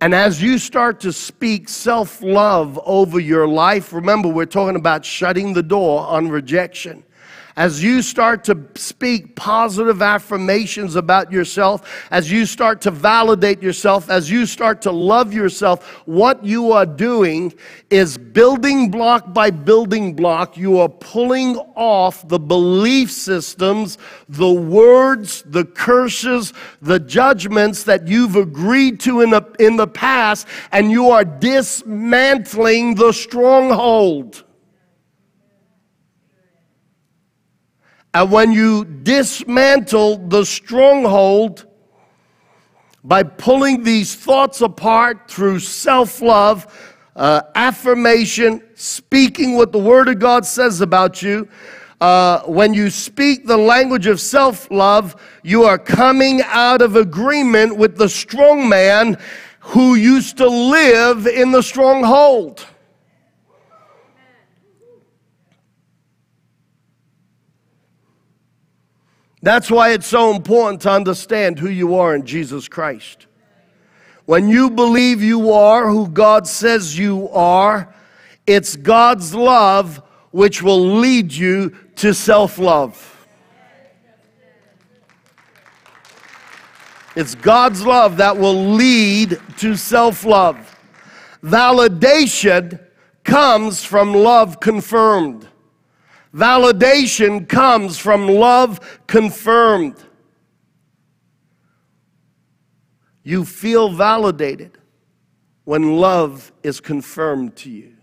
And 0.00 0.14
as 0.14 0.40
you 0.40 0.58
start 0.58 1.00
to 1.00 1.12
speak 1.12 1.68
self 1.68 2.22
love 2.22 2.78
over 2.84 3.18
your 3.18 3.48
life, 3.48 3.92
remember 3.92 4.28
we're 4.28 4.46
talking 4.46 4.76
about 4.76 5.04
shutting 5.04 5.52
the 5.52 5.62
door 5.62 6.06
on 6.06 6.28
rejection 6.28 7.02
as 7.58 7.82
you 7.82 8.02
start 8.02 8.44
to 8.44 8.56
speak 8.76 9.34
positive 9.34 10.00
affirmations 10.00 10.94
about 10.94 11.32
yourself, 11.32 12.06
as 12.12 12.30
you 12.30 12.46
start 12.46 12.80
to 12.80 12.92
validate 12.92 13.60
yourself, 13.60 14.08
as 14.08 14.30
you 14.30 14.46
start 14.46 14.80
to 14.80 14.92
love 14.92 15.34
yourself, 15.34 15.84
what 16.06 16.44
you 16.44 16.70
are 16.70 16.86
doing 16.86 17.52
is 17.90 18.16
building 18.16 18.92
block 18.92 19.34
by 19.34 19.50
building 19.50 20.14
block, 20.14 20.56
you 20.56 20.78
are 20.78 20.88
pulling 20.88 21.56
off 21.74 22.28
the 22.28 22.38
belief 22.38 23.10
systems, 23.10 23.98
the 24.28 24.52
words, 24.52 25.42
the 25.44 25.64
curses, 25.64 26.52
the 26.80 27.00
judgments 27.00 27.82
that 27.82 28.06
you've 28.06 28.36
agreed 28.36 29.00
to 29.00 29.20
in 29.20 29.30
the, 29.30 29.42
in 29.58 29.74
the 29.74 29.88
past, 29.88 30.46
and 30.70 30.92
you 30.92 31.10
are 31.10 31.24
dismantling 31.24 32.94
the 32.94 33.10
stronghold. 33.12 34.44
And 38.18 38.32
when 38.32 38.50
you 38.50 38.84
dismantle 38.84 40.26
the 40.26 40.44
stronghold 40.44 41.66
by 43.04 43.22
pulling 43.22 43.84
these 43.84 44.12
thoughts 44.12 44.60
apart 44.60 45.30
through 45.30 45.60
self 45.60 46.20
love, 46.20 46.66
uh, 47.14 47.42
affirmation, 47.54 48.60
speaking 48.74 49.54
what 49.54 49.70
the 49.70 49.78
Word 49.78 50.08
of 50.08 50.18
God 50.18 50.44
says 50.44 50.80
about 50.80 51.22
you, 51.22 51.48
uh, 52.00 52.40
when 52.40 52.74
you 52.74 52.90
speak 52.90 53.46
the 53.46 53.56
language 53.56 54.08
of 54.08 54.20
self 54.20 54.68
love, 54.68 55.14
you 55.44 55.62
are 55.62 55.78
coming 55.78 56.42
out 56.46 56.82
of 56.82 56.96
agreement 56.96 57.76
with 57.76 57.98
the 57.98 58.08
strong 58.08 58.68
man 58.68 59.16
who 59.60 59.94
used 59.94 60.36
to 60.38 60.48
live 60.48 61.28
in 61.28 61.52
the 61.52 61.62
stronghold. 61.62 62.66
That's 69.42 69.70
why 69.70 69.92
it's 69.92 70.06
so 70.06 70.34
important 70.34 70.82
to 70.82 70.90
understand 70.90 71.58
who 71.58 71.68
you 71.68 71.94
are 71.96 72.14
in 72.14 72.26
Jesus 72.26 72.68
Christ. 72.68 73.26
When 74.26 74.48
you 74.48 74.70
believe 74.70 75.22
you 75.22 75.52
are 75.52 75.88
who 75.88 76.08
God 76.08 76.46
says 76.46 76.98
you 76.98 77.28
are, 77.30 77.94
it's 78.46 78.76
God's 78.76 79.34
love 79.34 80.02
which 80.32 80.62
will 80.62 80.96
lead 80.96 81.32
you 81.32 81.74
to 81.96 82.12
self 82.12 82.58
love. 82.58 83.26
It's 87.16 87.34
God's 87.34 87.84
love 87.84 88.18
that 88.18 88.36
will 88.36 88.72
lead 88.74 89.40
to 89.58 89.76
self 89.76 90.24
love. 90.24 90.76
Validation 91.42 92.80
comes 93.24 93.84
from 93.84 94.14
love 94.14 94.60
confirmed. 94.60 95.48
Validation 96.34 97.48
comes 97.48 97.98
from 97.98 98.26
love 98.28 99.00
confirmed. 99.06 99.96
You 103.22 103.44
feel 103.44 103.90
validated 103.90 104.78
when 105.64 105.96
love 105.96 106.52
is 106.62 106.80
confirmed 106.80 107.56
to 107.56 107.70
you. 107.70 107.94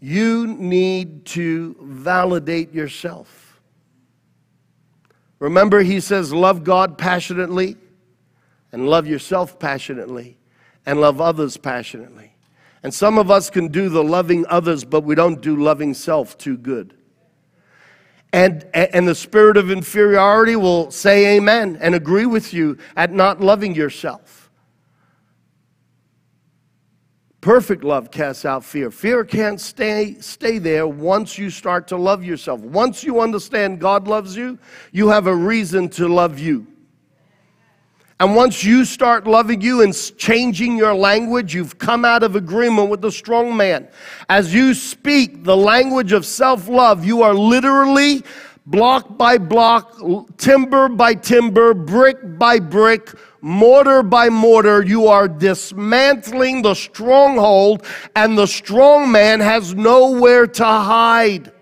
You 0.00 0.46
need 0.46 1.24
to 1.26 1.76
validate 1.80 2.72
yourself. 2.72 3.60
Remember, 5.38 5.82
he 5.82 6.00
says, 6.00 6.32
Love 6.32 6.64
God 6.64 6.98
passionately, 6.98 7.76
and 8.72 8.88
love 8.88 9.06
yourself 9.06 9.58
passionately, 9.58 10.38
and 10.84 11.00
love 11.00 11.20
others 11.20 11.56
passionately. 11.56 12.36
And 12.82 12.92
some 12.94 13.18
of 13.18 13.30
us 13.30 13.50
can 13.50 13.68
do 13.68 13.88
the 13.88 14.04
loving 14.04 14.46
others, 14.48 14.84
but 14.84 15.02
we 15.02 15.14
don't 15.14 15.40
do 15.40 15.56
loving 15.56 15.94
self 15.94 16.38
too 16.38 16.56
good. 16.56 16.95
And, 18.36 18.66
and 18.74 19.08
the 19.08 19.14
spirit 19.14 19.56
of 19.56 19.70
inferiority 19.70 20.56
will 20.56 20.90
say 20.90 21.38
amen 21.38 21.78
and 21.80 21.94
agree 21.94 22.26
with 22.26 22.52
you 22.52 22.76
at 22.94 23.10
not 23.10 23.40
loving 23.40 23.74
yourself. 23.74 24.50
Perfect 27.40 27.82
love 27.82 28.10
casts 28.10 28.44
out 28.44 28.62
fear. 28.62 28.90
Fear 28.90 29.24
can't 29.24 29.58
stay, 29.58 30.16
stay 30.20 30.58
there 30.58 30.86
once 30.86 31.38
you 31.38 31.48
start 31.48 31.88
to 31.88 31.96
love 31.96 32.22
yourself. 32.22 32.60
Once 32.60 33.02
you 33.02 33.22
understand 33.22 33.80
God 33.80 34.06
loves 34.06 34.36
you, 34.36 34.58
you 34.92 35.08
have 35.08 35.28
a 35.28 35.34
reason 35.34 35.88
to 35.90 36.06
love 36.06 36.38
you. 36.38 36.66
And 38.18 38.34
once 38.34 38.64
you 38.64 38.86
start 38.86 39.26
loving 39.26 39.60
you 39.60 39.82
and 39.82 39.94
changing 40.16 40.78
your 40.78 40.94
language, 40.94 41.54
you've 41.54 41.76
come 41.76 42.04
out 42.04 42.22
of 42.22 42.34
agreement 42.34 42.88
with 42.88 43.02
the 43.02 43.12
strong 43.12 43.54
man. 43.54 43.88
As 44.30 44.54
you 44.54 44.72
speak 44.72 45.44
the 45.44 45.56
language 45.56 46.12
of 46.12 46.24
self 46.24 46.66
love, 46.66 47.04
you 47.04 47.22
are 47.22 47.34
literally 47.34 48.24
block 48.64 49.18
by 49.18 49.36
block, 49.36 50.00
timber 50.38 50.88
by 50.88 51.14
timber, 51.14 51.74
brick 51.74 52.38
by 52.38 52.58
brick, 52.58 53.12
mortar 53.42 54.02
by 54.02 54.28
mortar, 54.28 54.82
you 54.82 55.06
are 55.06 55.28
dismantling 55.28 56.62
the 56.62 56.74
stronghold, 56.74 57.84
and 58.16 58.36
the 58.36 58.46
strong 58.46 59.12
man 59.12 59.40
has 59.40 59.74
nowhere 59.74 60.46
to 60.46 60.64
hide. 60.64 61.52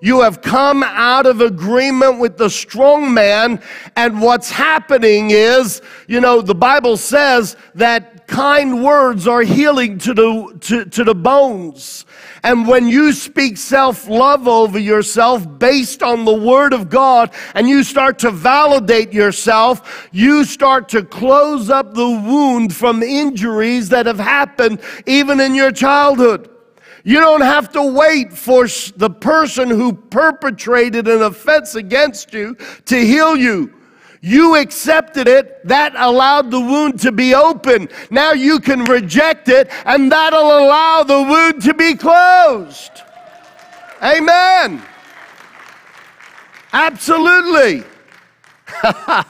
You 0.00 0.20
have 0.20 0.42
come 0.42 0.82
out 0.82 1.26
of 1.26 1.40
agreement 1.40 2.18
with 2.18 2.36
the 2.36 2.50
strong 2.50 3.12
man. 3.12 3.62
And 3.96 4.20
what's 4.20 4.50
happening 4.50 5.30
is, 5.30 5.80
you 6.06 6.20
know, 6.20 6.42
the 6.42 6.54
Bible 6.54 6.96
says 6.96 7.56
that 7.74 8.26
kind 8.26 8.84
words 8.84 9.26
are 9.26 9.42
healing 9.42 9.98
to 9.98 10.14
the, 10.14 10.58
to, 10.60 10.84
to 10.86 11.04
the 11.04 11.14
bones. 11.14 12.04
And 12.42 12.68
when 12.68 12.88
you 12.88 13.12
speak 13.12 13.56
self 13.56 14.08
love 14.08 14.46
over 14.46 14.78
yourself 14.78 15.46
based 15.58 16.02
on 16.02 16.24
the 16.24 16.34
Word 16.34 16.72
of 16.72 16.88
God 16.90 17.32
and 17.54 17.68
you 17.68 17.82
start 17.82 18.18
to 18.20 18.30
validate 18.30 19.12
yourself, 19.12 20.08
you 20.12 20.44
start 20.44 20.88
to 20.90 21.02
close 21.04 21.70
up 21.70 21.94
the 21.94 22.08
wound 22.08 22.74
from 22.74 23.02
injuries 23.02 23.88
that 23.88 24.06
have 24.06 24.18
happened 24.18 24.80
even 25.06 25.40
in 25.40 25.54
your 25.54 25.72
childhood. 25.72 26.50
You 27.06 27.20
don't 27.20 27.42
have 27.42 27.70
to 27.74 27.84
wait 27.84 28.32
for 28.32 28.66
the 28.96 29.08
person 29.08 29.70
who 29.70 29.92
perpetrated 29.92 31.06
an 31.06 31.22
offense 31.22 31.76
against 31.76 32.34
you 32.34 32.56
to 32.86 32.96
heal 32.96 33.36
you. 33.36 33.72
You 34.20 34.56
accepted 34.56 35.28
it. 35.28 35.64
That 35.68 35.94
allowed 35.94 36.50
the 36.50 36.58
wound 36.58 36.98
to 37.02 37.12
be 37.12 37.32
open. 37.32 37.88
Now 38.10 38.32
you 38.32 38.58
can 38.58 38.82
reject 38.82 39.48
it, 39.48 39.70
and 39.84 40.10
that'll 40.10 40.40
allow 40.40 41.04
the 41.04 41.22
wound 41.22 41.62
to 41.62 41.74
be 41.74 41.94
closed. 41.94 42.90
Amen. 44.02 44.82
Absolutely. 46.72 47.84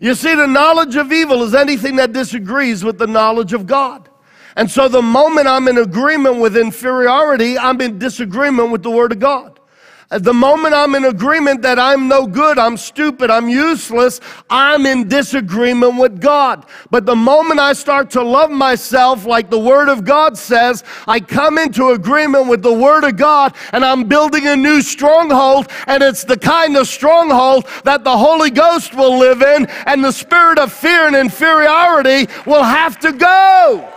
you 0.00 0.14
see, 0.14 0.34
the 0.34 0.46
knowledge 0.46 0.96
of 0.96 1.12
evil 1.12 1.42
is 1.42 1.54
anything 1.54 1.96
that 1.96 2.14
disagrees 2.14 2.82
with 2.82 2.96
the 2.96 3.06
knowledge 3.06 3.52
of 3.52 3.66
God. 3.66 4.08
And 4.56 4.70
so 4.70 4.88
the 4.88 5.02
moment 5.02 5.46
I'm 5.46 5.68
in 5.68 5.78
agreement 5.78 6.38
with 6.38 6.56
inferiority, 6.56 7.58
I'm 7.58 7.80
in 7.80 7.98
disagreement 7.98 8.70
with 8.70 8.82
the 8.82 8.90
Word 8.90 9.12
of 9.12 9.18
God. 9.18 9.60
Uh, 10.08 10.18
the 10.18 10.32
moment 10.32 10.72
I'm 10.72 10.94
in 10.94 11.04
agreement 11.04 11.62
that 11.62 11.80
I'm 11.80 12.06
no 12.06 12.28
good, 12.28 12.58
I'm 12.58 12.76
stupid, 12.76 13.28
I'm 13.28 13.48
useless, 13.48 14.20
I'm 14.48 14.86
in 14.86 15.08
disagreement 15.08 15.98
with 15.98 16.20
God. 16.20 16.64
But 16.92 17.06
the 17.06 17.16
moment 17.16 17.58
I 17.58 17.72
start 17.72 18.10
to 18.10 18.22
love 18.22 18.50
myself 18.50 19.26
like 19.26 19.50
the 19.50 19.58
Word 19.58 19.88
of 19.88 20.04
God 20.04 20.38
says, 20.38 20.84
I 21.08 21.18
come 21.18 21.58
into 21.58 21.90
agreement 21.90 22.46
with 22.46 22.62
the 22.62 22.72
Word 22.72 23.02
of 23.02 23.16
God 23.16 23.52
and 23.72 23.84
I'm 23.84 24.04
building 24.04 24.46
a 24.46 24.54
new 24.54 24.80
stronghold. 24.80 25.70
And 25.88 26.04
it's 26.04 26.22
the 26.22 26.38
kind 26.38 26.76
of 26.76 26.86
stronghold 26.86 27.66
that 27.82 28.04
the 28.04 28.16
Holy 28.16 28.50
Ghost 28.50 28.94
will 28.94 29.18
live 29.18 29.42
in 29.42 29.66
and 29.86 30.04
the 30.04 30.12
spirit 30.12 30.60
of 30.60 30.72
fear 30.72 31.08
and 31.08 31.16
inferiority 31.16 32.32
will 32.46 32.62
have 32.62 33.00
to 33.00 33.12
go. 33.12 33.92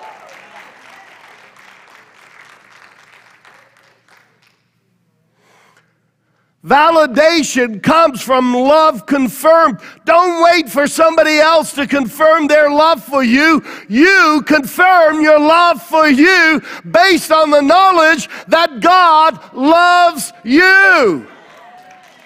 Validation 6.63 7.81
comes 7.81 8.21
from 8.21 8.53
love 8.53 9.05
confirmed. 9.05 9.79
Don't 10.03 10.43
wait 10.43 10.69
for 10.69 10.87
somebody 10.87 11.37
else 11.37 11.71
to 11.73 11.87
confirm 11.87 12.47
their 12.47 12.69
love 12.69 13.01
for 13.01 13.23
you. 13.23 13.63
You 13.87 14.43
confirm 14.45 15.21
your 15.21 15.39
love 15.39 15.81
for 15.81 16.09
you 16.09 16.61
based 16.89 17.31
on 17.31 17.49
the 17.49 17.61
knowledge 17.61 18.27
that 18.47 18.81
God 18.81 19.53
loves 19.53 20.33
you. 20.43 21.27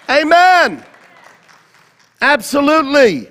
Amen. 0.10 0.84
Absolutely. 2.20 3.30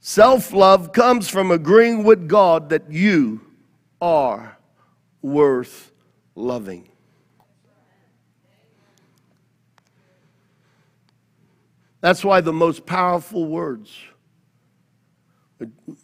Self 0.00 0.54
love 0.54 0.92
comes 0.92 1.28
from 1.28 1.50
agreeing 1.50 2.04
with 2.04 2.26
God 2.26 2.70
that 2.70 2.90
you 2.90 3.42
are 4.00 4.56
worth 5.20 5.92
loving. 6.34 6.87
That's 12.00 12.24
why 12.24 12.40
the 12.40 12.52
most 12.52 12.86
powerful 12.86 13.46
words 13.46 13.96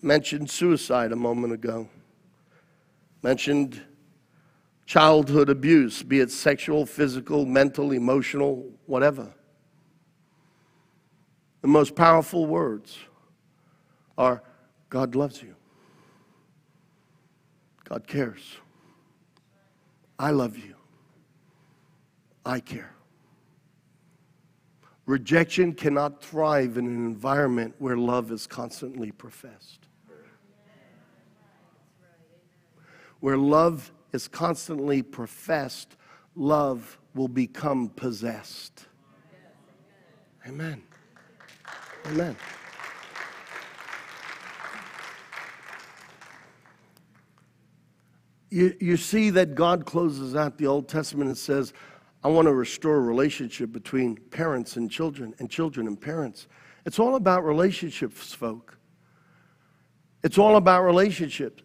mentioned 0.02 0.50
suicide 0.50 1.12
a 1.12 1.16
moment 1.16 1.52
ago, 1.52 1.88
mentioned 3.22 3.80
childhood 4.86 5.48
abuse, 5.48 6.02
be 6.02 6.20
it 6.20 6.30
sexual, 6.30 6.84
physical, 6.84 7.46
mental, 7.46 7.92
emotional, 7.92 8.70
whatever. 8.86 9.32
The 11.62 11.68
most 11.68 11.94
powerful 11.94 12.46
words 12.46 12.98
are 14.18 14.42
God 14.90 15.14
loves 15.14 15.42
you. 15.42 15.54
God 17.84 18.06
cares. 18.06 18.58
I 20.18 20.30
love 20.30 20.56
you. 20.58 20.74
I 22.44 22.60
care. 22.60 22.93
Rejection 25.06 25.74
cannot 25.74 26.22
thrive 26.22 26.78
in 26.78 26.86
an 26.86 27.06
environment 27.06 27.74
where 27.78 27.96
love 27.96 28.32
is 28.32 28.46
constantly 28.46 29.10
professed. 29.10 29.80
Where 33.20 33.36
love 33.36 33.92
is 34.12 34.28
constantly 34.28 35.02
professed, 35.02 35.96
love 36.34 36.98
will 37.14 37.28
become 37.28 37.90
possessed. 37.90 38.86
Amen. 40.46 40.82
Amen. 42.06 42.36
You, 48.50 48.76
you 48.78 48.96
see 48.96 49.30
that 49.30 49.54
God 49.54 49.84
closes 49.84 50.36
out 50.36 50.58
the 50.58 50.66
Old 50.66 50.88
Testament 50.88 51.28
and 51.28 51.36
says, 51.36 51.72
I 52.24 52.28
want 52.28 52.46
to 52.46 52.54
restore 52.54 52.96
a 52.96 53.00
relationship 53.00 53.70
between 53.70 54.16
parents 54.16 54.76
and 54.76 54.90
children 54.90 55.34
and 55.38 55.50
children 55.50 55.86
and 55.86 56.00
parents. 56.00 56.48
It's 56.86 56.98
all 56.98 57.16
about 57.16 57.44
relationships, 57.44 58.32
folk. 58.32 58.78
It's 60.22 60.38
all 60.38 60.56
about 60.56 60.84
relationships. 60.84 61.62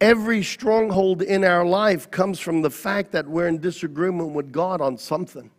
Every 0.00 0.42
stronghold 0.42 1.22
in 1.22 1.42
our 1.42 1.64
life 1.64 2.10
comes 2.10 2.38
from 2.38 2.60
the 2.60 2.70
fact 2.70 3.12
that 3.12 3.26
we're 3.26 3.48
in 3.48 3.60
disagreement 3.60 4.32
with 4.32 4.52
God 4.52 4.82
on 4.82 4.98
something. 4.98 5.50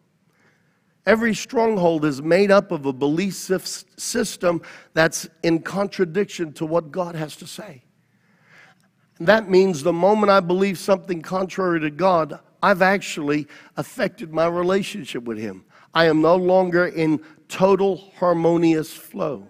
Every 1.08 1.34
stronghold 1.34 2.06
is 2.06 2.22
made 2.22 2.52
up 2.52 2.72
of 2.72 2.86
a 2.86 2.94
belief 2.94 3.34
system 3.34 4.62
that's 4.94 5.28
in 5.42 5.62
contradiction 5.64 6.54
to 6.54 6.68
what 6.68 6.92
God 6.92 7.16
has 7.16 7.36
to 7.38 7.48
say. 7.48 7.84
That 9.20 9.50
means 9.50 9.82
the 9.82 9.92
moment 9.92 10.30
I 10.30 10.40
believe 10.40 10.78
something 10.78 11.24
contrary 11.24 11.80
to 11.82 11.90
God, 11.90 12.40
I've 12.62 12.82
actually 12.82 13.48
affected 13.78 14.34
my 14.34 14.48
relationship 14.48 15.24
with 15.24 15.38
Him. 15.38 15.64
I 15.94 16.06
am 16.06 16.22
no 16.22 16.36
longer 16.36 16.88
in 16.88 17.24
total 17.48 18.12
harmonious 18.18 18.92
flow. 18.94 19.48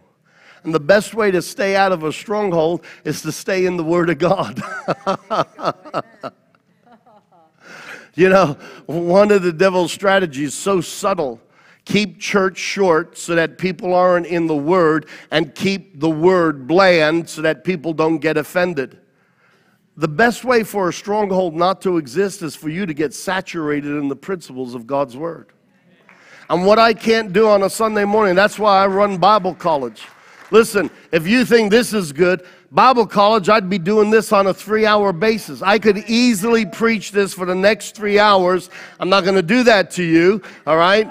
And 0.63 0.73
the 0.73 0.79
best 0.79 1.13
way 1.13 1.31
to 1.31 1.41
stay 1.41 1.75
out 1.75 1.91
of 1.91 2.03
a 2.03 2.11
stronghold 2.11 2.83
is 3.03 3.21
to 3.21 3.31
stay 3.31 3.65
in 3.65 3.77
the 3.77 3.83
Word 3.83 4.09
of 4.09 4.17
God. 4.17 4.61
you 8.15 8.29
know, 8.29 8.57
one 8.85 9.31
of 9.31 9.41
the 9.41 9.53
devil's 9.53 9.91
strategies, 9.91 10.53
so 10.53 10.81
subtle, 10.81 11.39
keep 11.85 12.19
church 12.19 12.57
short 12.57 13.17
so 13.17 13.35
that 13.35 13.57
people 13.57 13.93
aren't 13.93 14.27
in 14.27 14.47
the 14.47 14.55
Word, 14.55 15.07
and 15.31 15.55
keep 15.55 15.99
the 15.99 16.09
Word 16.09 16.67
bland 16.67 17.29
so 17.29 17.41
that 17.41 17.63
people 17.63 17.93
don't 17.93 18.19
get 18.19 18.35
offended. 18.35 18.99
The 19.99 20.07
best 20.07 20.45
way 20.45 20.63
for 20.63 20.87
a 20.87 20.93
stronghold 20.93 21.55
not 21.55 21.81
to 21.81 21.97
exist 21.97 22.41
is 22.41 22.55
for 22.55 22.69
you 22.69 22.85
to 22.85 22.93
get 22.93 23.13
saturated 23.13 23.97
in 23.97 24.07
the 24.07 24.15
principles 24.15 24.73
of 24.73 24.87
God's 24.87 25.17
Word. 25.17 25.47
And 26.49 26.65
what 26.65 26.79
I 26.79 26.93
can't 26.93 27.33
do 27.33 27.49
on 27.49 27.63
a 27.63 27.69
Sunday 27.69 28.05
morning, 28.05 28.33
that's 28.33 28.57
why 28.57 28.81
I 28.81 28.87
run 28.87 29.17
Bible 29.17 29.53
college. 29.53 30.07
Listen, 30.51 30.89
if 31.11 31.27
you 31.27 31.43
think 31.43 31.69
this 31.69 31.91
is 31.91 32.13
good, 32.13 32.45
Bible 32.71 33.05
college, 33.05 33.49
I'd 33.49 33.69
be 33.69 33.77
doing 33.77 34.09
this 34.09 34.31
on 34.31 34.47
a 34.47 34.53
three 34.53 34.85
hour 34.85 35.11
basis. 35.11 35.61
I 35.61 35.77
could 35.79 35.97
easily 36.07 36.65
preach 36.65 37.11
this 37.11 37.33
for 37.33 37.45
the 37.45 37.53
next 37.53 37.93
three 37.93 38.19
hours. 38.19 38.69
I'm 39.01 39.09
not 39.09 39.25
going 39.25 39.35
to 39.35 39.41
do 39.41 39.63
that 39.63 39.91
to 39.91 40.03
you, 40.03 40.41
all 40.65 40.77
right? 40.77 41.09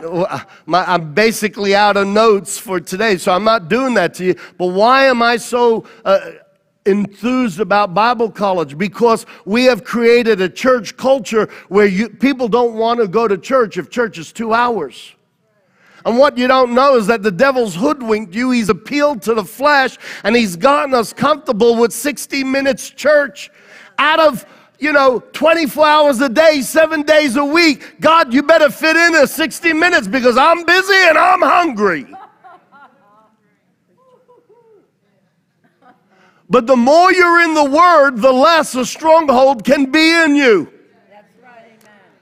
I'm 0.66 1.12
basically 1.12 1.74
out 1.74 1.98
of 1.98 2.08
notes 2.08 2.56
for 2.56 2.80
today, 2.80 3.18
so 3.18 3.32
I'm 3.32 3.44
not 3.44 3.68
doing 3.68 3.92
that 3.94 4.14
to 4.14 4.24
you. 4.24 4.36
But 4.56 4.68
why 4.68 5.04
am 5.04 5.20
I 5.20 5.36
so. 5.36 5.84
Uh, 6.06 6.30
enthused 6.88 7.60
about 7.60 7.94
Bible 7.94 8.30
college 8.30 8.76
because 8.76 9.26
we 9.44 9.64
have 9.64 9.84
created 9.84 10.40
a 10.40 10.48
church 10.48 10.96
culture 10.96 11.48
where 11.68 11.86
you, 11.86 12.08
people 12.08 12.48
don't 12.48 12.74
want 12.74 12.98
to 13.00 13.06
go 13.06 13.28
to 13.28 13.38
church 13.38 13.78
if 13.78 13.90
church 13.90 14.18
is 14.18 14.32
two 14.32 14.54
hours. 14.54 15.14
And 16.04 16.16
what 16.16 16.38
you 16.38 16.48
don't 16.48 16.74
know 16.74 16.96
is 16.96 17.06
that 17.08 17.22
the 17.22 17.30
devil's 17.30 17.74
hoodwinked 17.74 18.34
you. 18.34 18.50
He's 18.50 18.70
appealed 18.70 19.22
to 19.22 19.34
the 19.34 19.44
flesh 19.44 19.98
and 20.24 20.34
he's 20.34 20.56
gotten 20.56 20.94
us 20.94 21.12
comfortable 21.12 21.76
with 21.76 21.92
60 21.92 22.44
minutes 22.44 22.90
church 22.90 23.50
out 23.98 24.20
of 24.20 24.46
you 24.78 24.92
know, 24.92 25.18
24 25.32 25.86
hours 25.86 26.20
a 26.20 26.28
day, 26.28 26.62
seven 26.62 27.02
days 27.02 27.36
a 27.36 27.44
week. 27.44 28.00
God, 28.00 28.32
you 28.32 28.42
better 28.44 28.70
fit 28.70 28.96
in 28.96 29.16
a 29.16 29.26
60 29.26 29.72
minutes 29.72 30.06
because 30.06 30.36
I'm 30.36 30.64
busy 30.64 30.94
and 31.08 31.18
I'm 31.18 31.42
hungry. 31.42 32.06
But 36.50 36.66
the 36.66 36.76
more 36.76 37.12
you're 37.12 37.42
in 37.42 37.54
the 37.54 37.64
Word, 37.64 38.18
the 38.18 38.32
less 38.32 38.74
a 38.74 38.86
stronghold 38.86 39.64
can 39.64 39.90
be 39.90 40.10
in 40.24 40.34
you. 40.34 40.72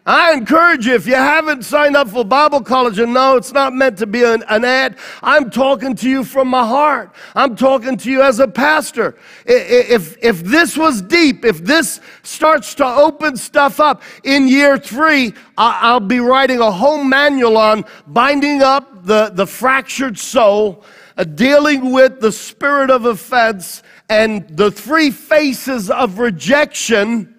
I 0.07 0.35
encourage 0.35 0.87
you, 0.87 0.95
if 0.95 1.05
you 1.05 1.17
haven't 1.17 1.65
signed 1.65 1.97
up 1.97 2.09
for 2.09 2.25
Bible 2.25 2.61
college, 2.61 3.01
and 3.01 3.13
no, 3.13 3.37
it's 3.37 3.53
not 3.53 3.73
meant 3.73 3.99
to 3.99 4.07
be 4.07 4.23
an, 4.23 4.45
an, 4.49 4.65
ad, 4.65 4.99
I'm 5.21 5.51
talking 5.51 5.97
to 5.97 6.09
you 6.09 6.23
from 6.23 6.47
my 6.47 6.65
heart. 6.65 7.13
I'm 7.35 7.57
talking 7.57 7.97
to 7.97 8.11
you 8.11 8.23
as 8.23 8.39
a 8.39 8.47
pastor. 8.47 9.17
If, 9.45 10.17
if 10.23 10.45
this 10.45 10.77
was 10.77 11.03
deep, 11.03 11.45
if 11.45 11.59
this 11.59 12.01
starts 12.23 12.77
to 12.77 12.87
open 12.87 13.37
stuff 13.37 13.81
up 13.81 14.05
in 14.23 14.47
year 14.47 14.79
three, 14.79 15.35
I'll 15.59 15.99
be 15.99 16.21
writing 16.21 16.61
a 16.61 16.71
whole 16.71 17.03
manual 17.03 17.57
on 17.57 17.85
binding 18.07 18.63
up 18.63 19.05
the, 19.05 19.31
the 19.35 19.47
fractured 19.47 20.19
soul, 20.19 20.85
uh, 21.17 21.25
dealing 21.25 21.91
with 21.91 22.21
the 22.21 22.31
spirit 22.31 22.91
of 22.91 23.07
offense, 23.07 23.83
and 24.09 24.49
the 24.57 24.71
three 24.71 25.11
faces 25.11 25.91
of 25.91 26.19
rejection 26.19 27.35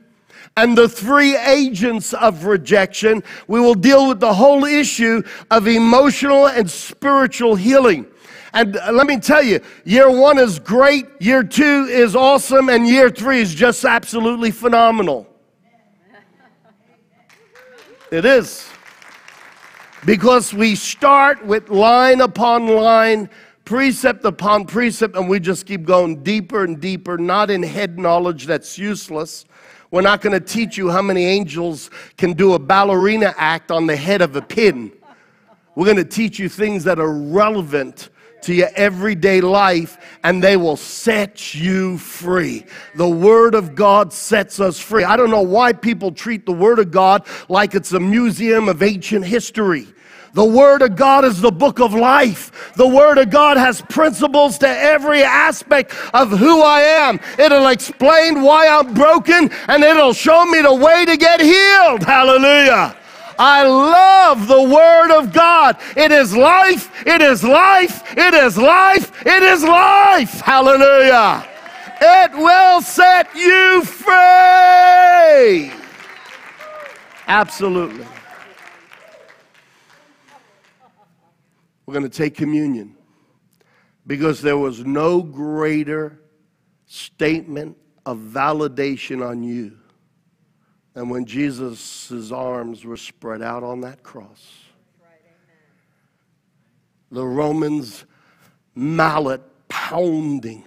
and 0.58 0.78
the 0.78 0.90
three 0.90 1.38
agents 1.38 2.14
of 2.14 2.46
rejection. 2.46 3.24
We 3.48 3.60
will 3.60 3.76
deal 3.76 4.08
with 4.08 4.20
the 4.20 4.34
whole 4.34 4.66
issue 4.66 5.22
of 5.52 5.68
emotional 5.68 6.48
and 6.48 6.70
spiritual 6.70 7.56
healing. 7.56 8.08
And 8.54 8.76
uh, 8.78 8.92
let 8.92 9.06
me 9.06 9.20
tell 9.20 9.44
you, 9.44 9.60
year 9.86 10.10
one 10.10 10.40
is 10.40 10.58
great, 10.58 11.06
year 11.20 11.44
two 11.44 11.86
is 11.92 12.16
awesome, 12.16 12.70
and 12.70 12.88
year 12.88 13.10
three 13.10 13.40
is 13.40 13.54
just 13.54 13.86
absolutely 13.86 14.52
phenomenal. 14.52 15.28
It 18.10 18.26
is. 18.26 18.68
Because 20.06 20.54
we 20.54 20.76
start 20.76 21.46
with 21.46 21.70
line 21.70 22.22
upon 22.22 22.68
line 22.68 23.30
precept 23.68 24.24
upon 24.24 24.64
precept, 24.64 25.18
and 25.18 25.28
we 25.28 25.42
just 25.42 25.66
keep 25.66 25.84
going 25.84 26.24
deeper 26.24 26.64
and 26.64 26.80
deeper, 26.80 27.18
not 27.18 27.52
in 27.52 27.62
head 27.62 28.00
knowledge 28.00 28.46
that's 28.46 28.78
useless. 28.78 29.44
We're 29.92 30.04
not 30.04 30.22
going 30.22 30.32
to 30.32 30.46
teach 30.46 30.78
you 30.78 30.90
how 30.90 31.02
many 31.02 31.26
angels 31.26 31.90
can 32.16 32.32
do 32.32 32.54
a 32.54 32.60
ballerina 32.60 33.36
act 33.38 33.70
on 33.70 33.86
the 33.86 33.96
head 33.98 34.22
of 34.22 34.38
a 34.38 34.42
pin. 34.42 34.94
We're 35.76 35.84
going 35.84 35.98
to 35.98 36.06
teach 36.06 36.40
you 36.40 36.48
things 36.48 36.86
that 36.86 36.98
are 36.98 37.12
relevant 37.12 38.10
to 38.44 38.54
your 38.54 38.70
everyday 38.76 39.42
life 39.42 39.98
and 40.24 40.42
they 40.42 40.56
will 40.56 40.78
set 40.78 41.54
you 41.54 41.98
free. 41.98 42.66
The 42.96 43.10
Word 43.10 43.54
of 43.54 43.76
God 43.76 44.14
sets 44.14 44.62
us 44.62 44.80
free. 44.80 45.04
I 45.04 45.18
don't 45.18 45.30
know 45.30 45.42
why 45.42 45.74
people 45.74 46.14
treat 46.14 46.46
the 46.46 46.54
Word 46.54 46.80
of 46.80 46.90
God 46.90 47.28
like 47.50 47.76
it's 47.76 47.92
a 47.92 48.00
museum 48.00 48.70
of 48.70 48.82
ancient 48.82 49.26
history. 49.26 49.88
The 50.38 50.46
Word 50.46 50.84
of 50.84 50.96
God 50.96 51.26
is 51.26 51.42
the 51.42 51.50
book 51.50 51.80
of 51.80 51.96
life. 51.96 52.72
The 52.76 52.88
Word 52.88 53.18
of 53.18 53.32
God 53.32 53.58
has 53.58 53.82
principles 53.82 54.60
to 54.60 54.68
every 54.68 55.24
aspect 55.24 55.96
of 56.14 56.30
who 56.30 56.62
I 56.62 56.82
am. 56.82 57.20
It'll 57.40 57.66
explain 57.66 58.44
why 58.44 58.68
I'm 58.68 58.94
broken 58.94 59.50
and 59.68 59.84
it'll 59.84 60.14
show 60.14 60.46
me 60.46 60.62
the 60.62 60.76
way 60.76 61.06
to 61.06 61.18
get 61.18 61.42
healed. 61.42 62.04
Hallelujah. 62.04 62.96
I 63.40 63.64
love 63.64 64.48
the 64.48 64.62
Word 64.62 65.18
of 65.18 65.34
God. 65.34 65.78
It 65.96 66.12
is 66.12 66.38
life, 66.38 66.92
it 67.08 67.20
is 67.20 67.44
life, 67.44 68.04
it 68.16 68.36
is 68.36 68.60
life, 68.60 69.26
it 69.26 69.42
is 69.42 69.64
life. 69.64 70.42
Hallelujah. 70.42 71.48
It 72.00 72.32
will 72.34 72.84
set 72.84 73.34
you 73.36 73.84
free. 73.84 75.74
Absolutely. 77.28 78.06
We're 81.88 81.94
going 81.94 82.10
to 82.10 82.18
take 82.18 82.36
communion 82.36 82.98
because 84.06 84.42
there 84.42 84.58
was 84.58 84.86
no 84.86 85.22
greater 85.22 86.20
statement 86.86 87.78
of 88.06 88.18
validation 88.18 89.26
on 89.26 89.42
you 89.42 89.78
than 90.94 91.08
when 91.08 91.26
Jesus' 91.26 92.32
arms 92.32 92.84
were 92.84 92.98
spread 92.98 93.42
out 93.42 93.64
on 93.64 93.82
that 93.82 94.04
cross. 94.04 94.52
The 97.10 97.26
Romans' 97.26 98.04
mallet 98.76 99.42
pounding 99.70 100.66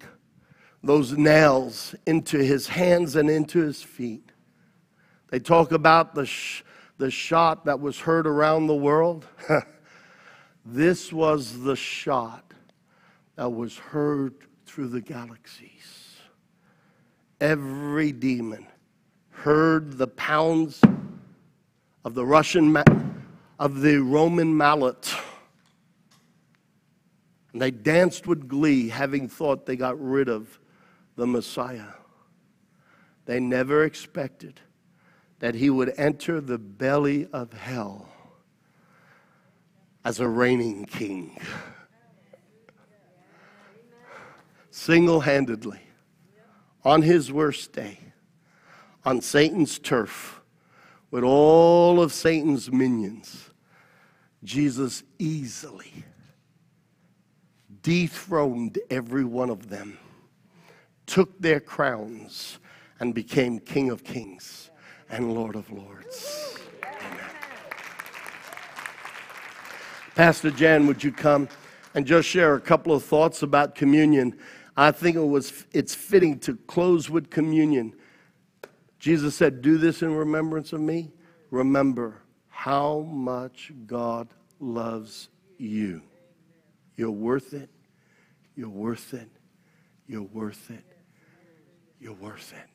those 0.83 1.13
nails 1.13 1.95
into 2.07 2.39
his 2.39 2.67
hands 2.67 3.17
and 3.17 3.29
into 3.29 3.61
his 3.61 3.83
feet. 3.83 4.33
They 5.31 5.39
talk 5.39 5.73
about 5.73 6.15
the, 6.15 6.25
sh- 6.25 6.63
the 6.97 7.11
shot 7.11 7.67
that 7.67 7.79
was 7.79 7.99
heard 8.01 8.27
around 8.27 8.69
the 8.69 8.75
world. 8.75 9.27
This 10.65 11.13
was 11.13 11.61
the 11.61 11.77
shot 11.77 12.53
that 13.37 13.51
was 13.51 13.77
heard 13.77 14.35
through 14.67 14.89
the 14.89 15.01
galaxies. 15.01 16.17
Every 17.41 18.13
demon 18.13 18.67
heard 19.31 19.97
the 19.97 20.07
pounds 20.07 20.81
of 22.05 22.15
the 22.15 22.27
Russian, 22.27 22.77
of 23.59 23.81
the 23.81 23.97
Roman 23.99 24.55
mallet. 24.55 25.15
And 27.53 27.63
they 27.63 27.71
danced 27.71 28.27
with 28.27 28.47
glee, 28.47 28.91
having 28.91 29.29
thought 29.29 29.65
they 29.65 29.77
got 29.77 30.01
rid 30.01 30.29
of 30.29 30.59
the 31.17 31.27
Messiah. 31.27 31.95
They 33.25 33.41
never 33.41 33.85
expected 33.85 34.61
that 35.39 35.55
he 35.55 35.71
would 35.71 35.95
enter 35.97 36.41
the 36.41 36.59
belly 36.59 37.27
of 37.33 37.55
hell 37.55 38.10
as 40.05 40.21
a 40.21 40.29
reigning 40.29 40.85
king. 40.85 41.39
Single 44.71 45.21
handedly, 45.21 45.81
on 46.85 47.03
his 47.03 47.33
worst 47.33 47.73
day, 47.73 47.99
on 49.05 49.21
Satan's 49.21 49.79
turf, 49.79 50.41
with 51.11 51.25
all 51.25 52.01
of 52.01 52.13
Satan's 52.13 52.71
minions, 52.71 53.51
Jesus 54.45 55.03
easily 55.19 56.05
dethroned 57.83 58.79
every 58.91 59.25
one 59.25 59.51
of 59.51 59.69
them, 59.69 59.99
took 61.07 61.41
their 61.41 61.61
crowns, 61.61 62.59
and 63.01 63.15
became 63.15 63.59
King 63.59 63.91
of 63.91 64.05
Kings 64.05 64.71
and 65.09 65.35
Lord 65.35 65.57
of 65.57 65.71
Lords. 65.71 66.50
Pastor 70.21 70.51
Jan, 70.51 70.87
would 70.87 71.03
you 71.03 71.13
come 71.13 71.49
and 71.95 72.05
just 72.05 72.29
share 72.29 72.55
a 72.55 72.61
couple 72.61 72.93
of 72.93 73.03
thoughts 73.03 73.43
about 73.43 73.75
communion? 73.75 74.39
I 74.77 74.91
think 74.91 75.17
it 75.17 75.27
was 75.27 75.65
it's 75.73 75.95
fitting 75.95 76.39
to 76.41 76.57
close 76.57 77.09
with 77.09 77.31
communion. 77.31 77.95
Jesus 78.99 79.35
said, 79.35 79.63
"Do 79.63 79.79
this 79.79 80.03
in 80.03 80.15
remembrance 80.15 80.75
of 80.75 80.83
me." 80.83 81.11
Remember 81.51 82.21
how 82.49 83.01
much 83.01 83.73
God 83.87 84.29
loves 84.59 85.31
you. 85.57 86.03
You're 86.97 87.11
worth 87.11 87.55
it. 87.55 87.71
You're 88.55 88.69
worth 88.69 89.15
it. 89.15 89.31
You're 90.07 90.21
worth 90.21 90.71
it. 90.71 90.85
You're 91.99 92.13
worth 92.13 92.53
it. 92.53 92.69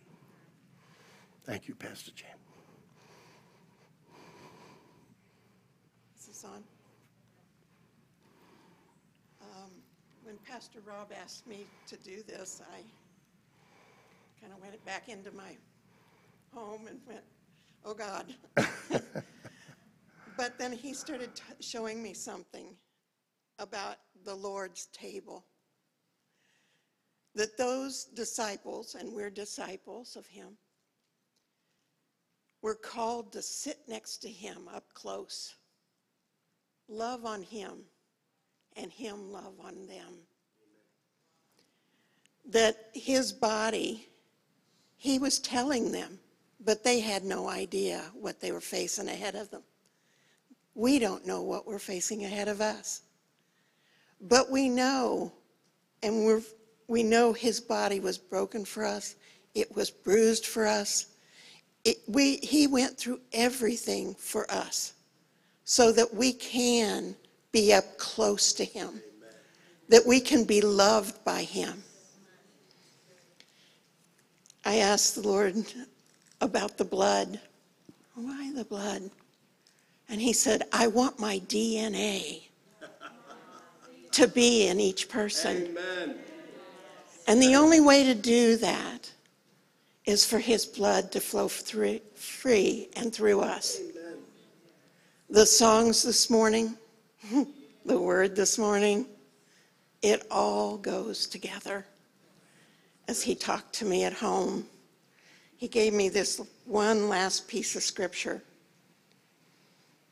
Thank 1.44 1.68
you, 1.68 1.76
Pastor 1.76 2.10
Jan. 2.10 2.32
Is 6.18 6.26
this 6.26 6.44
on? 6.44 6.64
Um, 9.54 9.72
When 10.36 10.54
Pastor 10.54 10.80
Rob 10.86 11.14
asked 11.24 11.48
me 11.48 11.66
to 11.88 11.96
do 11.96 12.22
this, 12.24 12.62
I 12.70 12.82
kind 14.42 14.52
of 14.52 14.60
went 14.60 14.84
back 14.86 15.08
into 15.08 15.32
my 15.32 15.56
home 16.54 16.88
and 16.88 17.00
went, 17.08 17.24
oh, 17.86 17.94
God. 17.94 18.34
But 20.38 20.60
then 20.60 20.74
he 20.74 20.94
started 20.94 21.34
t- 21.34 21.44
showing 21.62 22.04
me 22.04 22.14
something 22.14 22.76
about 23.60 23.96
the 24.26 24.36
Lord's 24.36 24.88
table. 24.88 25.46
That 27.36 27.58
those 27.58 28.04
disciples, 28.04 28.98
and 29.00 29.14
we're 29.14 29.30
disciples 29.30 30.18
of 30.18 30.28
him, 30.28 30.58
were 32.62 32.76
called 32.76 33.32
to 33.32 33.42
sit 33.42 33.78
next 33.88 34.18
to 34.18 34.30
him 34.30 34.68
up 34.68 34.94
close 34.94 35.56
love 36.88 37.26
on 37.26 37.42
him 37.42 37.80
and 38.76 38.92
him 38.92 39.32
love 39.32 39.54
on 39.64 39.88
them. 39.88 40.20
That 42.50 42.90
his 42.94 43.32
body, 43.32 44.08
he 44.98 45.20
was 45.20 45.40
telling 45.40 45.92
them, 45.92 46.20
but 46.60 46.84
they 46.84 47.00
had 47.00 47.24
no 47.24 47.48
idea 47.48 48.04
what 48.14 48.40
they 48.40 48.52
were 48.52 48.62
facing 48.62 49.08
ahead 49.08 49.36
of 49.36 49.50
them. 49.52 49.64
We 50.74 51.00
don't 51.00 51.26
know 51.26 51.42
what 51.42 51.66
we're 51.66 51.80
facing 51.80 52.26
ahead 52.26 52.48
of 52.48 52.62
us. 52.62 53.02
But 54.22 54.52
we 54.52 54.70
know, 54.70 55.32
and 56.04 56.26
we're, 56.26 56.42
we 56.88 57.04
know 57.04 57.34
his 57.34 57.60
body 57.60 58.00
was 58.00 58.18
broken 58.18 58.66
for 58.66 58.84
us, 58.84 59.16
it 59.54 59.74
was 59.76 59.90
bruised 59.90 60.46
for 60.46 60.66
us. 60.66 61.08
It, 61.86 61.98
we, 62.08 62.38
he 62.38 62.68
went 62.68 62.98
through 62.98 63.22
everything 63.32 64.16
for 64.16 64.50
us 64.52 64.94
so 65.64 65.92
that 65.92 66.14
we 66.14 66.34
can 66.34 67.16
be 67.56 67.74
up 67.74 67.98
close 67.98 68.52
to 68.52 68.66
Him, 68.66 69.02
that 69.88 70.06
we 70.06 70.20
can 70.20 70.44
be 70.44 70.60
loved 70.60 71.24
by 71.24 71.44
Him. 71.44 71.82
I 74.66 74.80
asked 74.80 75.16
the 75.16 75.22
Lord 75.22 75.56
about 76.42 76.78
the 76.78 76.84
blood. 76.84 77.40
Why 78.16 78.52
the 78.54 78.66
blood? 78.66 79.10
And 80.10 80.20
He 80.20 80.34
said, 80.34 80.64
I 80.74 80.88
want 80.88 81.18
my 81.18 81.40
DNA 81.48 82.42
to 84.12 84.28
be 84.28 84.68
in 84.68 84.82
each 84.82 85.08
person. 85.08 85.68
Amen. 85.68 86.18
And 87.26 87.42
the 87.42 87.56
only 87.56 87.80
way 87.80 88.04
to 88.04 88.14
do 88.14 88.58
that 88.58 89.10
is 90.04 90.26
for 90.26 90.40
His 90.40 90.66
blood 90.66 91.10
to 91.14 91.22
flow 91.22 91.48
through, 91.48 92.02
free 92.16 92.90
and 92.98 93.16
through 93.16 93.40
us. 93.40 93.80
The 95.30 95.46
songs 95.46 96.04
this 96.04 96.30
morning, 96.30 96.76
the 97.86 98.00
word 98.00 98.36
this 98.36 98.58
morning, 98.58 99.06
it 100.02 100.26
all 100.30 100.78
goes 100.78 101.28
together. 101.28 101.86
As 103.08 103.22
he 103.22 103.36
talked 103.36 103.74
to 103.76 103.86
me 103.86 104.04
at 104.04 104.14
home, 104.14 104.66
he 105.58 105.68
gave 105.68 105.94
me 105.94 106.10
this 106.10 106.42
one 106.66 107.08
last 107.10 107.48
piece 107.48 107.76
of 107.76 107.84
scripture. 107.84 108.42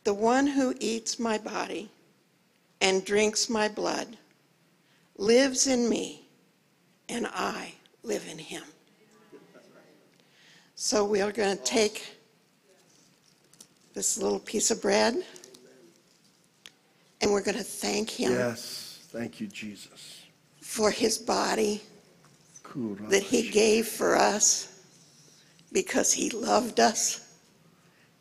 The 0.04 0.14
one 0.14 0.48
who 0.48 0.74
eats 0.80 1.20
my 1.20 1.38
body 1.38 1.90
and 2.82 3.06
drinks 3.06 3.50
my 3.50 3.68
blood 3.68 4.18
lives 5.18 5.68
in 5.68 5.88
me, 5.90 6.28
and 7.10 7.28
I 7.28 7.74
live 8.04 8.26
in 8.30 8.38
him. 8.38 8.64
So 10.76 11.06
we 11.06 11.22
are 11.22 11.32
going 11.32 11.58
to 11.58 11.64
take 11.64 12.04
this 13.94 14.18
little 14.18 14.40
piece 14.40 14.72
of 14.72 14.82
bread, 14.82 15.24
and 17.24 17.32
we're 17.32 17.42
going 17.42 17.58
to 17.58 17.64
thank 17.64 18.10
him 18.10 18.32
Yes. 18.34 19.00
Thank 19.12 19.40
you, 19.40 19.48
Jesus. 19.48 20.24
for 20.62 20.92
his 20.92 21.18
body 21.18 21.82
that 23.10 23.22
he 23.24 23.50
gave 23.50 23.88
for 23.88 24.16
us 24.16 24.80
because 25.72 26.12
he 26.12 26.30
loved 26.32 26.80
us, 26.80 27.36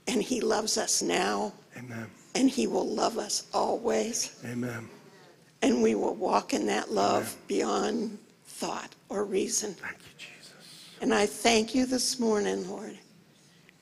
and 0.07 0.22
he 0.22 0.40
loves 0.40 0.76
us 0.78 1.00
now, 1.03 1.53
Amen. 1.76 2.07
and 2.34 2.48
he 2.50 2.66
will 2.66 2.86
love 2.86 3.18
us 3.18 3.46
always, 3.55 4.38
Amen. 4.44 4.88
and 5.62 5.82
we 5.82 5.94
will 5.94 6.14
walk 6.14 6.53
in 6.55 6.66
that 6.66 6.90
love 6.92 7.34
beyond 7.48 8.18
thought 8.44 8.94
or 9.09 9.24
reason. 9.24 9.74
Thank 9.74 9.98
you, 9.98 10.12
Jesus. 10.18 10.90
And 11.00 11.14
I 11.14 11.24
thank 11.26 11.74
you 11.74 11.86
this 11.86 12.20
morning, 12.20 12.68
Lord, 12.68 12.98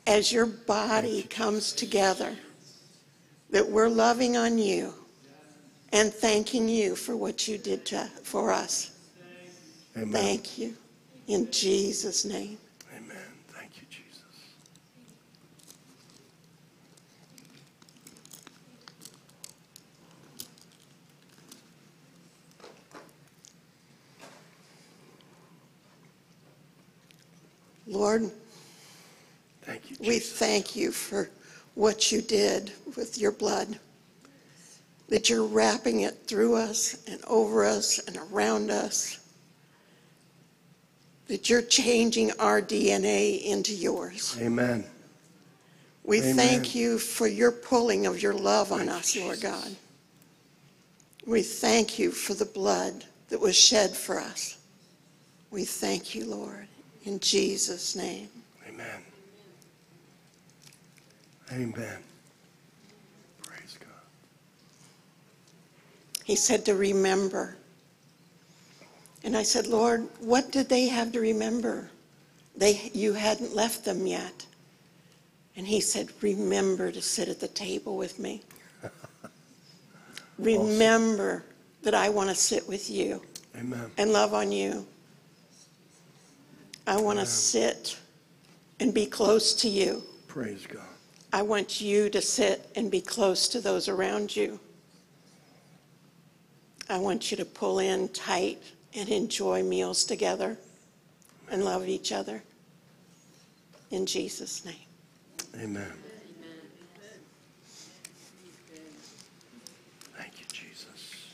as 0.07 0.33
your 0.33 0.47
body 0.47 1.25
comes 1.25 1.73
together, 1.73 2.37
that 3.51 3.69
we're 3.69 3.89
loving 3.89 4.37
on 4.37 4.57
you 4.59 4.95
and 5.93 6.13
thanking 6.13 6.69
you 6.69 6.95
for 6.95 7.17
what 7.17 7.49
you 7.49 7.59
did 7.59 7.85
to, 7.87 8.09
for 8.23 8.53
us. 8.53 8.93
Amen. 9.97 10.13
Thank 10.13 10.59
you. 10.59 10.75
In 11.27 11.51
Jesus' 11.51 12.25
name. 12.25 12.59
Amen. 12.97 13.17
Thank 13.49 13.77
you, 13.77 13.83
Jesus. 13.91 14.23
Lord, 27.87 28.31
Thank 29.63 29.91
you, 29.91 29.97
we 30.01 30.19
thank 30.19 30.77
you 30.77 30.93
for 30.93 31.31
what 31.75 32.13
you 32.13 32.23
did 32.23 32.73
with 32.97 33.19
your 33.19 33.33
blood. 33.33 33.79
That 35.11 35.29
you're 35.29 35.45
wrapping 35.45 36.01
it 36.01 36.27
through 36.27 36.57
us 36.57 36.97
and 37.07 37.21
over 37.27 37.65
us 37.65 37.99
and 37.99 38.17
around 38.17 38.71
us. 38.71 39.19
That 41.29 41.51
you're 41.51 41.63
changing 41.63 42.33
our 42.41 42.63
DNA 42.63 43.45
into 43.45 43.75
yours. 43.75 44.37
Amen. 44.41 44.85
We 46.05 46.19
Amen. 46.19 46.37
thank 46.37 46.75
you 46.75 46.99
for 46.99 47.27
your 47.27 47.53
pulling 47.53 48.07
of 48.07 48.23
your 48.23 48.35
love 48.35 48.73
on 48.73 48.89
us, 48.89 49.17
Lord 49.17 49.41
God. 49.41 49.77
We 51.27 51.43
thank 51.43 51.99
you 51.99 52.11
for 52.11 52.35
the 52.35 52.47
blood 52.47 53.05
that 53.29 53.39
was 53.39 53.57
shed 53.57 53.97
for 53.97 54.19
us. 54.19 54.59
We 55.51 55.65
thank 55.65 56.15
you, 56.15 56.25
Lord, 56.25 56.67
in 57.05 57.21
Jesus' 57.21 57.95
name. 57.95 58.29
Amen. 58.69 59.05
Amen. 61.53 61.99
Praise 63.43 63.79
God. 63.79 63.89
He 66.31 66.37
said 66.37 66.65
to 66.67 66.77
remember. 66.77 67.57
And 69.25 69.37
I 69.37 69.43
said, 69.43 69.67
Lord, 69.67 70.09
what 70.21 70.53
did 70.53 70.69
they 70.69 70.87
have 70.87 71.11
to 71.11 71.19
remember? 71.19 71.91
They, 72.57 72.89
you 72.95 73.15
hadn't 73.15 73.57
left 73.57 73.85
them 73.85 74.07
yet. 74.07 74.47
And 75.57 75.67
he 75.67 75.81
said, 75.81 76.11
remember 76.21 76.93
to 76.93 77.03
sit 77.03 77.29
at 77.29 77.41
the 77.41 77.49
table 77.49 77.97
with 77.97 78.21
me. 78.21 78.43
remember 80.39 81.47
that 81.83 81.95
I 81.95 82.11
want 82.11 82.29
to 82.29 82.37
sit 82.37 82.69
with 82.69 82.89
you 82.89 83.21
Amen. 83.57 83.91
and 83.99 84.13
love 84.13 84.33
on 84.33 84.53
you. 84.53 84.87
I 86.87 87.01
want 87.01 87.19
to 87.19 87.27
sit 87.27 87.99
and 88.79 88.95
be 88.95 89.07
close 89.07 89.53
to 89.55 89.69
you. 89.69 90.05
Praise 90.29 90.65
God. 90.65 90.85
I 91.33 91.43
want 91.43 91.81
you 91.81 92.09
to 92.09 92.23
sit 92.23 92.71
and 92.77 92.89
be 92.89 93.01
close 93.01 93.49
to 93.49 93.61
those 93.61 93.89
around 93.89 94.37
you. 94.37 94.61
I 96.91 96.99
want 96.99 97.31
you 97.31 97.37
to 97.37 97.45
pull 97.45 97.79
in 97.79 98.09
tight 98.09 98.61
and 98.95 99.09
enjoy 99.09 99.63
meals 99.63 100.05
together 100.05 100.59
and 101.49 101.65
love 101.65 101.87
each 101.87 102.11
other. 102.11 102.43
In 103.93 104.07
Jesus' 104.07 104.65
name. 104.65 104.75
Amen. 105.55 105.93
Thank 110.17 110.41
you, 110.41 110.47
Jesus. 110.53 111.27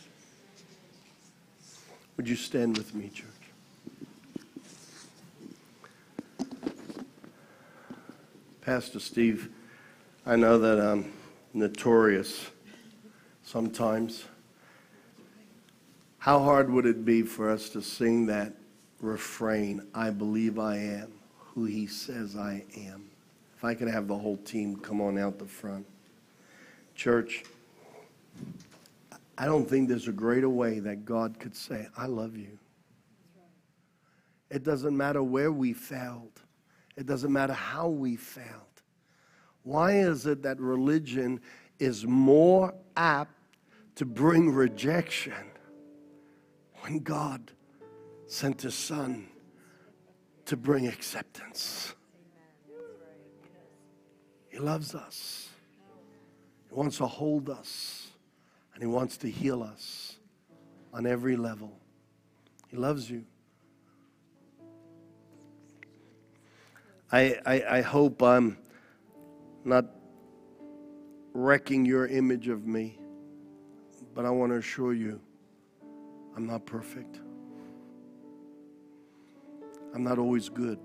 Would 2.18 2.28
you 2.28 2.36
stand 2.36 2.76
with 2.76 2.94
me, 2.94 3.08
church? 3.08 3.30
Pastor 8.60 9.00
Steve, 9.00 9.48
I 10.26 10.36
know 10.36 10.58
that 10.58 10.78
I'm 10.78 11.12
notorious 11.54 12.50
sometimes 13.42 14.26
how 16.26 16.40
hard 16.40 16.72
would 16.72 16.86
it 16.86 17.04
be 17.04 17.22
for 17.22 17.48
us 17.48 17.68
to 17.68 17.80
sing 17.80 18.26
that 18.26 18.52
refrain, 19.00 19.86
I 19.94 20.10
believe 20.10 20.58
I 20.58 20.76
am 20.76 21.12
who 21.38 21.66
he 21.66 21.86
says 21.86 22.34
I 22.34 22.64
am? 22.76 23.04
If 23.56 23.64
I 23.64 23.74
could 23.74 23.86
have 23.86 24.08
the 24.08 24.18
whole 24.18 24.36
team 24.38 24.74
come 24.74 25.00
on 25.00 25.18
out 25.18 25.38
the 25.38 25.44
front. 25.44 25.86
Church, 26.96 27.44
I 29.38 29.44
don't 29.44 29.70
think 29.70 29.88
there's 29.88 30.08
a 30.08 30.12
greater 30.12 30.48
way 30.48 30.80
that 30.80 31.04
God 31.04 31.38
could 31.38 31.54
say, 31.54 31.86
I 31.96 32.06
love 32.06 32.36
you. 32.36 32.58
It 34.50 34.64
doesn't 34.64 34.96
matter 34.96 35.22
where 35.22 35.52
we 35.52 35.74
failed, 35.74 36.40
it 36.96 37.06
doesn't 37.06 37.32
matter 37.32 37.52
how 37.52 37.86
we 37.86 38.16
failed. 38.16 38.48
Why 39.62 39.98
is 40.00 40.26
it 40.26 40.42
that 40.42 40.58
religion 40.58 41.40
is 41.78 42.04
more 42.04 42.74
apt 42.96 43.30
to 43.94 44.04
bring 44.04 44.50
rejection 44.50 45.52
when 46.86 47.00
God 47.00 47.50
sent 48.28 48.62
his 48.62 48.74
son 48.76 49.26
to 50.44 50.56
bring 50.56 50.86
acceptance? 50.86 51.96
He 54.48 54.58
loves 54.58 54.94
us. 54.94 55.48
He 56.68 56.74
wants 56.76 56.98
to 56.98 57.06
hold 57.06 57.50
us 57.50 58.06
and 58.72 58.82
he 58.82 58.86
wants 58.86 59.16
to 59.18 59.28
heal 59.28 59.64
us 59.64 60.16
on 60.94 61.06
every 61.06 61.34
level. 61.34 61.72
He 62.68 62.76
loves 62.76 63.10
you. 63.10 63.24
I, 67.10 67.36
I, 67.44 67.64
I 67.78 67.80
hope 67.80 68.22
I'm 68.22 68.58
not 69.64 69.86
wrecking 71.32 71.84
your 71.84 72.06
image 72.06 72.46
of 72.46 72.64
me, 72.64 73.00
but 74.14 74.24
I 74.24 74.30
want 74.30 74.52
to 74.52 74.58
assure 74.58 74.94
you 74.94 75.20
I'm 76.36 76.46
not 76.46 76.66
perfect. 76.66 77.20
I'm 79.94 80.04
not 80.04 80.18
always 80.18 80.50
good. 80.50 80.78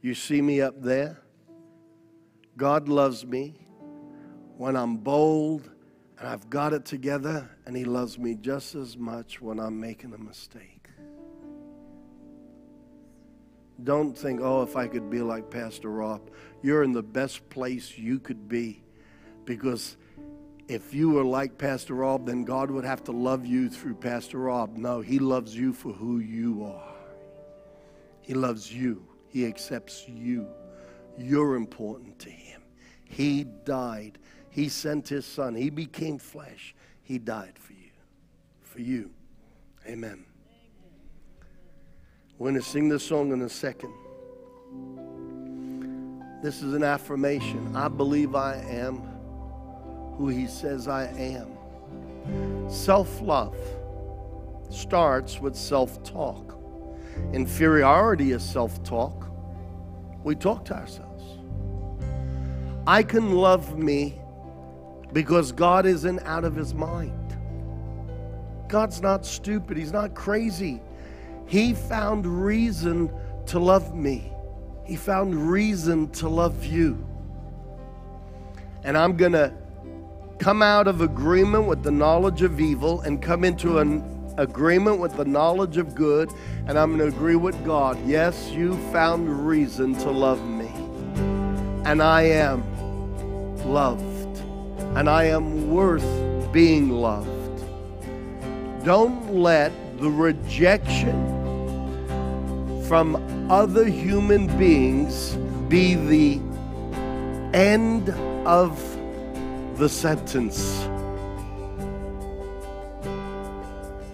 You 0.00 0.14
see 0.14 0.40
me 0.40 0.62
up 0.62 0.82
there? 0.82 1.18
God 2.56 2.88
loves 2.88 3.24
me 3.26 3.54
when 4.56 4.76
I'm 4.76 4.96
bold 4.96 5.70
and 6.18 6.28
I've 6.28 6.48
got 6.48 6.72
it 6.72 6.84
together, 6.84 7.50
and 7.66 7.76
He 7.76 7.84
loves 7.84 8.16
me 8.16 8.36
just 8.36 8.76
as 8.76 8.96
much 8.96 9.40
when 9.40 9.58
I'm 9.58 9.80
making 9.80 10.14
a 10.14 10.18
mistake. 10.18 10.88
Don't 13.82 14.16
think, 14.16 14.40
oh, 14.40 14.62
if 14.62 14.76
I 14.76 14.86
could 14.86 15.10
be 15.10 15.20
like 15.20 15.50
Pastor 15.50 15.90
Rob. 15.90 16.30
You're 16.62 16.84
in 16.84 16.92
the 16.92 17.02
best 17.02 17.48
place 17.50 17.98
you 17.98 18.20
could 18.20 18.48
be 18.48 18.84
because 19.44 19.96
if 20.68 20.94
you 20.94 21.10
were 21.10 21.24
like 21.24 21.58
Pastor 21.58 21.94
Rob, 21.94 22.26
then 22.26 22.44
God 22.44 22.70
would 22.70 22.84
have 22.84 23.02
to 23.04 23.12
love 23.12 23.44
you 23.44 23.68
through 23.68 23.94
Pastor 23.96 24.38
Rob. 24.38 24.76
No, 24.76 25.00
He 25.00 25.18
loves 25.18 25.54
you 25.56 25.72
for 25.72 25.92
who 25.92 26.18
you 26.18 26.64
are. 26.64 26.94
He 28.20 28.34
loves 28.34 28.72
you, 28.72 29.06
He 29.28 29.46
accepts 29.46 30.08
you. 30.08 30.46
You're 31.18 31.56
important 31.56 32.18
to 32.20 32.30
Him. 32.30 32.62
He 33.04 33.44
died, 33.44 34.18
He 34.50 34.68
sent 34.68 35.08
His 35.08 35.26
Son, 35.26 35.54
He 35.54 35.70
became 35.70 36.18
flesh. 36.18 36.74
He 37.02 37.18
died 37.18 37.58
for 37.58 37.72
you. 37.72 37.90
For 38.62 38.80
you. 38.80 39.10
Amen. 39.86 40.24
We're 42.38 42.50
going 42.50 42.62
to 42.62 42.66
sing 42.66 42.88
this 42.88 43.04
song 43.04 43.32
in 43.32 43.42
a 43.42 43.48
second. 43.48 43.92
This 46.42 46.62
is 46.62 46.72
an 46.72 46.82
affirmation. 46.82 47.76
I 47.76 47.88
believe 47.88 48.34
I 48.34 48.56
am 48.56 49.11
who 50.22 50.28
He 50.28 50.46
says 50.46 50.86
I 50.86 51.06
am. 51.18 52.70
Self 52.70 53.20
love 53.20 53.56
starts 54.70 55.40
with 55.40 55.56
self 55.56 56.00
talk. 56.04 56.56
Inferiority 57.32 58.30
is 58.30 58.44
self 58.44 58.84
talk. 58.84 59.28
We 60.22 60.36
talk 60.36 60.64
to 60.66 60.76
ourselves. 60.76 61.24
I 62.86 63.02
can 63.02 63.32
love 63.34 63.76
me 63.76 64.20
because 65.12 65.50
God 65.50 65.86
isn't 65.86 66.20
out 66.20 66.44
of 66.44 66.54
His 66.54 66.72
mind. 66.72 67.36
God's 68.68 69.02
not 69.02 69.26
stupid, 69.26 69.76
He's 69.76 69.92
not 69.92 70.14
crazy. 70.14 70.80
He 71.46 71.74
found 71.74 72.26
reason 72.26 73.12
to 73.46 73.58
love 73.58 73.92
me. 73.92 74.32
He 74.86 74.94
found 74.94 75.50
reason 75.50 76.10
to 76.12 76.28
love 76.28 76.64
you. 76.64 77.04
And 78.84 78.96
I'm 78.96 79.16
going 79.16 79.32
to 79.32 79.52
come 80.42 80.60
out 80.60 80.88
of 80.88 81.00
agreement 81.02 81.68
with 81.68 81.84
the 81.84 81.90
knowledge 81.92 82.42
of 82.42 82.58
evil 82.58 83.00
and 83.02 83.22
come 83.22 83.44
into 83.44 83.78
an 83.78 84.02
agreement 84.38 84.98
with 84.98 85.16
the 85.16 85.24
knowledge 85.24 85.76
of 85.76 85.94
good. 85.94 86.28
And 86.66 86.76
I'm 86.76 86.96
going 86.96 87.08
to 87.08 87.16
agree 87.16 87.36
with 87.36 87.64
God. 87.64 87.96
Yes, 88.04 88.50
you 88.50 88.76
found 88.90 89.46
reason 89.46 89.94
to 89.98 90.10
love 90.10 90.44
me. 90.44 90.66
And 91.84 92.02
I 92.02 92.22
am 92.22 92.64
loved. 93.58 94.38
And 94.96 95.08
I 95.08 95.26
am 95.26 95.70
worth 95.70 96.52
being 96.52 96.90
loved. 96.90 97.64
Don't 98.84 99.32
let 99.32 99.70
the 100.00 100.10
rejection 100.10 101.28
from 102.88 103.14
other 103.48 103.84
human 103.84 104.48
beings 104.58 105.36
be 105.68 105.94
the 105.94 106.40
end 107.56 108.10
of 108.44 108.91
the 109.76 109.88
sentence. 109.88 110.86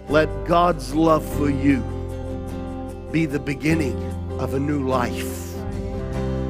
Let 0.09 0.29
God's 0.47 0.95
love 0.95 1.25
for 1.37 1.51
you 1.51 1.83
be 3.13 3.27
the 3.27 3.39
beginning 3.39 3.97
of 4.39 4.55
a 4.55 4.61
new 4.61 4.87
life. 4.87 5.55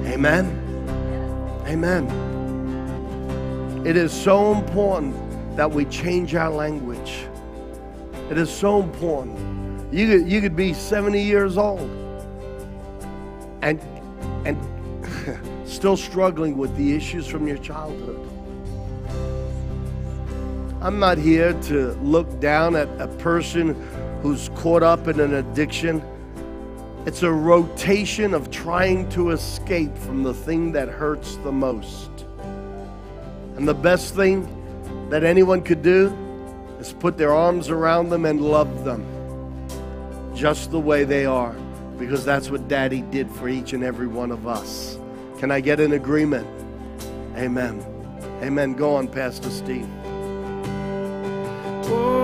Amen. 0.07 0.47
Amen. 1.67 2.07
It 3.87 3.97
is 3.97 4.13
so 4.13 4.53
important 4.53 5.15
that 5.57 5.71
we 5.71 5.85
change 5.87 6.35
our 6.35 6.51
language. 6.51 7.27
It 8.31 8.39
is 8.39 8.51
so 8.51 8.81
important. 8.81 9.39
You 9.93 10.07
could, 10.07 10.31
you 10.31 10.41
could 10.41 10.55
be 10.55 10.75
70 10.75 11.23
years 11.23 11.57
old 11.57 11.91
and 13.63 13.81
and 14.45 14.59
still 15.69 15.97
struggling 15.97 16.57
with 16.57 16.77
the 16.77 16.95
issues 16.95 17.27
from 17.27 17.47
your 17.47 17.59
childhood. 17.59 18.28
I'm 20.81 21.01
not 21.01 21.19
here 21.19 21.55
to 21.65 21.93
look 22.03 22.39
down 22.39 22.77
at 22.77 22.89
a 23.01 23.09
person 23.19 23.75
who's 24.23 24.49
caught 24.51 24.85
up 24.85 25.09
in 25.09 25.19
an 25.19 25.35
addiction. 25.35 26.01
It's 27.05 27.25
a 27.25 27.33
rotation 27.33 28.33
of 28.33 28.53
trying 28.53 29.09
to 29.11 29.31
escape 29.31 29.97
from 29.99 30.23
the 30.23 30.33
thing 30.33 30.71
that 30.73 30.89
hurts 30.89 31.35
the 31.39 31.51
most. 31.51 32.11
And 33.57 33.67
the 33.67 33.75
best 33.75 34.15
thing 34.15 34.47
that 35.11 35.25
anyone 35.25 35.63
could 35.63 35.83
do 35.83 36.17
is 36.79 36.93
put 36.93 37.19
their 37.19 37.35
arms 37.35 37.71
around 37.71 38.11
them 38.11 38.25
and 38.25 38.41
love 38.41 38.85
them 38.85 39.05
just 40.33 40.71
the 40.71 40.79
way 40.79 41.03
they 41.03 41.27
are 41.27 41.57
because 41.99 42.25
that's 42.25 42.51
what 42.51 42.69
Daddy 42.69 43.03
did 43.03 43.29
for 43.33 43.49
each 43.49 43.73
and 43.73 43.83
every 43.83 44.07
one 44.07 44.31
of 44.31 44.47
us. 44.47 44.97
Can 45.39 45.51
I 45.51 45.59
get 45.59 45.81
an 45.81 45.95
agreement? 45.95 46.47
Amen. 47.35 47.85
Amen. 48.43 48.75
Go 48.75 48.95
on, 48.95 49.09
Pastor 49.09 49.51
Steve. 49.51 49.89
I 51.91 52.18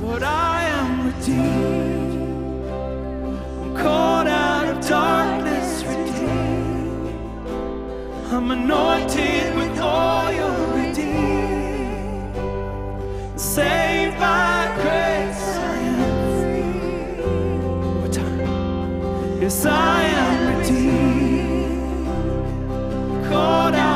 Lord, 0.00 0.22
I 0.22 0.62
am 0.64 1.06
redeemed. 1.06 2.68
I'm 2.68 3.74
called 3.76 4.28
out 4.28 4.68
of 4.68 4.86
darkness, 4.86 5.84
redeemed. 5.84 7.08
I'm 8.30 8.50
anointed 8.50 9.56
with 9.56 9.80
oil, 9.80 10.50
redeemed. 10.74 12.34
Saved 13.40 14.18
by 14.18 14.70
grace, 14.82 15.44
I 15.56 15.76
am 15.92 16.10
free. 16.40 17.22
One 18.02 18.10
time. 18.10 19.40
Yes, 19.40 19.64
I 19.64 20.02
am 20.02 20.58
redeemed. 20.58 22.06
Called 23.28 23.74
out 23.74 23.95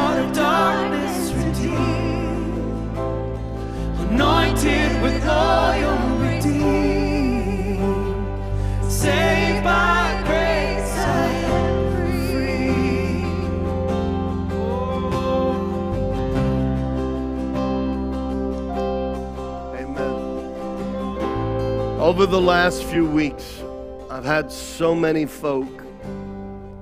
Over 22.11 22.27
the 22.27 22.41
last 22.41 22.85
few 22.85 23.07
weeks, 23.07 23.63
I've 24.11 24.25
had 24.25 24.53
so 24.53 24.95
many 24.95 25.25
folk 25.25 25.83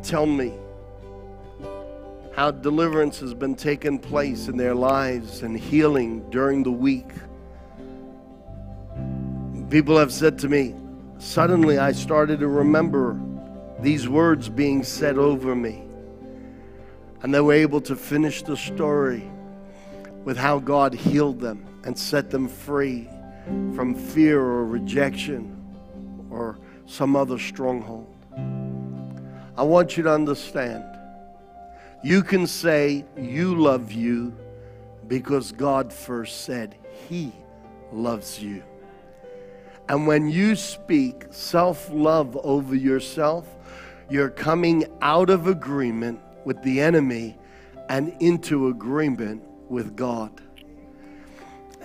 tell 0.02 0.26
me 0.26 0.54
how 2.34 2.50
deliverance 2.50 3.20
has 3.20 3.34
been 3.34 3.54
taking 3.54 4.00
place 4.00 4.48
in 4.48 4.56
their 4.56 4.74
lives 4.74 5.42
and 5.42 5.56
healing 5.56 6.28
during 6.30 6.64
the 6.64 6.72
week. 6.72 7.10
People 9.70 9.98
have 9.98 10.12
said 10.12 10.38
to 10.38 10.48
me, 10.48 10.74
suddenly 11.18 11.78
I 11.78 11.92
started 11.92 12.40
to 12.40 12.48
remember 12.48 13.20
these 13.80 14.08
words 14.08 14.48
being 14.48 14.82
said 14.82 15.18
over 15.18 15.54
me. 15.54 15.82
And 17.22 17.34
they 17.34 17.40
were 17.40 17.52
able 17.52 17.82
to 17.82 17.94
finish 17.94 18.42
the 18.42 18.56
story 18.56 19.30
with 20.24 20.38
how 20.38 20.58
God 20.58 20.94
healed 20.94 21.38
them 21.40 21.66
and 21.84 21.98
set 21.98 22.30
them 22.30 22.48
free 22.48 23.10
from 23.74 23.94
fear 23.94 24.40
or 24.40 24.64
rejection 24.64 25.54
or 26.30 26.58
some 26.86 27.14
other 27.14 27.38
stronghold. 27.38 28.06
I 29.56 29.62
want 29.64 29.98
you 29.98 30.02
to 30.04 30.12
understand 30.12 30.84
you 32.02 32.22
can 32.22 32.46
say 32.46 33.04
you 33.18 33.54
love 33.54 33.92
you 33.92 34.34
because 35.08 35.52
God 35.52 35.92
first 35.92 36.42
said 36.42 36.76
He 37.08 37.32
loves 37.92 38.42
you. 38.42 38.62
And 39.89 40.06
when 40.06 40.28
you 40.28 40.55
speak 40.55 41.24
self 41.31 41.90
love 41.90 42.36
over 42.44 42.74
yourself, 42.74 43.47
you're 44.10 44.31
coming 44.31 44.85
out 45.01 45.31
of 45.31 45.47
agreement 45.47 46.20
with 46.44 46.62
the 46.62 46.81
enemy 46.81 47.39
and 47.89 48.15
into 48.20 48.69
agreement 48.69 49.43
with 49.69 49.97
God. 49.97 50.40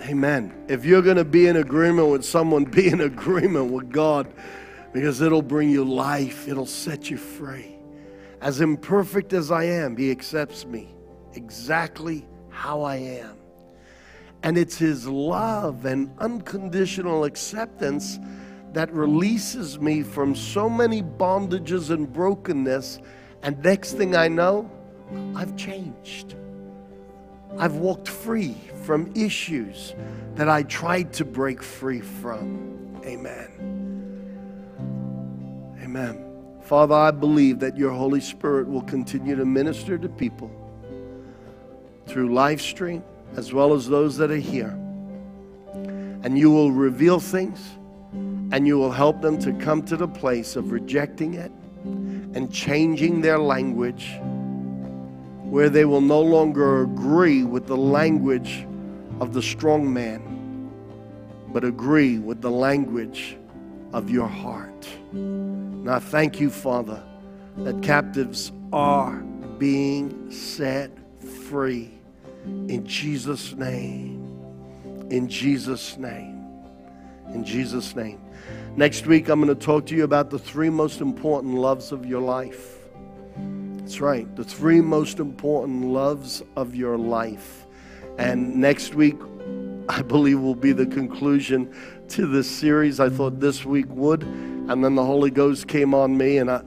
Amen. 0.00 0.52
If 0.68 0.84
you're 0.84 1.02
going 1.02 1.16
to 1.16 1.24
be 1.24 1.46
in 1.46 1.56
agreement 1.56 2.08
with 2.08 2.24
someone, 2.24 2.64
be 2.70 2.88
in 2.88 3.00
agreement 3.00 3.72
with 3.72 3.90
God 3.90 4.32
because 4.92 5.20
it'll 5.20 5.42
bring 5.42 5.70
you 5.70 5.84
life, 5.84 6.46
it'll 6.46 6.66
set 6.66 7.10
you 7.10 7.16
free. 7.16 7.76
As 8.40 8.60
imperfect 8.60 9.32
as 9.32 9.50
I 9.50 9.64
am, 9.64 9.96
He 9.96 10.10
accepts 10.10 10.66
me 10.66 10.94
exactly 11.32 12.26
how 12.50 12.82
I 12.82 12.96
am. 12.96 13.36
And 14.44 14.58
it's 14.58 14.76
His 14.76 15.08
love 15.08 15.86
and 15.86 16.14
unconditional 16.18 17.24
acceptance 17.24 18.20
that 18.74 18.92
releases 18.92 19.80
me 19.80 20.02
from 20.02 20.34
so 20.34 20.68
many 20.68 21.02
bondages 21.02 21.88
and 21.88 22.12
brokenness. 22.12 22.98
And 23.42 23.58
next 23.64 23.94
thing 23.94 24.14
I 24.14 24.28
know, 24.28 24.70
I've 25.34 25.56
changed. 25.56 26.34
I've 27.56 27.76
walked 27.76 28.06
free 28.06 28.54
from 28.82 29.10
issues 29.16 29.94
that 30.34 30.50
I 30.50 30.64
tried 30.64 31.14
to 31.14 31.24
break 31.24 31.62
free 31.62 32.00
from. 32.00 33.00
Amen. 33.02 33.48
Amen. 35.82 36.22
Father, 36.60 36.94
I 36.94 37.12
believe 37.12 37.60
that 37.60 37.78
your 37.78 37.92
Holy 37.92 38.20
Spirit 38.20 38.68
will 38.68 38.82
continue 38.82 39.36
to 39.36 39.46
minister 39.46 39.96
to 39.96 40.08
people 40.08 40.50
through 42.06 42.34
live 42.34 42.60
stream 42.60 43.02
as 43.36 43.52
well 43.52 43.74
as 43.74 43.88
those 43.88 44.16
that 44.16 44.30
are 44.30 44.36
here. 44.36 44.78
And 46.22 46.38
you 46.38 46.50
will 46.50 46.72
reveal 46.72 47.20
things 47.20 47.60
and 48.52 48.66
you 48.66 48.78
will 48.78 48.92
help 48.92 49.20
them 49.20 49.38
to 49.40 49.52
come 49.54 49.82
to 49.82 49.96
the 49.96 50.08
place 50.08 50.56
of 50.56 50.70
rejecting 50.70 51.34
it 51.34 51.52
and 51.84 52.52
changing 52.52 53.20
their 53.20 53.38
language 53.38 54.18
where 55.54 55.68
they 55.68 55.84
will 55.84 56.00
no 56.00 56.20
longer 56.20 56.82
agree 56.82 57.44
with 57.44 57.66
the 57.66 57.76
language 57.76 58.66
of 59.20 59.32
the 59.32 59.42
strong 59.42 59.92
man, 59.92 60.70
but 61.52 61.64
agree 61.64 62.18
with 62.18 62.40
the 62.40 62.50
language 62.50 63.36
of 63.92 64.10
your 64.10 64.26
heart. 64.26 64.88
Now, 65.12 66.00
thank 66.00 66.40
you, 66.40 66.50
Father, 66.50 67.00
that 67.58 67.82
captives 67.82 68.50
are 68.72 69.16
being 69.58 70.30
set 70.32 70.90
free. 71.46 71.92
In 72.44 72.84
Jesus' 72.86 73.54
name. 73.54 74.20
In 75.10 75.28
Jesus' 75.28 75.96
name. 75.96 76.44
In 77.32 77.44
Jesus' 77.44 77.96
name. 77.96 78.20
Next 78.76 79.06
week, 79.06 79.28
I'm 79.28 79.40
going 79.40 79.56
to 79.56 79.64
talk 79.64 79.86
to 79.86 79.94
you 79.94 80.04
about 80.04 80.30
the 80.30 80.38
three 80.38 80.70
most 80.70 81.00
important 81.00 81.54
loves 81.54 81.92
of 81.92 82.04
your 82.04 82.20
life. 82.20 82.78
That's 83.78 84.00
right, 84.00 84.34
the 84.36 84.44
three 84.44 84.80
most 84.80 85.18
important 85.18 85.86
loves 85.86 86.42
of 86.56 86.74
your 86.74 86.96
life. 86.96 87.66
And 88.18 88.56
next 88.56 88.94
week, 88.94 89.16
I 89.88 90.02
believe, 90.02 90.40
will 90.40 90.54
be 90.54 90.72
the 90.72 90.86
conclusion 90.86 91.74
to 92.08 92.26
this 92.26 92.50
series. 92.50 93.00
I 93.00 93.10
thought 93.10 93.40
this 93.40 93.64
week 93.64 93.86
would. 93.90 94.22
And 94.22 94.82
then 94.82 94.94
the 94.94 95.04
Holy 95.04 95.30
Ghost 95.30 95.68
came 95.68 95.94
on 95.94 96.16
me, 96.16 96.38
and 96.38 96.50
I, 96.50 96.62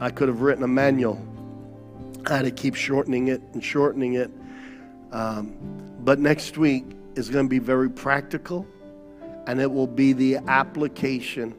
I 0.00 0.10
could 0.10 0.28
have 0.28 0.42
written 0.42 0.62
a 0.62 0.68
manual. 0.68 1.18
I 2.26 2.36
had 2.36 2.44
to 2.44 2.50
keep 2.50 2.74
shortening 2.74 3.28
it 3.28 3.40
and 3.54 3.64
shortening 3.64 4.14
it. 4.14 4.30
Um, 5.12 5.56
but 6.00 6.18
next 6.18 6.58
week 6.58 6.84
is 7.14 7.28
going 7.28 7.46
to 7.46 7.50
be 7.50 7.58
very 7.58 7.90
practical, 7.90 8.66
and 9.46 9.60
it 9.60 9.70
will 9.70 9.86
be 9.86 10.12
the 10.12 10.36
application 10.48 11.54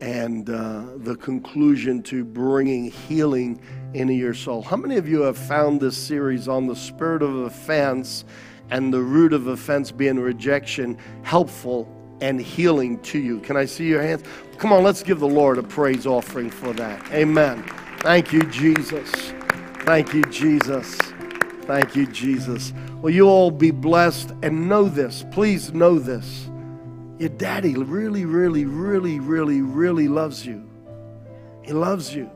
and 0.00 0.50
uh, 0.50 0.82
the 0.96 1.14
conclusion 1.14 2.02
to 2.02 2.24
bringing 2.24 2.90
healing 2.90 3.60
into 3.94 4.12
your 4.12 4.34
soul. 4.34 4.60
How 4.60 4.76
many 4.76 4.96
of 4.96 5.08
you 5.08 5.22
have 5.22 5.38
found 5.38 5.80
this 5.80 5.96
series 5.96 6.48
on 6.48 6.66
the 6.66 6.74
spirit 6.74 7.22
of 7.22 7.34
offense 7.34 8.24
and 8.70 8.92
the 8.92 9.00
root 9.00 9.32
of 9.32 9.46
offense 9.46 9.92
being 9.92 10.18
rejection 10.18 10.98
helpful 11.22 11.88
and 12.20 12.40
healing 12.40 12.98
to 13.02 13.18
you? 13.18 13.38
Can 13.40 13.56
I 13.56 13.64
see 13.64 13.86
your 13.86 14.02
hands? 14.02 14.24
Come 14.58 14.72
on, 14.72 14.82
let's 14.82 15.04
give 15.04 15.20
the 15.20 15.28
Lord 15.28 15.58
a 15.58 15.62
praise 15.62 16.04
offering 16.04 16.50
for 16.50 16.72
that. 16.72 17.12
Amen. 17.12 17.62
Thank 17.98 18.32
you, 18.32 18.42
Jesus. 18.44 19.10
Thank 19.84 20.12
you, 20.14 20.22
Jesus. 20.24 21.11
Thank 21.72 21.96
you, 21.96 22.04
Jesus. 22.04 22.74
Well, 23.00 23.14
you 23.14 23.26
all 23.30 23.50
be 23.50 23.70
blessed 23.70 24.32
and 24.42 24.68
know 24.68 24.90
this? 24.90 25.24
Please 25.30 25.72
know 25.72 25.98
this. 25.98 26.50
Your 27.18 27.30
daddy 27.30 27.76
really, 27.76 28.26
really, 28.26 28.66
really, 28.66 29.18
really, 29.18 29.62
really 29.62 30.06
loves 30.06 30.44
you. 30.44 30.68
He 31.62 31.72
loves 31.72 32.14
you. 32.14 32.30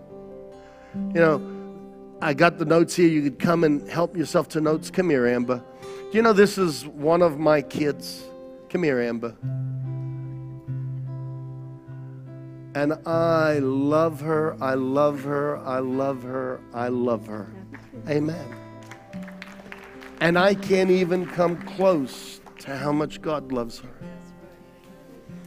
You 0.94 1.20
know, 1.20 2.16
I 2.22 2.32
got 2.32 2.56
the 2.56 2.64
notes 2.64 2.96
here. 2.96 3.08
You 3.08 3.20
could 3.24 3.38
come 3.38 3.62
and 3.62 3.86
help 3.90 4.16
yourself 4.16 4.48
to 4.50 4.60
notes. 4.62 4.90
Come 4.90 5.10
here, 5.10 5.26
Amber. 5.26 5.62
Do 5.82 6.10
you 6.12 6.22
know 6.22 6.32
this 6.32 6.56
is 6.56 6.86
one 6.86 7.20
of 7.20 7.38
my 7.38 7.60
kids? 7.60 8.24
Come 8.70 8.84
here, 8.84 9.02
Amber. 9.02 9.36
And 12.74 12.94
I 13.06 13.58
love 13.58 14.22
her. 14.22 14.56
I 14.62 14.72
love 14.72 15.24
her. 15.24 15.58
I 15.58 15.80
love 15.80 16.22
her. 16.22 16.58
I 16.72 16.88
love 16.88 17.26
her. 17.26 17.52
Amen. 18.08 18.65
And 20.20 20.38
I 20.38 20.54
can't 20.54 20.90
even 20.90 21.26
come 21.26 21.56
close 21.62 22.40
to 22.60 22.76
how 22.76 22.92
much 22.92 23.20
God 23.20 23.52
loves 23.52 23.80
her. 23.80 23.88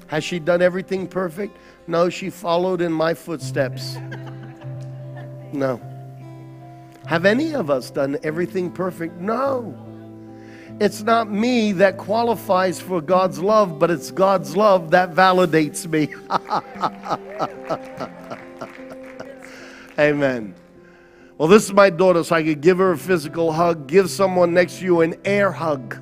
Has 0.08 0.24
she 0.24 0.40
done 0.40 0.62
everything 0.62 1.08
perfect? 1.08 1.58
No, 1.88 2.10
she 2.10 2.30
followed 2.30 2.82
in 2.82 2.92
my 2.92 3.14
footsteps. 3.14 3.98
No. 5.52 5.82
Have 7.08 7.26
any 7.26 7.56
of 7.56 7.70
us 7.70 7.90
done 7.90 8.18
everything 8.24 8.72
perfect? 8.72 9.20
No. 9.20 9.76
It's 10.80 11.02
not 11.02 11.30
me 11.30 11.72
that 11.74 11.98
qualifies 11.98 12.80
for 12.80 13.02
God's 13.02 13.40
love, 13.40 13.80
but 13.80 13.92
it's 13.92 14.12
God's 14.12 14.56
love 14.56 14.92
that 14.92 15.14
validates 15.14 15.88
me. 15.88 16.14
Amen. 20.00 20.56
Well, 21.40 21.48
this 21.48 21.64
is 21.64 21.72
my 21.72 21.90
daughter, 21.90 22.22
so 22.26 22.36
I 22.36 22.44
could 22.44 22.60
give 22.60 22.80
her 22.80 22.92
a 22.92 22.98
physical 22.98 23.54
hug, 23.54 23.88
give 23.88 24.10
someone 24.10 24.54
next 24.54 24.80
to 24.80 24.84
you 24.84 25.00
an 25.00 25.16
air 25.24 25.54
hug. 25.54 25.98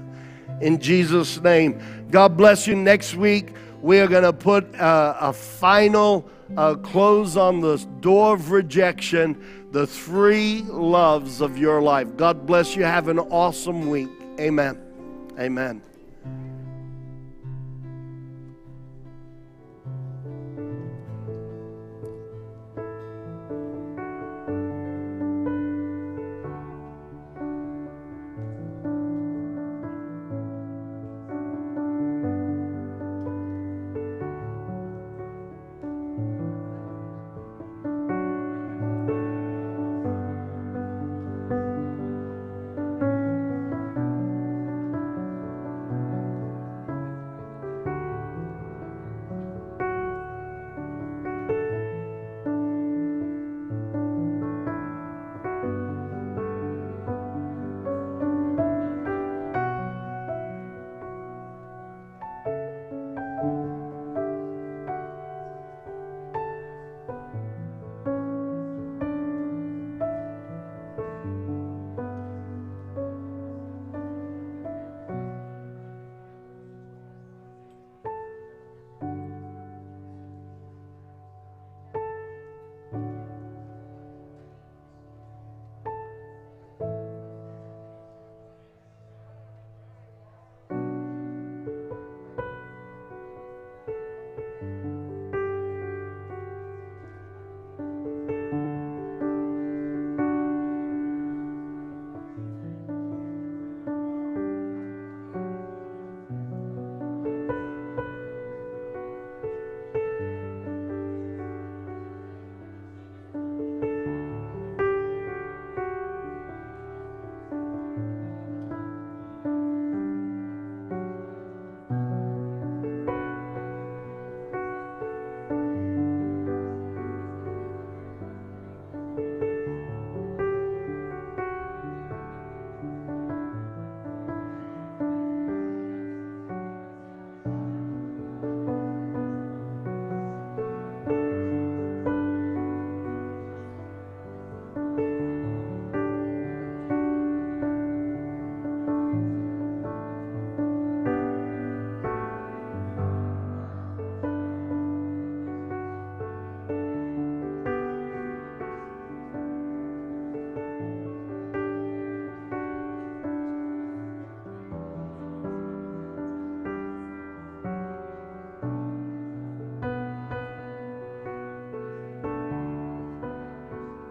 in 0.61 0.79
Jesus' 0.79 1.39
name. 1.41 1.79
God 2.09 2.35
bless 2.35 2.65
you. 2.65 2.75
Next 2.75 3.13
week, 3.13 3.53
we 3.83 3.99
are 3.99 4.07
going 4.07 4.23
to 4.23 4.33
put 4.33 4.73
uh, 4.79 5.15
a 5.19 5.31
final 5.31 6.27
uh, 6.57 6.73
close 6.73 7.37
on 7.37 7.61
the 7.61 7.77
door 7.99 8.33
of 8.33 8.49
rejection, 8.49 9.67
the 9.71 9.85
three 9.85 10.63
loves 10.63 11.39
of 11.39 11.55
your 11.55 11.83
life. 11.83 12.17
God 12.17 12.47
bless 12.47 12.75
you. 12.75 12.83
Have 12.83 13.07
an 13.07 13.19
awesome 13.19 13.89
week. 13.89 14.09
Amen. 14.39 14.81
Amen. 15.37 15.83